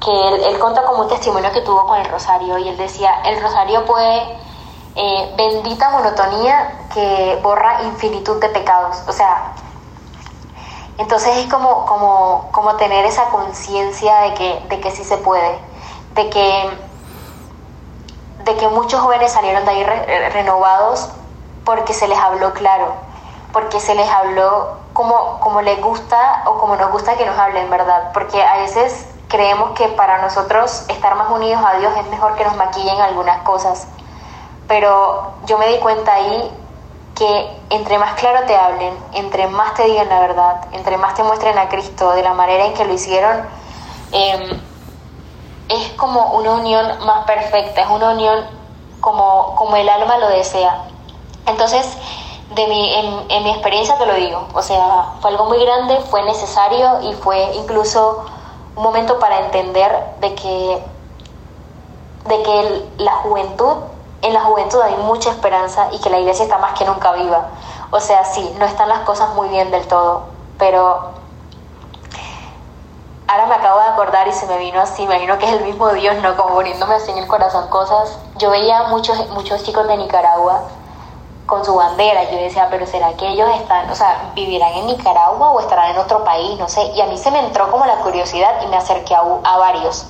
que 0.04 0.28
él, 0.28 0.42
él 0.48 0.58
cuenta 0.58 0.82
como 0.84 1.02
un 1.02 1.08
testimonio 1.08 1.50
que 1.52 1.62
tuvo 1.62 1.86
con 1.86 1.98
el 1.98 2.06
rosario, 2.10 2.58
y 2.58 2.68
él 2.68 2.76
decía, 2.76 3.22
el 3.24 3.40
rosario 3.40 3.86
puede, 3.86 4.38
eh, 4.94 5.34
bendita 5.36 5.90
monotonía 5.90 6.86
que 6.92 7.38
borra 7.42 7.82
infinitud 7.84 8.40
de 8.40 8.48
pecados, 8.50 9.02
o 9.08 9.12
sea, 9.12 9.52
entonces 10.98 11.36
es 11.38 11.52
como, 11.52 11.86
como, 11.86 12.48
como 12.52 12.76
tener 12.76 13.04
esa 13.06 13.24
conciencia 13.26 14.20
de 14.20 14.34
que, 14.34 14.64
de 14.68 14.80
que 14.80 14.90
sí 14.90 15.04
se 15.04 15.16
puede, 15.16 15.58
de 16.14 16.28
que 16.30 16.92
de 18.44 18.56
que 18.56 18.68
muchos 18.68 19.00
jóvenes 19.00 19.32
salieron 19.32 19.64
de 19.64 19.70
ahí 19.70 19.84
renovados 20.30 21.10
porque 21.64 21.94
se 21.94 22.08
les 22.08 22.18
habló 22.18 22.52
claro, 22.52 22.94
porque 23.52 23.78
se 23.78 23.94
les 23.94 24.08
habló 24.08 24.78
como, 24.92 25.38
como 25.40 25.62
les 25.62 25.80
gusta 25.80 26.42
o 26.46 26.58
como 26.58 26.76
nos 26.76 26.90
gusta 26.90 27.16
que 27.16 27.24
nos 27.24 27.38
hablen, 27.38 27.70
¿verdad? 27.70 28.10
Porque 28.12 28.42
a 28.42 28.56
veces 28.56 29.06
creemos 29.28 29.70
que 29.72 29.88
para 29.88 30.20
nosotros 30.20 30.84
estar 30.88 31.14
más 31.14 31.30
unidos 31.30 31.62
a 31.64 31.78
Dios 31.78 31.92
es 31.96 32.06
mejor 32.08 32.34
que 32.34 32.44
nos 32.44 32.56
maquillen 32.56 33.00
algunas 33.00 33.42
cosas. 33.42 33.86
Pero 34.72 35.34
yo 35.44 35.58
me 35.58 35.68
di 35.68 35.76
cuenta 35.80 36.14
ahí 36.14 36.50
que 37.14 37.58
entre 37.68 37.98
más 37.98 38.14
claro 38.14 38.46
te 38.46 38.56
hablen, 38.56 38.98
entre 39.12 39.46
más 39.46 39.74
te 39.74 39.84
digan 39.84 40.08
la 40.08 40.18
verdad, 40.20 40.64
entre 40.72 40.96
más 40.96 41.14
te 41.14 41.22
muestren 41.22 41.58
a 41.58 41.68
Cristo 41.68 42.12
de 42.12 42.22
la 42.22 42.32
manera 42.32 42.64
en 42.64 42.72
que 42.72 42.86
lo 42.86 42.94
hicieron, 42.94 43.46
eh, 44.12 44.60
es 45.68 45.92
como 45.98 46.32
una 46.38 46.52
unión 46.52 47.04
más 47.04 47.26
perfecta, 47.26 47.82
es 47.82 47.90
una 47.90 48.12
unión 48.12 48.46
como, 49.02 49.56
como 49.56 49.76
el 49.76 49.86
alma 49.90 50.16
lo 50.16 50.28
desea. 50.30 50.84
Entonces, 51.44 51.98
de 52.54 52.66
mi, 52.66 52.94
en, 53.28 53.42
mi 53.44 53.50
experiencia 53.50 53.98
te 53.98 54.06
lo 54.06 54.14
digo, 54.14 54.48
o 54.54 54.62
sea, 54.62 55.16
fue 55.20 55.32
algo 55.32 55.44
muy 55.50 55.62
grande, 55.62 56.00
fue 56.08 56.22
necesario 56.22 57.02
y 57.02 57.12
fue 57.12 57.56
incluso 57.56 58.24
un 58.74 58.82
momento 58.82 59.18
para 59.18 59.40
entender 59.40 60.14
de 60.22 60.34
que, 60.34 60.82
de 62.24 62.42
que 62.42 62.86
la 62.96 63.16
juventud, 63.16 63.91
en 64.22 64.32
la 64.32 64.40
juventud 64.40 64.80
hay 64.80 64.96
mucha 64.96 65.30
esperanza 65.30 65.88
y 65.92 66.00
que 66.00 66.08
la 66.08 66.20
iglesia 66.20 66.44
está 66.44 66.58
más 66.58 66.78
que 66.78 66.84
nunca 66.84 67.12
viva. 67.12 67.48
O 67.90 68.00
sea, 68.00 68.24
sí, 68.24 68.54
no 68.58 68.64
están 68.64 68.88
las 68.88 69.00
cosas 69.00 69.34
muy 69.34 69.48
bien 69.48 69.70
del 69.70 69.86
todo, 69.86 70.26
pero 70.58 71.10
ahora 73.26 73.46
me 73.46 73.54
acabo 73.54 73.80
de 73.80 73.86
acordar 73.86 74.28
y 74.28 74.32
se 74.32 74.46
me 74.46 74.58
vino 74.58 74.80
así, 74.80 75.06
me 75.06 75.14
imagino 75.14 75.38
que 75.38 75.46
es 75.46 75.52
el 75.52 75.64
mismo 75.64 75.88
Dios, 75.90 76.16
¿no? 76.22 76.36
Como 76.36 76.54
poniéndome 76.54 76.94
así 76.94 77.10
en 77.10 77.18
el 77.18 77.26
corazón 77.26 77.68
cosas. 77.68 78.18
Yo 78.36 78.50
veía 78.50 78.84
muchos, 78.84 79.28
muchos 79.30 79.62
chicos 79.64 79.88
de 79.88 79.96
Nicaragua 79.96 80.62
con 81.46 81.64
su 81.64 81.74
bandera. 81.74 82.30
Yo 82.30 82.36
decía, 82.36 82.68
pero 82.70 82.86
¿será 82.86 83.14
que 83.14 83.28
ellos 83.28 83.48
están, 83.56 83.90
o 83.90 83.94
sea, 83.94 84.30
vivirán 84.34 84.72
en 84.74 84.86
Nicaragua 84.86 85.50
o 85.50 85.60
estarán 85.60 85.90
en 85.90 85.98
otro 85.98 86.22
país? 86.24 86.58
No 86.58 86.68
sé. 86.68 86.82
Y 86.94 87.00
a 87.00 87.06
mí 87.06 87.18
se 87.18 87.30
me 87.32 87.40
entró 87.40 87.70
como 87.70 87.84
la 87.86 87.96
curiosidad 87.96 88.62
y 88.62 88.68
me 88.68 88.76
acerqué 88.76 89.14
a, 89.14 89.20
a 89.20 89.58
varios. 89.58 90.06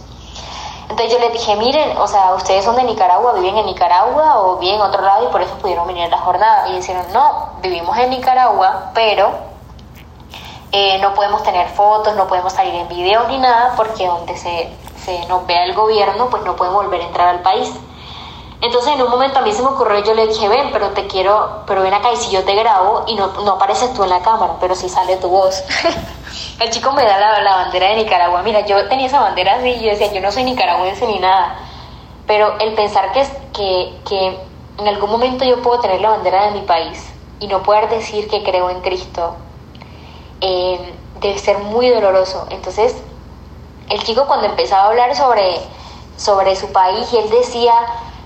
Entonces 0.92 1.10
yo 1.10 1.20
les 1.20 1.32
dije, 1.32 1.56
miren, 1.56 1.96
o 1.96 2.06
sea, 2.06 2.34
ustedes 2.34 2.66
son 2.66 2.76
de 2.76 2.84
Nicaragua, 2.84 3.32
viven 3.32 3.56
en 3.56 3.64
Nicaragua 3.64 4.40
o 4.40 4.58
viven 4.58 4.74
en 4.74 4.82
otro 4.82 5.00
lado 5.00 5.24
y 5.26 5.32
por 5.32 5.40
eso 5.40 5.54
pudieron 5.54 5.86
venir 5.86 6.04
a 6.04 6.08
la 6.08 6.18
jornada. 6.18 6.68
Y 6.68 6.76
dijeron, 6.76 7.06
no, 7.14 7.48
vivimos 7.62 7.96
en 7.96 8.10
Nicaragua, 8.10 8.90
pero 8.92 9.30
eh, 10.70 10.98
no 10.98 11.14
podemos 11.14 11.42
tener 11.44 11.66
fotos, 11.70 12.14
no 12.14 12.26
podemos 12.26 12.52
salir 12.52 12.74
en 12.74 12.88
videos 12.88 13.26
ni 13.28 13.38
nada, 13.38 13.72
porque 13.74 14.06
donde 14.06 14.36
se, 14.36 14.70
nos 15.28 15.46
vea 15.46 15.64
el 15.64 15.72
gobierno, 15.72 16.28
pues 16.28 16.42
no 16.42 16.56
podemos 16.56 16.84
volver 16.84 17.00
a 17.00 17.04
entrar 17.06 17.28
al 17.28 17.40
país. 17.40 17.72
Entonces 18.60 18.92
en 18.92 19.00
un 19.00 19.08
momento 19.08 19.38
a 19.38 19.42
mí 19.42 19.52
se 19.52 19.62
me 19.62 19.68
ocurrió, 19.68 20.04
yo 20.04 20.12
le 20.12 20.26
dije, 20.26 20.46
ven, 20.46 20.68
pero 20.72 20.90
te 20.90 21.06
quiero, 21.06 21.62
pero 21.66 21.80
ven 21.80 21.94
acá 21.94 22.12
y 22.12 22.16
si 22.16 22.30
yo 22.30 22.44
te 22.44 22.54
grabo 22.54 23.04
y 23.06 23.14
no, 23.14 23.28
no 23.28 23.52
apareces 23.52 23.94
tú 23.94 24.04
en 24.04 24.10
la 24.10 24.20
cámara, 24.20 24.56
pero 24.60 24.74
si 24.74 24.90
sale 24.90 25.16
tu 25.16 25.30
voz. 25.30 25.64
el 26.60 26.70
chico 26.70 26.92
me 26.92 27.04
da 27.04 27.18
la, 27.40 27.56
bandera 27.56 27.88
de 27.88 27.96
Nicaragua. 27.96 28.42
Mira, 28.42 28.64
yo 28.66 28.88
tenía 28.88 29.06
esa 29.06 29.20
bandera 29.20 29.56
así 29.56 29.68
y 29.68 29.84
yo 29.84 29.90
decía, 29.90 30.12
yo 30.12 30.20
no 30.20 30.30
soy 30.30 30.44
nicaragüense 30.44 31.06
ni 31.06 31.18
nada. 31.18 31.56
Pero 32.26 32.58
el 32.60 32.74
pensar 32.74 33.12
que, 33.12 34.00
que, 34.08 34.38
en 34.78 34.88
algún 34.88 35.10
momento 35.10 35.44
yo 35.44 35.60
puedo 35.60 35.80
tener 35.80 36.00
la 36.00 36.10
bandera 36.10 36.46
de 36.46 36.60
mi 36.60 36.66
país 36.66 37.12
y 37.40 37.46
no 37.46 37.62
poder 37.62 37.88
decir 37.88 38.28
que 38.28 38.42
creo 38.42 38.70
en 38.70 38.80
Cristo 38.80 39.36
eh, 40.40 40.94
debe 41.20 41.38
ser 41.38 41.58
muy 41.58 41.88
doloroso. 41.88 42.46
Entonces, 42.50 42.96
el 43.90 44.02
chico 44.02 44.26
cuando 44.26 44.46
empezaba 44.46 44.84
a 44.84 44.86
hablar 44.88 45.14
sobre, 45.14 45.56
sobre 46.16 46.56
su 46.56 46.72
país, 46.72 47.12
y 47.12 47.18
él 47.18 47.28
decía, 47.30 47.74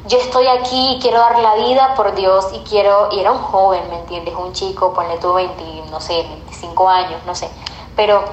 yo 0.07 0.19
estoy 0.19 0.47
aquí, 0.47 0.99
quiero 1.01 1.19
dar 1.19 1.39
la 1.41 1.55
vida 1.57 1.95
por 1.97 2.15
Dios 2.15 2.47
y 2.55 2.59
quiero, 2.61 3.09
y 3.11 3.21
era 3.21 3.33
un 3.33 3.43
joven, 3.43 3.89
¿me 3.91 3.99
entiendes? 3.99 4.35
Un 4.37 4.53
chico, 4.53 4.93
ponle 4.93 5.17
tú 5.19 5.33
20, 5.33 5.91
no 5.91 6.01
sé, 6.01 6.23
25 6.23 6.89
años, 6.89 7.21
no 7.27 7.35
sé, 7.35 7.51
pero 7.97 8.25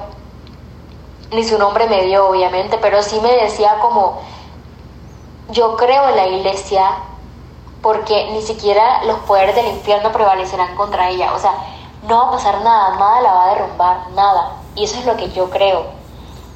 ni 1.32 1.42
su 1.42 1.58
nombre 1.58 1.88
me 1.88 2.04
dio, 2.04 2.28
obviamente, 2.28 2.78
pero 2.78 3.02
sí 3.02 3.20
me 3.20 3.32
decía 3.32 3.78
como, 3.80 4.20
yo 5.50 5.76
creo 5.76 6.08
en 6.10 6.16
la 6.16 6.26
iglesia 6.28 6.90
porque 7.82 8.30
ni 8.32 8.42
siquiera 8.42 9.04
los 9.04 9.18
poderes 9.20 9.54
del 9.56 9.66
infierno 9.66 10.12
prevalecerán 10.12 10.74
contra 10.76 11.10
ella, 11.10 11.34
o 11.34 11.38
sea, 11.38 11.52
no 12.08 12.18
va 12.18 12.28
a 12.28 12.30
pasar 12.32 12.60
nada, 12.62 12.96
nada 12.96 13.20
la 13.20 13.32
va 13.32 13.44
a 13.44 13.54
derrumbar, 13.54 14.10
nada. 14.14 14.56
Y 14.74 14.84
eso 14.84 14.98
es 14.98 15.06
lo 15.06 15.16
que 15.16 15.30
yo 15.30 15.50
creo. 15.50 15.84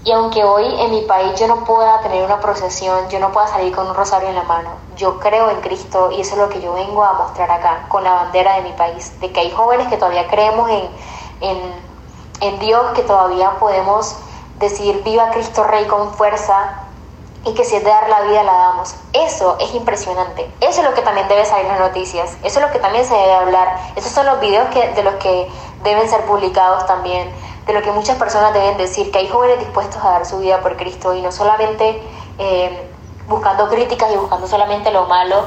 Y 0.04 0.12
aunque 0.12 0.44
hoy 0.44 0.64
en 0.80 0.90
mi 0.90 1.02
país 1.02 1.38
yo 1.38 1.48
no 1.48 1.64
pueda 1.64 2.00
tener 2.00 2.24
una 2.24 2.40
procesión, 2.40 3.08
yo 3.08 3.18
no 3.18 3.32
pueda 3.32 3.46
salir 3.48 3.74
con 3.74 3.86
un 3.88 3.94
rosario 3.94 4.28
en 4.28 4.36
la 4.36 4.44
mano, 4.44 4.70
yo 4.96 5.18
creo 5.18 5.50
en 5.50 5.60
Cristo 5.60 6.10
y 6.10 6.20
eso 6.20 6.34
es 6.34 6.38
lo 6.38 6.48
que 6.48 6.60
yo 6.60 6.72
vengo 6.72 7.04
a 7.04 7.14
mostrar 7.14 7.50
acá, 7.50 7.86
con 7.88 8.04
la 8.04 8.12
bandera 8.12 8.56
de 8.56 8.62
mi 8.62 8.72
país, 8.72 9.18
de 9.20 9.32
que 9.32 9.40
hay 9.40 9.50
jóvenes 9.50 9.88
que 9.88 9.96
todavía 9.96 10.28
creemos 10.28 10.70
en, 10.70 10.88
en, 11.40 11.87
en 12.40 12.58
Dios, 12.58 12.92
que 12.94 13.02
todavía 13.02 13.58
podemos 13.58 14.16
decir 14.58 15.02
viva 15.04 15.30
Cristo 15.30 15.64
Rey 15.64 15.86
con 15.86 16.12
fuerza, 16.14 16.88
y 17.44 17.54
que 17.54 17.64
si 17.64 17.76
es 17.76 17.84
de 17.84 17.90
dar 17.90 18.08
la 18.08 18.22
vida 18.22 18.42
la 18.42 18.52
damos. 18.52 18.94
Eso 19.12 19.56
es 19.60 19.74
impresionante. 19.74 20.50
Eso 20.60 20.80
es 20.80 20.88
lo 20.88 20.94
que 20.94 21.02
también 21.02 21.28
debe 21.28 21.44
salir 21.44 21.66
en 21.66 21.72
las 21.72 21.80
noticias. 21.80 22.36
Eso 22.42 22.60
es 22.60 22.66
lo 22.66 22.72
que 22.72 22.78
también 22.78 23.04
se 23.04 23.14
debe 23.14 23.32
hablar. 23.32 23.76
Esos 23.96 24.12
son 24.12 24.26
los 24.26 24.40
videos 24.40 24.68
que, 24.68 24.88
de 24.90 25.02
los 25.02 25.14
que 25.14 25.50
deben 25.82 26.08
ser 26.08 26.24
publicados 26.26 26.86
también. 26.86 27.30
De 27.66 27.72
lo 27.72 27.82
que 27.82 27.92
muchas 27.92 28.16
personas 28.16 28.52
deben 28.54 28.76
decir, 28.76 29.10
que 29.10 29.18
hay 29.18 29.28
jóvenes 29.28 29.58
dispuestos 29.60 30.02
a 30.04 30.10
dar 30.10 30.26
su 30.26 30.38
vida 30.38 30.60
por 30.60 30.76
Cristo 30.76 31.14
y 31.14 31.22
no 31.22 31.30
solamente 31.32 32.02
eh, 32.38 32.90
buscando 33.28 33.68
críticas 33.68 34.10
y 34.12 34.16
buscando 34.16 34.46
solamente 34.46 34.90
lo 34.90 35.06
malo, 35.06 35.44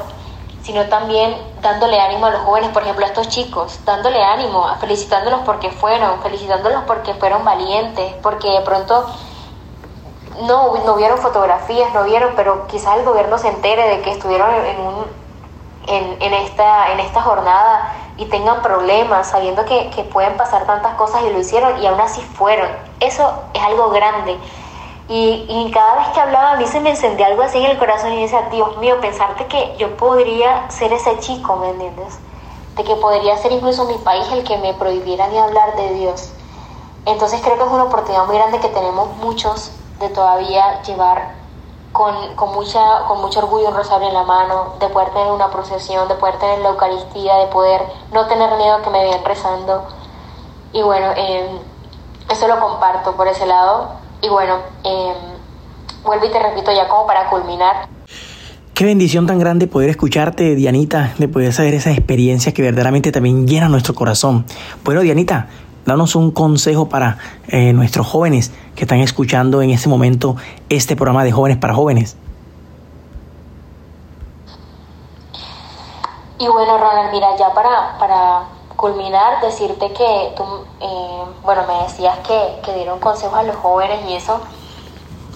sino 0.62 0.86
también 0.86 1.36
dándole 1.60 2.00
ánimo 2.00 2.26
a 2.26 2.30
los 2.30 2.42
jóvenes, 2.42 2.70
por 2.70 2.82
ejemplo 2.82 3.04
a 3.04 3.08
estos 3.08 3.28
chicos, 3.28 3.80
dándole 3.84 4.22
ánimo, 4.22 4.66
felicitándolos 4.80 5.40
porque 5.44 5.70
fueron, 5.70 6.20
felicitándolos 6.22 6.84
porque 6.86 7.14
fueron 7.14 7.44
valientes, 7.44 8.14
porque 8.22 8.48
de 8.48 8.60
pronto 8.60 9.06
no, 10.42 10.76
no 10.84 10.94
vieron 10.94 11.18
fotografías, 11.18 11.92
no 11.92 12.04
vieron, 12.04 12.32
pero 12.36 12.66
quizás 12.68 12.96
el 12.98 13.04
gobierno 13.04 13.38
se 13.38 13.48
entere 13.48 13.88
de 13.88 14.02
que 14.02 14.10
estuvieron 14.10 14.50
en, 14.64 14.80
un, 14.80 15.06
en, 15.86 16.32
esta, 16.32 16.92
en 16.92 17.00
esta 17.00 17.22
jornada 17.22 17.92
y 18.16 18.26
tengan 18.26 18.62
problemas 18.62 19.30
sabiendo 19.30 19.64
que, 19.64 19.90
que, 19.90 20.04
pueden 20.04 20.36
pasar 20.36 20.64
tantas 20.64 20.94
cosas 20.94 21.22
y 21.24 21.30
lo 21.30 21.40
hicieron 21.40 21.82
y 21.82 21.86
aún 21.86 22.00
así 22.00 22.20
fueron. 22.20 22.68
Eso 23.00 23.42
es 23.52 23.62
algo 23.62 23.90
grande. 23.90 24.38
Y, 25.14 25.70
cada 25.74 25.96
vez 25.96 26.08
que 26.14 26.20
hablaba 26.20 26.52
a 26.52 26.56
mí 26.56 26.64
se 26.66 26.80
me 26.80 26.88
encendía 26.88 27.26
algo 27.26 27.42
así 27.42 27.58
en 27.58 27.70
el 27.70 27.78
corazón 27.78 28.14
y 28.14 28.22
decía, 28.22 28.48
Dios 28.50 28.78
mío, 28.78 28.98
pensarte 28.98 29.46
que 29.46 29.76
yo 29.76 29.94
podría 29.98 30.70
ser 30.70 30.90
ese 30.90 31.18
chico, 31.18 31.56
¿me 31.56 31.68
entiendes? 31.68 32.18
De 32.76 32.82
que 32.82 32.96
podría 32.96 33.36
ser 33.36 33.52
incluso 33.52 33.84
mi 33.84 33.98
país 33.98 34.26
el 34.32 34.42
que 34.42 34.56
me 34.56 34.72
prohibiera 34.72 35.28
de 35.28 35.38
hablar 35.38 35.76
de 35.76 35.92
Dios. 35.92 36.32
Entonces 37.04 37.42
creo 37.42 37.58
que 37.58 37.62
es 37.62 37.70
una 37.70 37.84
oportunidad 37.84 38.24
muy 38.24 38.36
grande 38.36 38.58
que 38.60 38.68
tenemos 38.68 39.14
muchos 39.18 39.72
de 40.00 40.08
todavía 40.08 40.80
llevar 40.80 41.34
con, 41.92 42.34
con, 42.34 42.54
mucha, 42.54 43.04
con 43.06 43.20
mucho 43.20 43.40
orgullo 43.40 43.68
un 43.68 43.74
rosario 43.74 44.08
en 44.08 44.14
la 44.14 44.24
mano, 44.24 44.76
de 44.80 44.88
poder 44.88 45.10
tener 45.10 45.30
una 45.30 45.50
procesión, 45.50 46.08
de 46.08 46.14
poder 46.14 46.38
tener 46.38 46.60
la 46.60 46.70
Eucaristía, 46.70 47.34
de 47.34 47.48
poder 47.48 47.82
no 48.12 48.26
tener 48.28 48.56
miedo 48.56 48.76
a 48.76 48.80
que 48.80 48.88
me 48.88 49.04
vean 49.04 49.22
rezando. 49.22 49.84
Y 50.72 50.80
bueno, 50.80 51.12
em, 51.16 51.58
eso 52.30 52.48
lo 52.48 52.58
comparto 52.60 53.12
por 53.12 53.28
ese 53.28 53.44
lado. 53.44 54.00
Y 54.22 54.28
bueno, 54.28 54.58
em, 54.84 55.14
vuelvo 56.04 56.24
y 56.24 56.30
te 56.30 56.38
repito 56.40 56.72
ya 56.72 56.88
como 56.88 57.06
para 57.06 57.28
culminar. 57.28 57.88
Qué 58.72 58.84
bendición 58.84 59.26
tan 59.26 59.38
grande 59.38 59.66
poder 59.66 59.90
escucharte, 59.90 60.54
Dianita, 60.54 61.12
de 61.18 61.28
poder 61.28 61.52
saber 61.52 61.74
esas 61.74 61.98
experiencias 61.98 62.54
que 62.54 62.62
verdaderamente 62.62 63.12
también 63.12 63.46
llenan 63.46 63.72
nuestro 63.72 63.94
corazón. 63.94 64.46
Bueno, 64.84 65.00
Dianita, 65.00 65.48
danos 65.84 66.14
un 66.14 66.30
consejo 66.30 66.88
para 66.88 67.18
eh, 67.48 67.72
nuestros 67.72 68.06
jóvenes 68.06 68.52
que 68.76 68.84
están 68.84 69.00
escuchando 69.00 69.60
en 69.60 69.70
este 69.70 69.88
momento 69.88 70.36
este 70.68 70.96
programa 70.96 71.24
de 71.24 71.32
jóvenes 71.32 71.58
para 71.58 71.74
jóvenes. 71.74 72.16
Y 76.38 76.46
bueno, 76.46 76.78
Ronald, 76.78 77.12
mira, 77.12 77.36
ya 77.38 77.52
para, 77.52 77.98
para 77.98 78.42
culminar, 78.82 79.40
decirte 79.40 79.92
que 79.92 80.34
tú, 80.36 80.42
eh, 80.80 81.24
bueno, 81.44 81.62
me 81.68 81.84
decías 81.84 82.18
que, 82.26 82.60
que, 82.64 82.74
dieron 82.74 82.98
consejos 82.98 83.38
a 83.38 83.44
los 83.44 83.54
jóvenes 83.54 84.04
y 84.08 84.14
eso. 84.14 84.40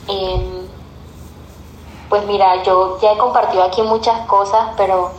Eh, 0.09 0.67
pues 2.09 2.27
mira, 2.27 2.65
yo 2.65 2.99
ya 2.99 3.13
he 3.13 3.17
compartido 3.17 3.63
aquí 3.63 3.83
muchas 3.83 4.27
cosas, 4.27 4.71
pero 4.77 5.13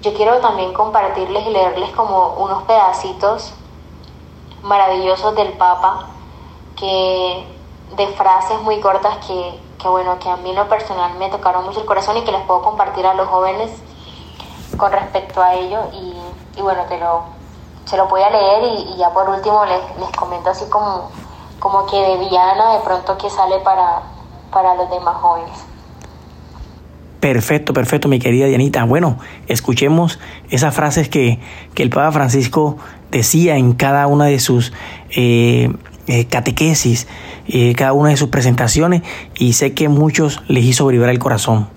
yo 0.00 0.14
quiero 0.14 0.38
también 0.38 0.72
compartirles 0.72 1.46
y 1.46 1.50
leerles 1.50 1.90
como 1.90 2.36
unos 2.38 2.62
pedacitos 2.62 3.52
maravillosos 4.62 5.34
del 5.34 5.52
Papa, 5.52 6.06
que 6.74 7.46
de 7.98 8.06
frases 8.14 8.62
muy 8.62 8.80
cortas 8.80 9.18
que, 9.26 9.60
que 9.78 9.88
bueno, 9.88 10.18
que 10.18 10.30
a 10.30 10.36
mí 10.36 10.50
en 10.50 10.56
lo 10.56 10.70
personal 10.70 11.18
me 11.18 11.28
tocaron 11.28 11.66
mucho 11.66 11.80
el 11.80 11.86
corazón 11.86 12.16
y 12.16 12.22
que 12.22 12.32
les 12.32 12.46
puedo 12.46 12.62
compartir 12.62 13.04
a 13.04 13.12
los 13.12 13.28
jóvenes 13.28 13.70
con 14.78 14.90
respecto 14.90 15.42
a 15.42 15.54
ello 15.54 15.80
y, 15.92 16.16
y 16.58 16.62
bueno, 16.62 16.84
te 16.88 16.98
lo, 16.98 17.37
se 17.88 17.96
lo 17.96 18.06
voy 18.06 18.20
a 18.20 18.30
leer 18.30 18.62
y, 18.64 18.92
y 18.92 18.96
ya 18.98 19.10
por 19.12 19.28
último 19.28 19.64
les, 19.64 19.80
les, 19.98 20.10
comento 20.16 20.50
así 20.50 20.66
como, 20.68 21.10
como 21.58 21.86
que 21.86 21.96
de 21.96 22.18
Viana 22.18 22.74
de 22.74 22.80
pronto 22.84 23.16
que 23.16 23.30
sale 23.30 23.58
para, 23.60 24.02
para 24.52 24.74
los 24.74 24.90
demás 24.90 25.16
jóvenes. 25.16 25.58
Perfecto, 27.20 27.72
perfecto, 27.72 28.08
mi 28.08 28.18
querida 28.18 28.46
Dianita. 28.46 28.84
Bueno, 28.84 29.18
escuchemos 29.48 30.20
esas 30.50 30.74
frases 30.74 31.08
que, 31.08 31.40
que 31.74 31.82
el 31.82 31.90
Papa 31.90 32.12
Francisco 32.12 32.76
decía 33.10 33.56
en 33.56 33.72
cada 33.72 34.06
una 34.06 34.26
de 34.26 34.38
sus 34.38 34.72
eh, 35.10 35.72
eh, 36.06 36.26
catequesis, 36.26 37.08
eh, 37.48 37.74
cada 37.74 37.92
una 37.92 38.10
de 38.10 38.16
sus 38.16 38.28
presentaciones, 38.28 39.02
y 39.36 39.54
sé 39.54 39.72
que 39.72 39.88
muchos 39.88 40.42
les 40.46 40.64
hizo 40.64 40.86
vibrar 40.86 41.10
el 41.10 41.18
corazón. 41.18 41.68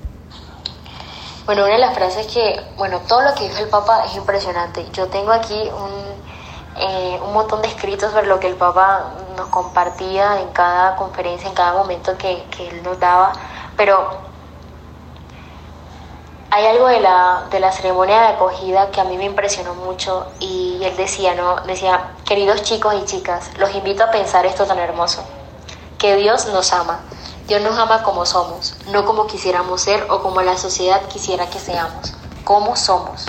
Bueno, 1.51 1.65
una 1.65 1.73
de 1.73 1.79
las 1.79 1.93
frases 1.93 2.27
que, 2.27 2.65
bueno, 2.77 3.01
todo 3.09 3.23
lo 3.23 3.33
que 3.35 3.43
dijo 3.43 3.59
el 3.59 3.67
Papa 3.67 4.05
es 4.05 4.15
impresionante. 4.15 4.87
Yo 4.93 5.07
tengo 5.07 5.33
aquí 5.33 5.53
un, 5.53 6.81
eh, 6.81 7.19
un 7.21 7.33
montón 7.33 7.61
de 7.61 7.67
escritos 7.67 8.13
sobre 8.13 8.25
lo 8.27 8.39
que 8.39 8.47
el 8.47 8.55
Papa 8.55 9.11
nos 9.35 9.49
compartía 9.49 10.39
en 10.39 10.47
cada 10.53 10.95
conferencia, 10.95 11.49
en 11.49 11.53
cada 11.53 11.73
momento 11.73 12.17
que, 12.17 12.45
que 12.51 12.69
él 12.69 12.81
nos 12.83 12.97
daba, 13.01 13.33
pero 13.75 14.11
hay 16.51 16.67
algo 16.67 16.87
de 16.87 17.01
la, 17.01 17.43
de 17.51 17.59
la 17.59 17.73
ceremonia 17.73 18.21
de 18.21 18.27
acogida 18.27 18.89
que 18.89 19.01
a 19.01 19.03
mí 19.03 19.17
me 19.17 19.25
impresionó 19.25 19.73
mucho 19.73 20.27
y 20.39 20.79
él 20.81 20.95
decía, 20.95 21.35
¿no? 21.35 21.57
Decía, 21.65 22.11
queridos 22.25 22.63
chicos 22.63 22.95
y 22.97 23.03
chicas, 23.03 23.51
los 23.57 23.75
invito 23.75 24.05
a 24.05 24.11
pensar 24.11 24.45
esto 24.45 24.65
tan 24.65 24.79
hermoso, 24.79 25.21
que 25.97 26.15
Dios 26.15 26.45
nos 26.45 26.71
ama. 26.71 27.01
Dios 27.47 27.61
nos 27.61 27.77
ama 27.77 28.03
como 28.03 28.25
somos, 28.25 28.75
no 28.87 29.05
como 29.05 29.27
quisiéramos 29.27 29.81
ser 29.81 30.05
o 30.09 30.21
como 30.21 30.41
la 30.41 30.57
sociedad 30.57 31.01
quisiera 31.07 31.49
que 31.49 31.59
seamos, 31.59 32.13
como 32.43 32.75
somos. 32.75 33.25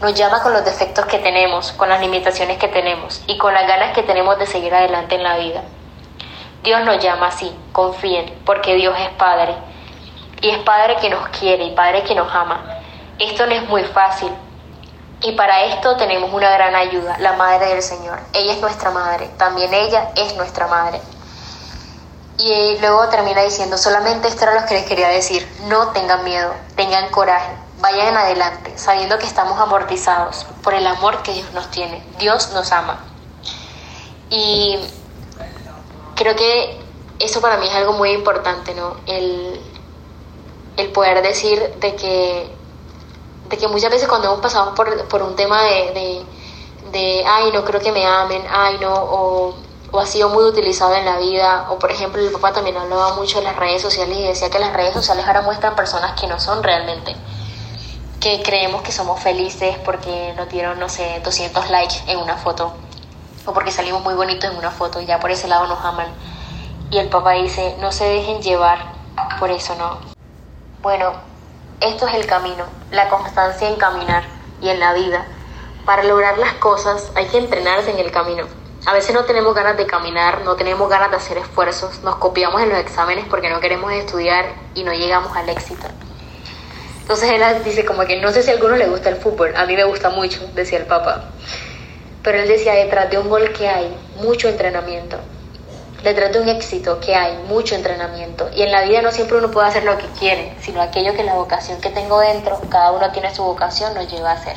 Nos 0.00 0.14
llama 0.14 0.42
con 0.42 0.52
los 0.52 0.64
defectos 0.64 1.06
que 1.06 1.18
tenemos, 1.18 1.72
con 1.72 1.88
las 1.88 2.00
limitaciones 2.00 2.58
que 2.58 2.68
tenemos 2.68 3.22
y 3.26 3.38
con 3.38 3.54
las 3.54 3.66
ganas 3.66 3.94
que 3.94 4.02
tenemos 4.02 4.38
de 4.38 4.46
seguir 4.46 4.74
adelante 4.74 5.14
en 5.14 5.22
la 5.22 5.38
vida. 5.38 5.62
Dios 6.62 6.82
nos 6.84 7.02
llama 7.02 7.28
así, 7.28 7.54
confíen, 7.72 8.40
porque 8.44 8.74
Dios 8.74 8.94
es 8.98 9.10
Padre 9.10 9.54
y 10.40 10.50
es 10.50 10.58
Padre 10.58 10.96
que 11.00 11.08
nos 11.08 11.28
quiere 11.28 11.64
y 11.64 11.74
Padre 11.74 12.02
que 12.02 12.14
nos 12.14 12.34
ama. 12.34 12.62
Esto 13.18 13.46
no 13.46 13.52
es 13.52 13.68
muy 13.68 13.84
fácil. 13.84 14.30
Y 15.22 15.32
para 15.32 15.64
esto 15.64 15.96
tenemos 15.96 16.32
una 16.32 16.50
gran 16.50 16.74
ayuda, 16.74 17.16
la 17.18 17.32
Madre 17.34 17.68
del 17.68 17.82
Señor. 17.82 18.18
Ella 18.34 18.52
es 18.52 18.60
nuestra 18.60 18.90
Madre, 18.90 19.28
también 19.38 19.72
ella 19.72 20.10
es 20.16 20.36
nuestra 20.36 20.66
Madre. 20.66 21.00
Y 22.36 22.78
luego 22.80 23.08
termina 23.08 23.42
diciendo, 23.42 23.78
solamente 23.78 24.28
esto 24.28 24.42
era 24.42 24.60
lo 24.60 24.66
que 24.66 24.74
les 24.74 24.86
quería 24.86 25.08
decir, 25.08 25.46
no 25.66 25.92
tengan 25.92 26.24
miedo, 26.24 26.52
tengan 26.74 27.08
coraje, 27.10 27.52
vayan 27.80 28.16
adelante, 28.16 28.76
sabiendo 28.76 29.18
que 29.18 29.26
estamos 29.26 29.58
amortizados 29.60 30.44
por 30.62 30.74
el 30.74 30.86
amor 30.86 31.22
que 31.22 31.32
Dios 31.32 31.52
nos 31.52 31.70
tiene. 31.70 32.04
Dios 32.18 32.50
nos 32.52 32.72
ama. 32.72 33.04
Y 34.30 34.78
creo 36.16 36.34
que 36.34 36.80
eso 37.20 37.40
para 37.40 37.56
mí 37.58 37.68
es 37.68 37.74
algo 37.74 37.92
muy 37.92 38.10
importante, 38.10 38.74
¿no? 38.74 38.96
El, 39.06 39.60
el 40.76 40.90
poder 40.90 41.22
decir 41.22 41.60
de 41.80 41.94
que, 41.94 42.50
de 43.48 43.56
que 43.56 43.68
muchas 43.68 43.90
veces 43.90 44.08
cuando 44.08 44.28
hemos 44.28 44.40
pasado 44.40 44.74
por, 44.74 45.06
por 45.08 45.22
un 45.22 45.36
tema 45.36 45.62
de, 45.62 45.92
de, 45.92 46.26
de, 46.90 47.24
ay, 47.26 47.52
no 47.52 47.64
creo 47.64 47.80
que 47.80 47.92
me 47.92 48.04
amen, 48.04 48.44
ay, 48.50 48.78
no, 48.80 48.92
o, 48.92 49.54
o, 49.94 50.00
ha 50.00 50.06
sido 50.06 50.28
muy 50.28 50.44
utilizado 50.44 50.94
en 50.94 51.04
la 51.04 51.18
vida, 51.18 51.66
o 51.70 51.78
por 51.78 51.90
ejemplo, 51.90 52.20
el 52.20 52.32
papá 52.32 52.52
también 52.52 52.76
hablaba 52.76 53.14
mucho 53.14 53.38
de 53.38 53.44
las 53.44 53.56
redes 53.56 53.80
sociales 53.80 54.16
y 54.16 54.22
decía 54.22 54.50
que 54.50 54.58
las 54.58 54.72
redes 54.72 54.92
sociales 54.92 55.24
ahora 55.26 55.42
muestran 55.42 55.76
personas 55.76 56.18
que 56.20 56.26
no 56.26 56.40
son 56.40 56.62
realmente, 56.62 57.14
que 58.20 58.42
creemos 58.42 58.82
que 58.82 58.92
somos 58.92 59.20
felices 59.20 59.76
porque 59.84 60.34
nos 60.36 60.48
dieron, 60.48 60.78
no 60.80 60.88
sé, 60.88 61.20
200 61.24 61.70
likes 61.70 61.96
en 62.08 62.18
una 62.18 62.36
foto, 62.36 62.74
o 63.46 63.52
porque 63.52 63.70
salimos 63.70 64.02
muy 64.02 64.14
bonitos 64.14 64.50
en 64.50 64.56
una 64.56 64.70
foto 64.70 65.00
y 65.00 65.06
ya 65.06 65.20
por 65.20 65.30
ese 65.30 65.46
lado 65.46 65.66
nos 65.66 65.84
aman. 65.84 66.08
Y 66.90 66.98
el 66.98 67.08
papá 67.08 67.32
dice, 67.32 67.76
no 67.80 67.92
se 67.92 68.04
dejen 68.04 68.42
llevar 68.42 68.78
por 69.38 69.50
eso, 69.50 69.74
¿no? 69.76 69.98
Bueno, 70.82 71.12
esto 71.80 72.08
es 72.08 72.14
el 72.14 72.26
camino, 72.26 72.64
la 72.90 73.08
constancia 73.08 73.68
en 73.68 73.76
caminar 73.76 74.24
y 74.60 74.68
en 74.68 74.80
la 74.80 74.92
vida. 74.92 75.26
Para 75.84 76.02
lograr 76.02 76.38
las 76.38 76.54
cosas 76.54 77.10
hay 77.14 77.26
que 77.26 77.38
entrenarse 77.38 77.90
en 77.90 77.98
el 77.98 78.10
camino. 78.10 78.63
A 78.86 78.92
veces 78.92 79.14
no 79.14 79.24
tenemos 79.24 79.54
ganas 79.54 79.78
de 79.78 79.86
caminar, 79.86 80.42
no 80.42 80.56
tenemos 80.56 80.90
ganas 80.90 81.10
de 81.10 81.16
hacer 81.16 81.38
esfuerzos, 81.38 82.02
nos 82.02 82.16
copiamos 82.16 82.60
en 82.60 82.68
los 82.68 82.78
exámenes 82.78 83.24
porque 83.30 83.48
no 83.48 83.58
queremos 83.58 83.90
estudiar 83.92 84.44
y 84.74 84.84
no 84.84 84.92
llegamos 84.92 85.34
al 85.34 85.48
éxito. 85.48 85.86
Entonces 87.00 87.30
él 87.32 87.42
dice 87.64 87.86
como 87.86 88.04
que 88.04 88.20
no 88.20 88.30
sé 88.30 88.42
si 88.42 88.50
a 88.50 88.54
alguno 88.54 88.76
le 88.76 88.86
gusta 88.86 89.08
el 89.08 89.16
fútbol, 89.16 89.56
a 89.56 89.64
mí 89.64 89.74
me 89.74 89.84
gusta 89.84 90.10
mucho, 90.10 90.40
decía 90.54 90.78
el 90.78 90.84
Papa. 90.84 91.30
Pero 92.22 92.38
él 92.38 92.48
decía, 92.48 92.74
detrás 92.74 93.10
de 93.10 93.18
un 93.18 93.30
gol 93.30 93.52
que 93.52 93.68
hay, 93.68 93.94
mucho 94.16 94.48
entrenamiento. 94.48 95.18
Detrás 96.02 96.32
de 96.32 96.40
un 96.40 96.48
éxito 96.50 97.00
que 97.00 97.14
hay, 97.14 97.38
mucho 97.48 97.74
entrenamiento. 97.74 98.50
Y 98.54 98.62
en 98.62 98.72
la 98.72 98.82
vida 98.84 99.00
no 99.00 99.12
siempre 99.12 99.38
uno 99.38 99.50
puede 99.50 99.68
hacer 99.68 99.84
lo 99.84 99.96
que 99.96 100.06
quiere, 100.18 100.54
sino 100.60 100.82
aquello 100.82 101.14
que 101.14 101.22
la 101.22 101.34
vocación 101.34 101.80
que 101.80 101.88
tengo 101.88 102.20
dentro, 102.20 102.60
cada 102.70 102.92
uno 102.92 103.10
tiene 103.12 103.34
su 103.34 103.42
vocación, 103.42 103.94
nos 103.94 104.10
lleva 104.10 104.32
a 104.32 104.34
hacer. 104.34 104.56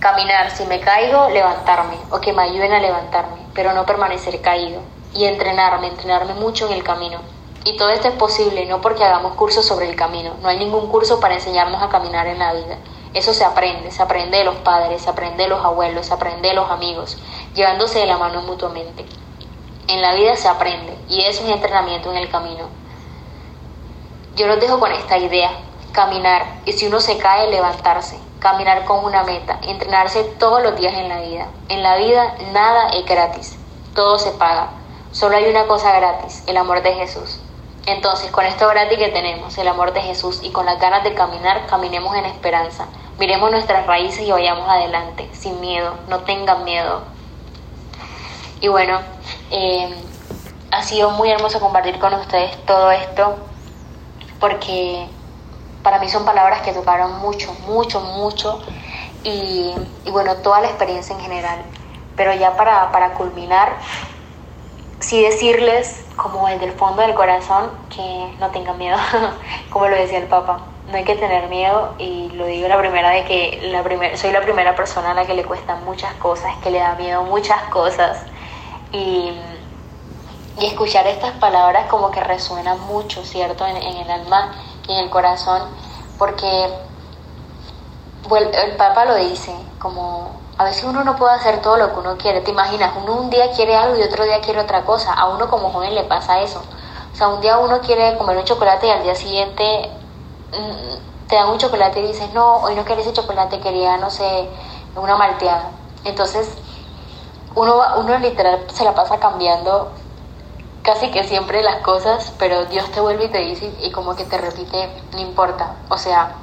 Caminar, 0.00 0.50
si 0.50 0.66
me 0.66 0.80
caigo, 0.80 1.30
levantarme, 1.30 1.96
o 2.10 2.20
que 2.20 2.32
me 2.32 2.42
ayuden 2.42 2.72
a 2.72 2.80
levantarme, 2.80 3.38
pero 3.54 3.72
no 3.72 3.86
permanecer 3.86 4.40
caído. 4.40 4.80
Y 5.14 5.24
entrenarme, 5.24 5.88
entrenarme 5.88 6.34
mucho 6.34 6.66
en 6.66 6.72
el 6.72 6.82
camino. 6.82 7.20
Y 7.66 7.78
todo 7.78 7.88
esto 7.88 8.08
es 8.08 8.14
posible 8.14 8.66
no 8.66 8.82
porque 8.82 9.04
hagamos 9.04 9.34
cursos 9.36 9.64
sobre 9.64 9.88
el 9.88 9.96
camino, 9.96 10.34
no 10.42 10.48
hay 10.48 10.58
ningún 10.58 10.88
curso 10.88 11.18
para 11.18 11.34
enseñarnos 11.34 11.82
a 11.82 11.88
caminar 11.88 12.26
en 12.26 12.38
la 12.38 12.52
vida. 12.52 12.76
Eso 13.14 13.32
se 13.32 13.42
aprende, 13.42 13.90
se 13.90 14.02
aprende 14.02 14.36
de 14.36 14.44
los 14.44 14.56
padres, 14.56 15.00
se 15.00 15.08
aprende 15.08 15.44
de 15.44 15.48
los 15.48 15.64
abuelos, 15.64 16.04
se 16.04 16.12
aprende 16.12 16.48
de 16.48 16.54
los 16.54 16.70
amigos, 16.70 17.16
llevándose 17.54 18.00
de 18.00 18.06
la 18.06 18.18
mano 18.18 18.42
mutuamente. 18.42 19.06
En 19.88 20.02
la 20.02 20.14
vida 20.14 20.36
se 20.36 20.48
aprende 20.48 20.98
y 21.08 21.22
es 21.22 21.40
un 21.40 21.48
entrenamiento 21.48 22.10
en 22.10 22.18
el 22.18 22.28
camino. 22.28 22.68
Yo 24.36 24.46
los 24.46 24.60
dejo 24.60 24.78
con 24.78 24.92
esta 24.92 25.16
idea, 25.16 25.50
caminar 25.92 26.44
y 26.66 26.72
si 26.72 26.86
uno 26.86 27.00
se 27.00 27.16
cae, 27.16 27.50
levantarse, 27.50 28.18
caminar 28.44 28.84
con 28.84 29.02
una 29.02 29.22
meta, 29.22 29.58
entrenarse 29.62 30.22
todos 30.38 30.62
los 30.62 30.76
días 30.76 30.92
en 30.92 31.08
la 31.08 31.18
vida. 31.22 31.46
En 31.70 31.82
la 31.82 31.96
vida 31.96 32.36
nada 32.52 32.90
es 32.90 33.06
gratis, 33.06 33.56
todo 33.94 34.18
se 34.18 34.32
paga. 34.32 34.68
Solo 35.12 35.38
hay 35.38 35.48
una 35.48 35.66
cosa 35.66 35.98
gratis, 35.98 36.44
el 36.46 36.58
amor 36.58 36.82
de 36.82 36.92
Jesús. 36.92 37.40
Entonces, 37.86 38.30
con 38.30 38.44
esto 38.44 38.68
gratis 38.68 38.98
que 38.98 39.08
tenemos, 39.08 39.56
el 39.56 39.66
amor 39.66 39.94
de 39.94 40.02
Jesús, 40.02 40.40
y 40.42 40.50
con 40.50 40.66
las 40.66 40.78
ganas 40.78 41.02
de 41.04 41.14
caminar, 41.14 41.64
caminemos 41.66 42.14
en 42.16 42.26
esperanza. 42.26 42.86
Miremos 43.18 43.50
nuestras 43.50 43.86
raíces 43.86 44.26
y 44.26 44.30
vayamos 44.30 44.68
adelante, 44.68 45.26
sin 45.32 45.58
miedo, 45.62 45.94
no 46.08 46.18
tengan 46.20 46.64
miedo. 46.64 47.00
Y 48.60 48.68
bueno, 48.68 49.00
eh, 49.50 49.88
ha 50.70 50.82
sido 50.82 51.12
muy 51.12 51.30
hermoso 51.30 51.60
compartir 51.60 51.98
con 51.98 52.12
ustedes 52.12 52.62
todo 52.66 52.90
esto, 52.90 53.36
porque 54.38 55.08
para 55.84 55.98
mí 55.98 56.08
son 56.08 56.24
palabras 56.24 56.62
que 56.62 56.72
tocaron 56.72 57.20
mucho, 57.20 57.54
mucho, 57.66 58.00
mucho, 58.00 58.60
y, 59.22 59.72
bueno, 60.10 60.36
toda 60.36 60.60
la 60.60 60.68
experiencia 60.68 61.14
en 61.14 61.20
general. 61.20 61.62
Pero 62.16 62.32
ya 62.34 62.56
para, 62.56 62.90
para 62.90 63.12
culminar, 63.12 63.76
sí 64.98 65.22
decirles 65.22 66.06
como 66.16 66.48
el 66.48 66.72
fondo 66.72 67.02
del 67.02 67.14
corazón 67.14 67.70
que 67.94 68.34
no 68.40 68.50
tengan 68.50 68.78
miedo, 68.78 68.96
como 69.70 69.88
lo 69.88 69.94
decía 69.96 70.18
el 70.18 70.26
Papa. 70.26 70.60
No 70.90 70.96
hay 70.96 71.04
que 71.04 71.16
tener 71.16 71.48
miedo 71.48 71.94
y 71.98 72.30
lo 72.30 72.46
digo 72.46 72.66
la 72.68 72.78
primera 72.78 73.10
de 73.10 73.24
que 73.24 73.60
la 73.70 73.82
primer, 73.82 74.16
soy 74.16 74.32
la 74.32 74.40
primera 74.40 74.74
persona 74.74 75.10
a 75.10 75.14
la 75.14 75.26
que 75.26 75.34
le 75.34 75.44
cuestan 75.44 75.84
muchas 75.84 76.14
cosas, 76.14 76.56
que 76.62 76.70
le 76.70 76.78
da 76.78 76.94
miedo 76.94 77.24
muchas 77.24 77.62
cosas 77.64 78.22
y, 78.92 79.32
y 80.60 80.66
escuchar 80.66 81.06
estas 81.06 81.32
palabras 81.32 81.86
como 81.88 82.10
que 82.10 82.20
resuenan 82.20 82.78
mucho, 82.80 83.24
¿cierto? 83.24 83.66
En 83.66 83.76
el 83.76 84.10
alma 84.10 84.54
en 84.88 84.96
el 84.96 85.10
corazón, 85.10 85.62
porque 86.18 86.70
el 88.30 88.76
Papa 88.76 89.04
lo 89.04 89.16
dice, 89.16 89.54
como 89.78 90.44
a 90.56 90.64
veces 90.64 90.84
uno 90.84 91.02
no 91.02 91.16
puede 91.16 91.34
hacer 91.34 91.60
todo 91.62 91.76
lo 91.76 91.92
que 91.92 92.00
uno 92.00 92.16
quiere. 92.16 92.40
Te 92.40 92.50
imaginas, 92.52 92.92
uno 93.02 93.14
un 93.14 93.30
día 93.30 93.50
quiere 93.52 93.76
algo 93.76 93.96
y 93.98 94.02
otro 94.02 94.24
día 94.24 94.40
quiere 94.40 94.60
otra 94.60 94.84
cosa. 94.84 95.12
A 95.12 95.28
uno 95.28 95.48
como 95.48 95.70
joven 95.70 95.94
le 95.94 96.04
pasa 96.04 96.40
eso. 96.40 96.62
O 97.12 97.16
sea, 97.16 97.28
un 97.28 97.40
día 97.40 97.58
uno 97.58 97.80
quiere 97.80 98.16
comer 98.16 98.36
un 98.36 98.44
chocolate 98.44 98.86
y 98.86 98.90
al 98.90 99.02
día 99.02 99.14
siguiente 99.14 99.90
mm, 100.52 101.28
te 101.28 101.36
dan 101.36 101.48
un 101.48 101.58
chocolate 101.58 102.00
y 102.00 102.06
dices, 102.08 102.32
no, 102.32 102.56
hoy 102.56 102.74
no 102.74 102.84
quería 102.84 103.02
ese 103.02 103.12
chocolate, 103.12 103.60
quería, 103.60 103.96
no 103.96 104.10
sé, 104.10 104.48
una 104.96 105.16
malteada. 105.16 105.70
Entonces, 106.04 106.48
uno, 107.54 107.82
uno 107.98 108.18
literal 108.18 108.64
se 108.72 108.84
la 108.84 108.94
pasa 108.94 109.18
cambiando 109.18 109.90
casi 110.84 111.10
que 111.10 111.24
siempre 111.24 111.62
las 111.62 111.80
cosas, 111.80 112.32
pero 112.38 112.66
Dios 112.66 112.90
te 112.92 113.00
vuelve 113.00 113.24
y 113.24 113.30
te 113.30 113.38
dice 113.38 113.74
y 113.82 113.90
como 113.90 114.14
que 114.14 114.24
te 114.24 114.36
repite, 114.38 115.02
no 115.12 115.20
importa. 115.20 115.76
O 115.88 115.96
sea, 115.96 116.34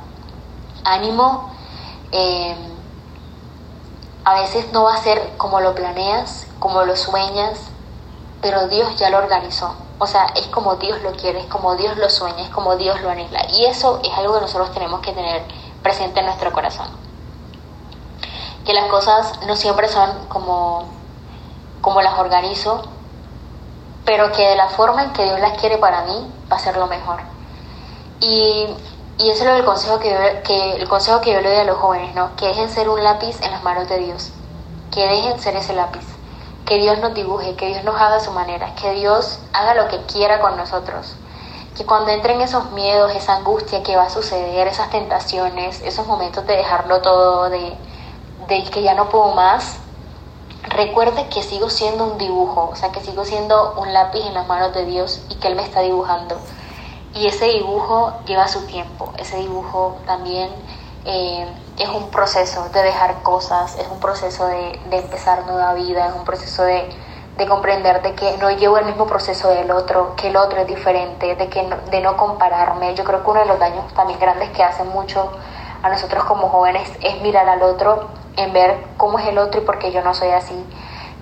ánimo. 0.83 1.51
Eh, 2.11 2.55
a 4.23 4.35
veces 4.41 4.71
no 4.71 4.83
va 4.83 4.95
a 4.95 4.97
ser 4.97 5.35
como 5.37 5.61
lo 5.61 5.73
planeas, 5.73 6.47
como 6.59 6.83
lo 6.83 6.95
sueñas, 6.95 7.59
pero 8.41 8.67
Dios 8.67 8.95
ya 8.97 9.09
lo 9.09 9.17
organizó. 9.17 9.75
O 9.99 10.07
sea, 10.07 10.25
es 10.35 10.47
como 10.47 10.75
Dios 10.75 11.01
lo 11.03 11.11
quiere, 11.13 11.39
es 11.39 11.45
como 11.45 11.75
Dios 11.75 11.95
lo 11.97 12.09
sueña, 12.09 12.43
es 12.43 12.49
como 12.49 12.75
Dios 12.75 12.99
lo 13.01 13.11
anhela. 13.11 13.45
Y 13.51 13.65
eso 13.65 13.99
es 14.03 14.11
algo 14.17 14.35
que 14.35 14.41
nosotros 14.41 14.71
tenemos 14.73 15.01
que 15.01 15.13
tener 15.13 15.43
presente 15.83 16.19
en 16.19 16.25
nuestro 16.25 16.51
corazón. 16.51 16.87
Que 18.65 18.73
las 18.73 18.89
cosas 18.89 19.39
no 19.45 19.55
siempre 19.55 19.87
son 19.87 20.25
como, 20.27 20.85
como 21.81 22.01
las 22.01 22.17
organizo, 22.19 22.83
pero 24.05 24.31
que 24.31 24.47
de 24.47 24.55
la 24.55 24.69
forma 24.69 25.03
en 25.03 25.13
que 25.13 25.23
Dios 25.23 25.39
las 25.39 25.59
quiere 25.59 25.77
para 25.77 26.03
mí 26.03 26.31
va 26.51 26.55
a 26.55 26.59
ser 26.59 26.77
lo 26.77 26.87
mejor. 26.87 27.19
Y 28.19 28.67
y 29.21 29.29
ese 29.29 29.43
es 29.43 29.59
el 29.59 29.65
consejo 29.65 29.99
que, 29.99 30.09
yo, 30.09 30.17
el 30.77 30.89
consejo 30.89 31.21
que 31.21 31.31
yo 31.31 31.41
le 31.41 31.49
doy 31.49 31.59
a 31.59 31.63
los 31.63 31.77
jóvenes, 31.77 32.15
¿no? 32.15 32.35
Que 32.35 32.47
dejen 32.47 32.71
ser 32.71 32.89
un 32.89 33.03
lápiz 33.03 33.39
en 33.43 33.51
las 33.51 33.61
manos 33.61 33.87
de 33.87 33.99
Dios. 33.99 34.31
Que 34.89 35.05
dejen 35.05 35.39
ser 35.39 35.55
ese 35.55 35.73
lápiz. 35.73 36.03
Que 36.65 36.79
Dios 36.79 36.97
nos 36.97 37.13
dibuje, 37.13 37.55
que 37.55 37.67
Dios 37.67 37.83
nos 37.83 37.95
haga 37.95 38.15
a 38.15 38.19
su 38.19 38.31
manera, 38.31 38.73
que 38.73 38.93
Dios 38.93 39.39
haga 39.53 39.75
lo 39.75 39.87
que 39.89 40.01
quiera 40.05 40.39
con 40.39 40.57
nosotros. 40.57 41.15
Que 41.77 41.85
cuando 41.85 42.09
entren 42.09 42.41
esos 42.41 42.71
miedos, 42.71 43.13
esa 43.13 43.35
angustia 43.35 43.83
que 43.83 43.95
va 43.95 44.05
a 44.05 44.09
suceder, 44.09 44.67
esas 44.67 44.89
tentaciones, 44.89 45.81
esos 45.81 46.07
momentos 46.07 46.47
de 46.47 46.57
dejarlo 46.57 47.01
todo, 47.01 47.49
de, 47.51 47.77
de 48.47 48.63
que 48.71 48.81
ya 48.81 48.95
no 48.95 49.09
puedo 49.09 49.35
más, 49.35 49.77
recuerde 50.63 51.27
que 51.29 51.43
sigo 51.43 51.69
siendo 51.69 52.05
un 52.05 52.17
dibujo, 52.17 52.69
o 52.71 52.75
sea, 52.75 52.91
que 52.91 53.01
sigo 53.01 53.25
siendo 53.25 53.75
un 53.77 53.93
lápiz 53.93 54.25
en 54.25 54.33
las 54.33 54.47
manos 54.47 54.73
de 54.73 54.85
Dios 54.85 55.21
y 55.29 55.35
que 55.35 55.47
Él 55.47 55.55
me 55.55 55.63
está 55.63 55.81
dibujando 55.81 56.37
y 57.13 57.27
ese 57.27 57.45
dibujo 57.45 58.13
lleva 58.25 58.47
su 58.47 58.65
tiempo, 58.65 59.11
ese 59.17 59.37
dibujo 59.37 59.97
también 60.05 60.49
eh, 61.05 61.45
es 61.77 61.89
un 61.89 62.09
proceso 62.09 62.69
de 62.69 62.83
dejar 62.83 63.21
cosas, 63.21 63.77
es 63.77 63.87
un 63.91 63.99
proceso 63.99 64.47
de, 64.47 64.79
empezar 64.91 65.45
nueva 65.45 65.73
vida, 65.73 66.07
es 66.07 66.13
un 66.13 66.23
proceso 66.23 66.63
de, 66.63 66.89
comprender 67.49 68.03
de 68.03 68.13
que 68.13 68.37
no 68.37 68.51
llevo 68.51 68.77
el 68.77 68.85
mismo 68.85 69.07
proceso 69.07 69.49
del 69.49 69.71
otro, 69.71 70.15
que 70.15 70.27
el 70.27 70.37
otro 70.37 70.61
es 70.61 70.67
diferente, 70.67 71.35
de, 71.35 71.49
que 71.49 71.63
no, 71.63 71.75
de 71.89 71.99
no 71.99 72.15
compararme. 72.15 72.93
Yo 72.93 73.03
creo 73.03 73.23
que 73.23 73.31
uno 73.31 73.39
de 73.39 73.47
los 73.47 73.57
daños 73.57 73.91
también 73.95 74.19
grandes 74.19 74.51
que 74.51 74.61
hacen 74.61 74.87
mucho 74.89 75.31
a 75.83 75.89
nosotros 75.89 76.23
como 76.25 76.49
jóvenes 76.49 76.89
es 77.01 77.21
mirar 77.21 77.47
al 77.49 77.61
otro, 77.63 78.09
en 78.37 78.53
ver 78.53 78.77
cómo 78.97 79.19
es 79.19 79.27
el 79.27 79.37
otro 79.37 79.61
y 79.61 79.65
por 79.65 79.79
qué 79.79 79.91
yo 79.91 80.01
no 80.01 80.13
soy 80.13 80.29
así. 80.29 80.65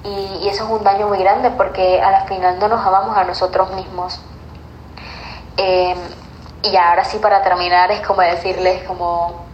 Y, 0.03 0.47
eso 0.47 0.63
es 0.63 0.69
un 0.69 0.83
daño 0.83 1.07
muy 1.07 1.19
grande 1.19 1.51
porque 1.51 2.01
a 2.01 2.11
la 2.11 2.21
final 2.25 2.59
no 2.59 2.67
nos 2.67 2.85
amamos 2.85 3.17
a 3.17 3.23
nosotros 3.23 3.71
mismos. 3.73 4.21
Eh, 5.57 5.95
y 6.63 6.75
ahora 6.75 7.05
sí 7.05 7.17
para 7.19 7.41
terminar 7.41 7.91
es 7.91 8.01
como 8.01 8.21
decirles 8.21 8.83
como 8.83 9.45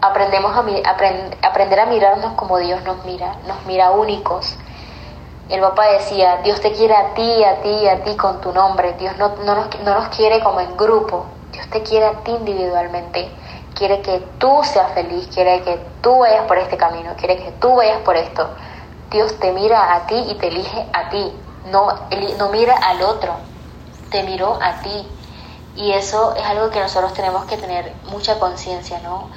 aprendemos 0.00 0.52
a 0.56 0.64
aprender 1.48 1.80
a 1.80 1.86
mirarnos 1.86 2.32
como 2.34 2.58
Dios 2.58 2.82
nos 2.84 3.04
mira, 3.04 3.36
nos 3.46 3.64
mira 3.66 3.90
únicos. 3.90 4.56
El 5.48 5.60
papá 5.60 5.86
decía, 5.86 6.38
Dios 6.42 6.60
te 6.60 6.72
quiere 6.72 6.94
a 6.94 7.14
ti, 7.14 7.44
a 7.44 7.62
ti, 7.62 7.88
a 7.88 8.02
ti 8.02 8.16
con 8.16 8.40
tu 8.40 8.52
nombre. 8.52 8.94
Dios 8.94 9.16
no, 9.16 9.36
no, 9.44 9.54
nos, 9.54 9.80
no 9.80 9.94
nos 9.94 10.08
quiere 10.08 10.42
como 10.42 10.60
en 10.60 10.76
grupo. 10.76 11.26
Dios 11.52 11.68
te 11.68 11.82
quiere 11.82 12.06
a 12.06 12.12
ti 12.24 12.32
individualmente. 12.32 13.30
Quiere 13.76 14.00
que 14.00 14.20
tú 14.38 14.62
seas 14.64 14.92
feliz, 14.94 15.28
quiere 15.34 15.60
que 15.62 15.78
tú 16.00 16.20
vayas 16.20 16.46
por 16.46 16.56
este 16.56 16.78
camino, 16.78 17.12
quiere 17.18 17.36
que 17.36 17.52
tú 17.60 17.74
vayas 17.76 18.00
por 18.00 18.16
esto. 18.16 18.48
Dios 19.10 19.38
te 19.38 19.52
mira 19.52 19.94
a 19.94 20.06
ti 20.06 20.14
y 20.16 20.34
te 20.36 20.48
elige 20.48 20.86
a 20.94 21.10
ti. 21.10 21.30
No, 21.66 21.88
no 22.38 22.48
mira 22.48 22.74
al 22.74 23.02
otro, 23.02 23.34
te 24.10 24.22
miró 24.22 24.58
a 24.62 24.80
ti. 24.80 25.06
Y 25.76 25.92
eso 25.92 26.34
es 26.36 26.44
algo 26.46 26.70
que 26.70 26.80
nosotros 26.80 27.12
tenemos 27.12 27.44
que 27.44 27.58
tener 27.58 27.92
mucha 28.10 28.38
conciencia, 28.38 28.98
¿no? 29.00 29.28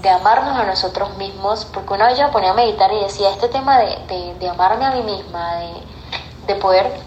De 0.00 0.08
amarnos 0.08 0.56
a 0.56 0.62
nosotros 0.62 1.16
mismos, 1.16 1.64
porque 1.64 1.94
una 1.94 2.06
vez 2.06 2.18
yo 2.18 2.26
me 2.26 2.32
ponía 2.32 2.52
a 2.52 2.54
meditar 2.54 2.92
y 2.92 3.02
decía, 3.02 3.30
este 3.30 3.48
tema 3.48 3.80
de, 3.80 4.36
de, 4.38 4.48
amarme 4.48 4.86
a 4.86 4.92
mí 4.92 5.02
misma, 5.02 5.56
de, 5.56 5.72
de 6.46 6.54
poder 6.54 7.00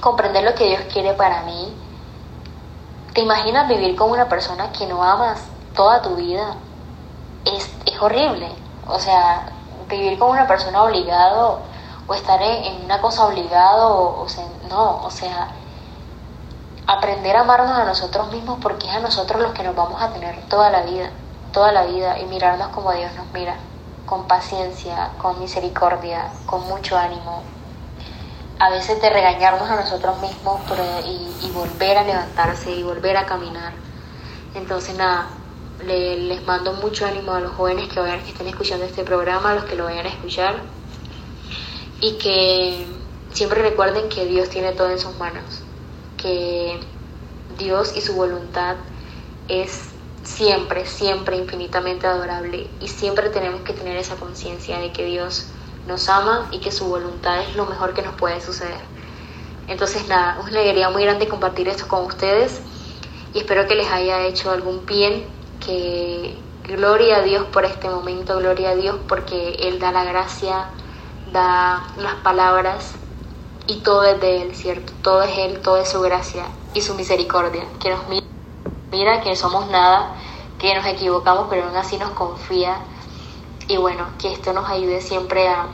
comprender 0.00 0.44
lo 0.44 0.54
que 0.54 0.66
Dios 0.66 0.82
quiere 0.92 1.14
para 1.14 1.42
mí, 1.42 1.74
¿te 3.12 3.22
imaginas 3.22 3.66
vivir 3.68 3.96
con 3.96 4.12
una 4.12 4.28
persona 4.28 4.70
que 4.70 4.86
no 4.86 5.02
amas 5.02 5.40
toda 5.78 6.02
tu 6.02 6.16
vida? 6.16 6.56
Es, 7.44 7.70
es 7.86 8.02
horrible. 8.02 8.50
O 8.88 8.98
sea, 8.98 9.46
vivir 9.88 10.18
con 10.18 10.30
una 10.30 10.48
persona 10.48 10.82
obligado 10.82 11.60
o 12.08 12.14
estar 12.14 12.42
en, 12.42 12.84
una 12.84 13.00
cosa 13.00 13.26
obligado, 13.26 14.18
o 14.18 14.28
sea, 14.28 14.44
no, 14.68 15.04
o 15.04 15.10
sea, 15.10 15.50
aprender 16.84 17.36
a 17.36 17.42
amarnos 17.42 17.78
a 17.78 17.84
nosotros 17.84 18.32
mismos 18.32 18.58
porque 18.60 18.88
es 18.88 18.92
a 18.92 18.98
nosotros 18.98 19.40
los 19.40 19.52
que 19.52 19.62
nos 19.62 19.76
vamos 19.76 20.02
a 20.02 20.12
tener 20.12 20.42
toda 20.48 20.68
la 20.70 20.82
vida, 20.82 21.10
toda 21.52 21.70
la 21.70 21.84
vida 21.84 22.18
y 22.18 22.24
mirarnos 22.24 22.68
como 22.68 22.90
Dios 22.92 23.14
nos 23.14 23.30
mira, 23.32 23.54
con 24.04 24.26
paciencia, 24.26 25.10
con 25.18 25.38
misericordia, 25.38 26.32
con 26.46 26.66
mucho 26.66 26.98
ánimo. 26.98 27.42
A 28.58 28.70
veces 28.70 29.00
de 29.00 29.10
regañarnos 29.10 29.70
a 29.70 29.76
nosotros 29.76 30.20
mismos 30.20 30.60
y, 31.04 31.50
volver 31.52 31.98
a 31.98 32.02
levantarse 32.02 32.72
y 32.72 32.82
volver 32.82 33.16
a 33.16 33.26
caminar. 33.26 33.72
Entonces 34.54 34.96
nada, 34.96 35.28
les 35.86 36.44
mando 36.44 36.72
mucho 36.74 37.06
ánimo 37.06 37.32
a 37.32 37.40
los 37.40 37.52
jóvenes 37.52 37.88
que, 37.88 38.00
vayan, 38.00 38.22
que 38.22 38.30
estén 38.30 38.48
escuchando 38.48 38.84
este 38.84 39.04
programa, 39.04 39.52
a 39.52 39.54
los 39.54 39.64
que 39.64 39.76
lo 39.76 39.84
vayan 39.84 40.06
a 40.06 40.10
escuchar 40.10 40.56
y 42.00 42.12
que 42.18 42.86
siempre 43.32 43.62
recuerden 43.62 44.08
que 44.08 44.26
Dios 44.26 44.48
tiene 44.48 44.72
todo 44.72 44.90
en 44.90 44.98
sus 44.98 45.16
manos 45.16 45.62
que 46.18 46.78
Dios 47.56 47.96
y 47.96 48.02
su 48.02 48.14
voluntad 48.14 48.76
es 49.46 49.88
siempre, 50.24 50.84
siempre 50.84 51.38
infinitamente 51.38 52.06
adorable 52.06 52.68
y 52.80 52.88
siempre 52.88 53.30
tenemos 53.30 53.62
que 53.62 53.72
tener 53.72 53.96
esa 53.96 54.16
conciencia 54.16 54.78
de 54.78 54.92
que 54.92 55.06
Dios 55.06 55.46
nos 55.86 56.08
ama 56.10 56.48
y 56.50 56.58
que 56.58 56.70
su 56.70 56.86
voluntad 56.86 57.40
es 57.40 57.56
lo 57.56 57.64
mejor 57.64 57.94
que 57.94 58.02
nos 58.02 58.14
puede 58.16 58.42
suceder. 58.42 58.80
Entonces 59.68 60.06
nada, 60.08 60.38
una 60.40 60.60
alegría 60.60 60.90
muy 60.90 61.04
grande 61.04 61.28
compartir 61.28 61.68
esto 61.68 61.88
con 61.88 62.04
ustedes 62.04 62.60
y 63.32 63.38
espero 63.38 63.66
que 63.66 63.74
les 63.74 63.90
haya 63.90 64.26
hecho 64.26 64.50
algún 64.50 64.84
bien, 64.84 65.24
que 65.64 66.36
gloria 66.64 67.16
a 67.16 67.22
Dios 67.22 67.46
por 67.46 67.64
este 67.64 67.88
momento, 67.88 68.38
gloria 68.38 68.70
a 68.70 68.74
Dios 68.74 68.96
porque 69.08 69.56
Él 69.60 69.78
da 69.78 69.92
la 69.92 70.04
gracia, 70.04 70.70
da 71.32 71.86
las 71.98 72.14
palabras 72.16 72.94
y 73.66 73.76
todo 73.80 74.04
es 74.04 74.20
de 74.20 74.42
Él, 74.42 74.54
¿cierto? 74.54 74.92
Todo 75.02 75.22
es 75.22 75.38
Él, 75.38 75.60
todo 75.60 75.78
es 75.78 75.88
su 75.88 76.00
gracia 76.00 76.44
y 76.74 76.80
su 76.80 76.94
misericordia, 76.94 77.64
que 77.80 77.90
nos 77.90 78.00
mira, 78.90 79.20
que 79.20 79.36
somos 79.36 79.70
nada, 79.70 80.14
que 80.58 80.74
nos 80.74 80.86
equivocamos, 80.86 81.46
pero 81.50 81.64
aún 81.66 81.76
así 81.76 81.98
nos 81.98 82.10
confía. 82.10 82.78
Y 83.68 83.76
bueno, 83.76 84.06
que 84.18 84.32
esto 84.32 84.52
nos 84.52 84.68
ayude 84.68 85.00
siempre 85.00 85.46
a, 85.48 85.66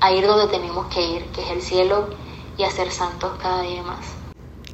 a 0.00 0.12
ir 0.12 0.26
donde 0.26 0.46
tenemos 0.46 0.86
que 0.86 1.02
ir, 1.02 1.24
que 1.26 1.42
es 1.42 1.50
el 1.50 1.62
cielo, 1.62 2.08
y 2.56 2.64
a 2.64 2.70
ser 2.70 2.90
santos 2.90 3.32
cada 3.40 3.62
día 3.62 3.82
más. 3.82 3.98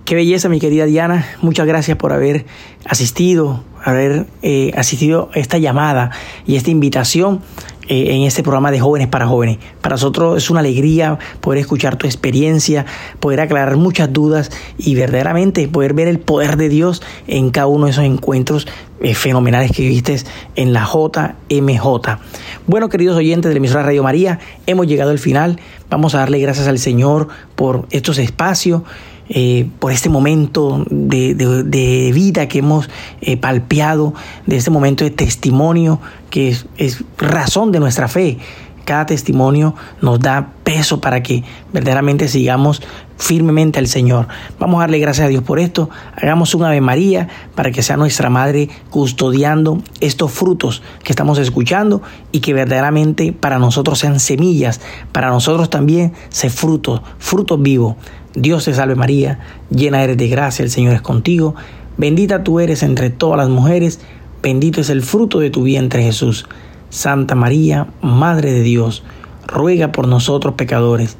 Qué 0.04 0.14
belleza, 0.14 0.48
mi 0.50 0.60
querida 0.60 0.84
Diana. 0.84 1.26
Muchas 1.40 1.66
gracias 1.66 1.96
por 1.96 2.12
haber 2.12 2.44
asistido, 2.84 3.62
haber 3.84 4.26
eh, 4.42 4.72
asistido 4.76 5.30
a 5.34 5.38
esta 5.38 5.58
llamada 5.58 6.10
y 6.46 6.56
esta 6.56 6.70
invitación 6.70 7.40
eh, 7.86 8.14
en 8.14 8.22
este 8.22 8.42
programa 8.42 8.70
de 8.70 8.80
jóvenes 8.80 9.08
para 9.08 9.26
jóvenes. 9.26 9.58
Para 9.82 9.96
nosotros 9.96 10.42
es 10.42 10.48
una 10.48 10.60
alegría 10.60 11.18
poder 11.42 11.60
escuchar 11.60 11.96
tu 11.96 12.06
experiencia, 12.06 12.86
poder 13.20 13.40
aclarar 13.40 13.76
muchas 13.76 14.10
dudas 14.10 14.50
y 14.78 14.94
verdaderamente 14.94 15.68
poder 15.68 15.92
ver 15.92 16.08
el 16.08 16.18
poder 16.18 16.56
de 16.56 16.70
Dios 16.70 17.02
en 17.26 17.50
cada 17.50 17.66
uno 17.66 17.84
de 17.84 17.90
esos 17.90 18.04
encuentros 18.04 18.66
eh, 19.02 19.14
fenomenales 19.14 19.70
que 19.70 19.82
viviste 19.82 20.16
en 20.56 20.72
la 20.72 20.86
JMJ. 20.86 22.18
Bueno, 22.66 22.88
queridos 22.88 23.18
oyentes 23.18 23.50
de 23.50 23.54
la 23.54 23.58
emisora 23.58 23.82
Radio 23.82 24.02
María, 24.02 24.38
hemos 24.66 24.86
llegado 24.86 25.10
al 25.10 25.18
final. 25.18 25.60
Vamos 25.90 26.14
a 26.14 26.20
darle 26.20 26.38
gracias 26.38 26.66
al 26.66 26.78
Señor 26.78 27.28
por 27.54 27.86
estos 27.90 28.16
espacios. 28.16 28.80
Eh, 29.28 29.68
por 29.78 29.90
este 29.90 30.10
momento 30.10 30.84
de, 30.90 32.10
vida 32.14 32.46
que 32.46 32.58
hemos 32.58 32.90
eh, 33.22 33.38
palpeado, 33.38 34.12
de 34.46 34.56
este 34.56 34.70
momento 34.70 35.02
de 35.04 35.10
testimonio 35.10 35.98
que 36.28 36.54
es, 36.76 37.04
razón 37.16 37.72
de 37.72 37.80
nuestra 37.80 38.08
fe. 38.08 38.38
cada 38.84 39.06
testimonio 39.06 39.74
nos 40.02 40.20
da 40.20 40.52
peso 40.62 41.00
para 41.00 41.22
que 41.22 41.42
verdaderamente 41.72 42.28
sigamos 42.28 42.82
firmemente 43.16 43.78
al 43.78 43.86
Señor. 43.86 44.28
Vamos 44.58 44.76
a 44.76 44.80
darle 44.80 44.98
gracias 44.98 45.24
a 45.24 45.28
Dios 45.28 45.42
por 45.42 45.58
esto. 45.58 45.88
Hagamos 46.20 46.54
un 46.54 46.64
Ave 46.64 46.82
María 46.82 47.28
para 47.54 47.70
que 47.70 47.82
sea 47.82 47.96
nuestra 47.96 48.28
Madre 48.28 48.68
custodiando 48.90 49.82
estos 50.00 50.32
frutos 50.32 50.82
que 51.02 51.12
estamos 51.12 51.38
escuchando 51.38 52.02
y 52.30 52.40
que 52.40 52.52
verdaderamente 52.52 53.32
para 53.32 53.58
nosotros 53.58 53.98
sean 54.00 54.20
semillas, 54.20 54.82
para 55.12 55.28
nosotros 55.28 55.70
también 55.70 56.12
se 56.28 56.50
frutos, 56.50 57.00
frutos 57.18 57.62
vivos. 57.62 57.96
Dios 58.34 58.64
te 58.64 58.74
salve 58.74 58.96
María, 58.96 59.38
llena 59.70 60.02
eres 60.02 60.16
de 60.16 60.28
gracia, 60.28 60.64
el 60.64 60.70
Señor 60.70 60.94
es 60.94 61.02
contigo. 61.02 61.54
Bendita 61.96 62.42
tú 62.42 62.58
eres 62.58 62.82
entre 62.82 63.10
todas 63.10 63.38
las 63.38 63.48
mujeres, 63.48 64.00
bendito 64.42 64.80
es 64.80 64.90
el 64.90 65.02
fruto 65.02 65.38
de 65.38 65.50
tu 65.50 65.62
vientre 65.62 66.02
Jesús. 66.02 66.46
Santa 66.90 67.34
María, 67.34 67.86
Madre 68.02 68.52
de 68.52 68.62
Dios, 68.62 69.04
ruega 69.46 69.92
por 69.92 70.08
nosotros 70.08 70.54
pecadores, 70.54 71.16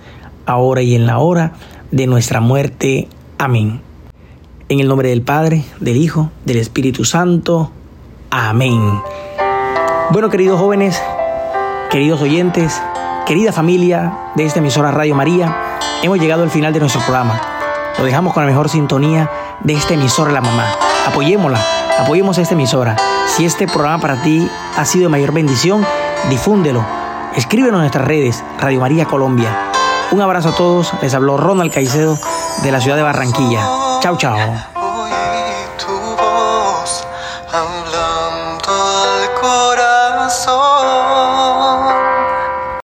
ahora 0.47 0.83
y 0.83 0.95
en 0.95 1.07
la 1.07 1.19
hora 1.19 1.53
de 1.91 2.07
nuestra 2.07 2.41
muerte. 2.41 3.09
Amén. 3.39 3.81
En 4.69 4.81
el 4.81 4.89
nombre 4.89 5.09
del 5.09 5.23
Padre, 5.23 5.65
del 5.81 5.97
Hijo, 5.97 6.31
del 6.45 6.57
Espíritu 6.57 7.05
Santo. 7.05 7.71
Amén. 8.31 8.81
Bueno, 10.11 10.31
queridos 10.31 10.59
jóvenes, 10.59 11.01
queridos 11.91 12.21
oyentes, 12.21 12.81
querida 13.27 13.53
familia 13.53 14.17
de 14.35 14.45
esta 14.45 14.59
emisora 14.59 14.91
Radio 14.91 15.15
María, 15.15 15.74
hemos 16.03 16.19
llegado 16.19 16.43
al 16.43 16.51
final 16.51 16.73
de 16.73 16.81
nuestro 16.81 17.01
programa. 17.03 17.41
Lo 17.99 18.05
dejamos 18.05 18.33
con 18.33 18.43
la 18.45 18.51
mejor 18.51 18.69
sintonía 18.69 19.31
de 19.61 19.75
esta 19.75 19.95
emisora 19.95 20.33
La 20.33 20.41
Mamá. 20.41 20.67
Apoyémosla, 21.07 21.61
apoyemos 21.99 22.39
a 22.39 22.43
esta 22.43 22.55
emisora. 22.55 22.97
Si 23.27 23.45
este 23.45 23.67
programa 23.67 24.01
para 24.01 24.23
ti 24.23 24.49
ha 24.77 24.85
sido 24.85 25.05
de 25.05 25.09
mayor 25.11 25.33
bendición, 25.33 25.87
difúndelo. 26.29 26.85
Escríbenos 27.37 27.79
en 27.79 27.81
nuestras 27.81 28.07
redes, 28.07 28.45
Radio 28.59 28.81
María 28.81 29.07
Colombia. 29.07 29.71
Un 30.11 30.21
abrazo 30.21 30.51
a 30.51 30.55
todos. 30.55 30.93
Les 31.03 31.15
habló 31.15 31.37
Ronald 31.37 31.73
Caicedo 31.73 32.17
de 32.63 32.73
la 32.73 32.81
ciudad 32.81 32.97
de 32.97 33.03
Barranquilla. 33.03 33.67
Chao, 34.01 34.17
chao. 34.17 34.84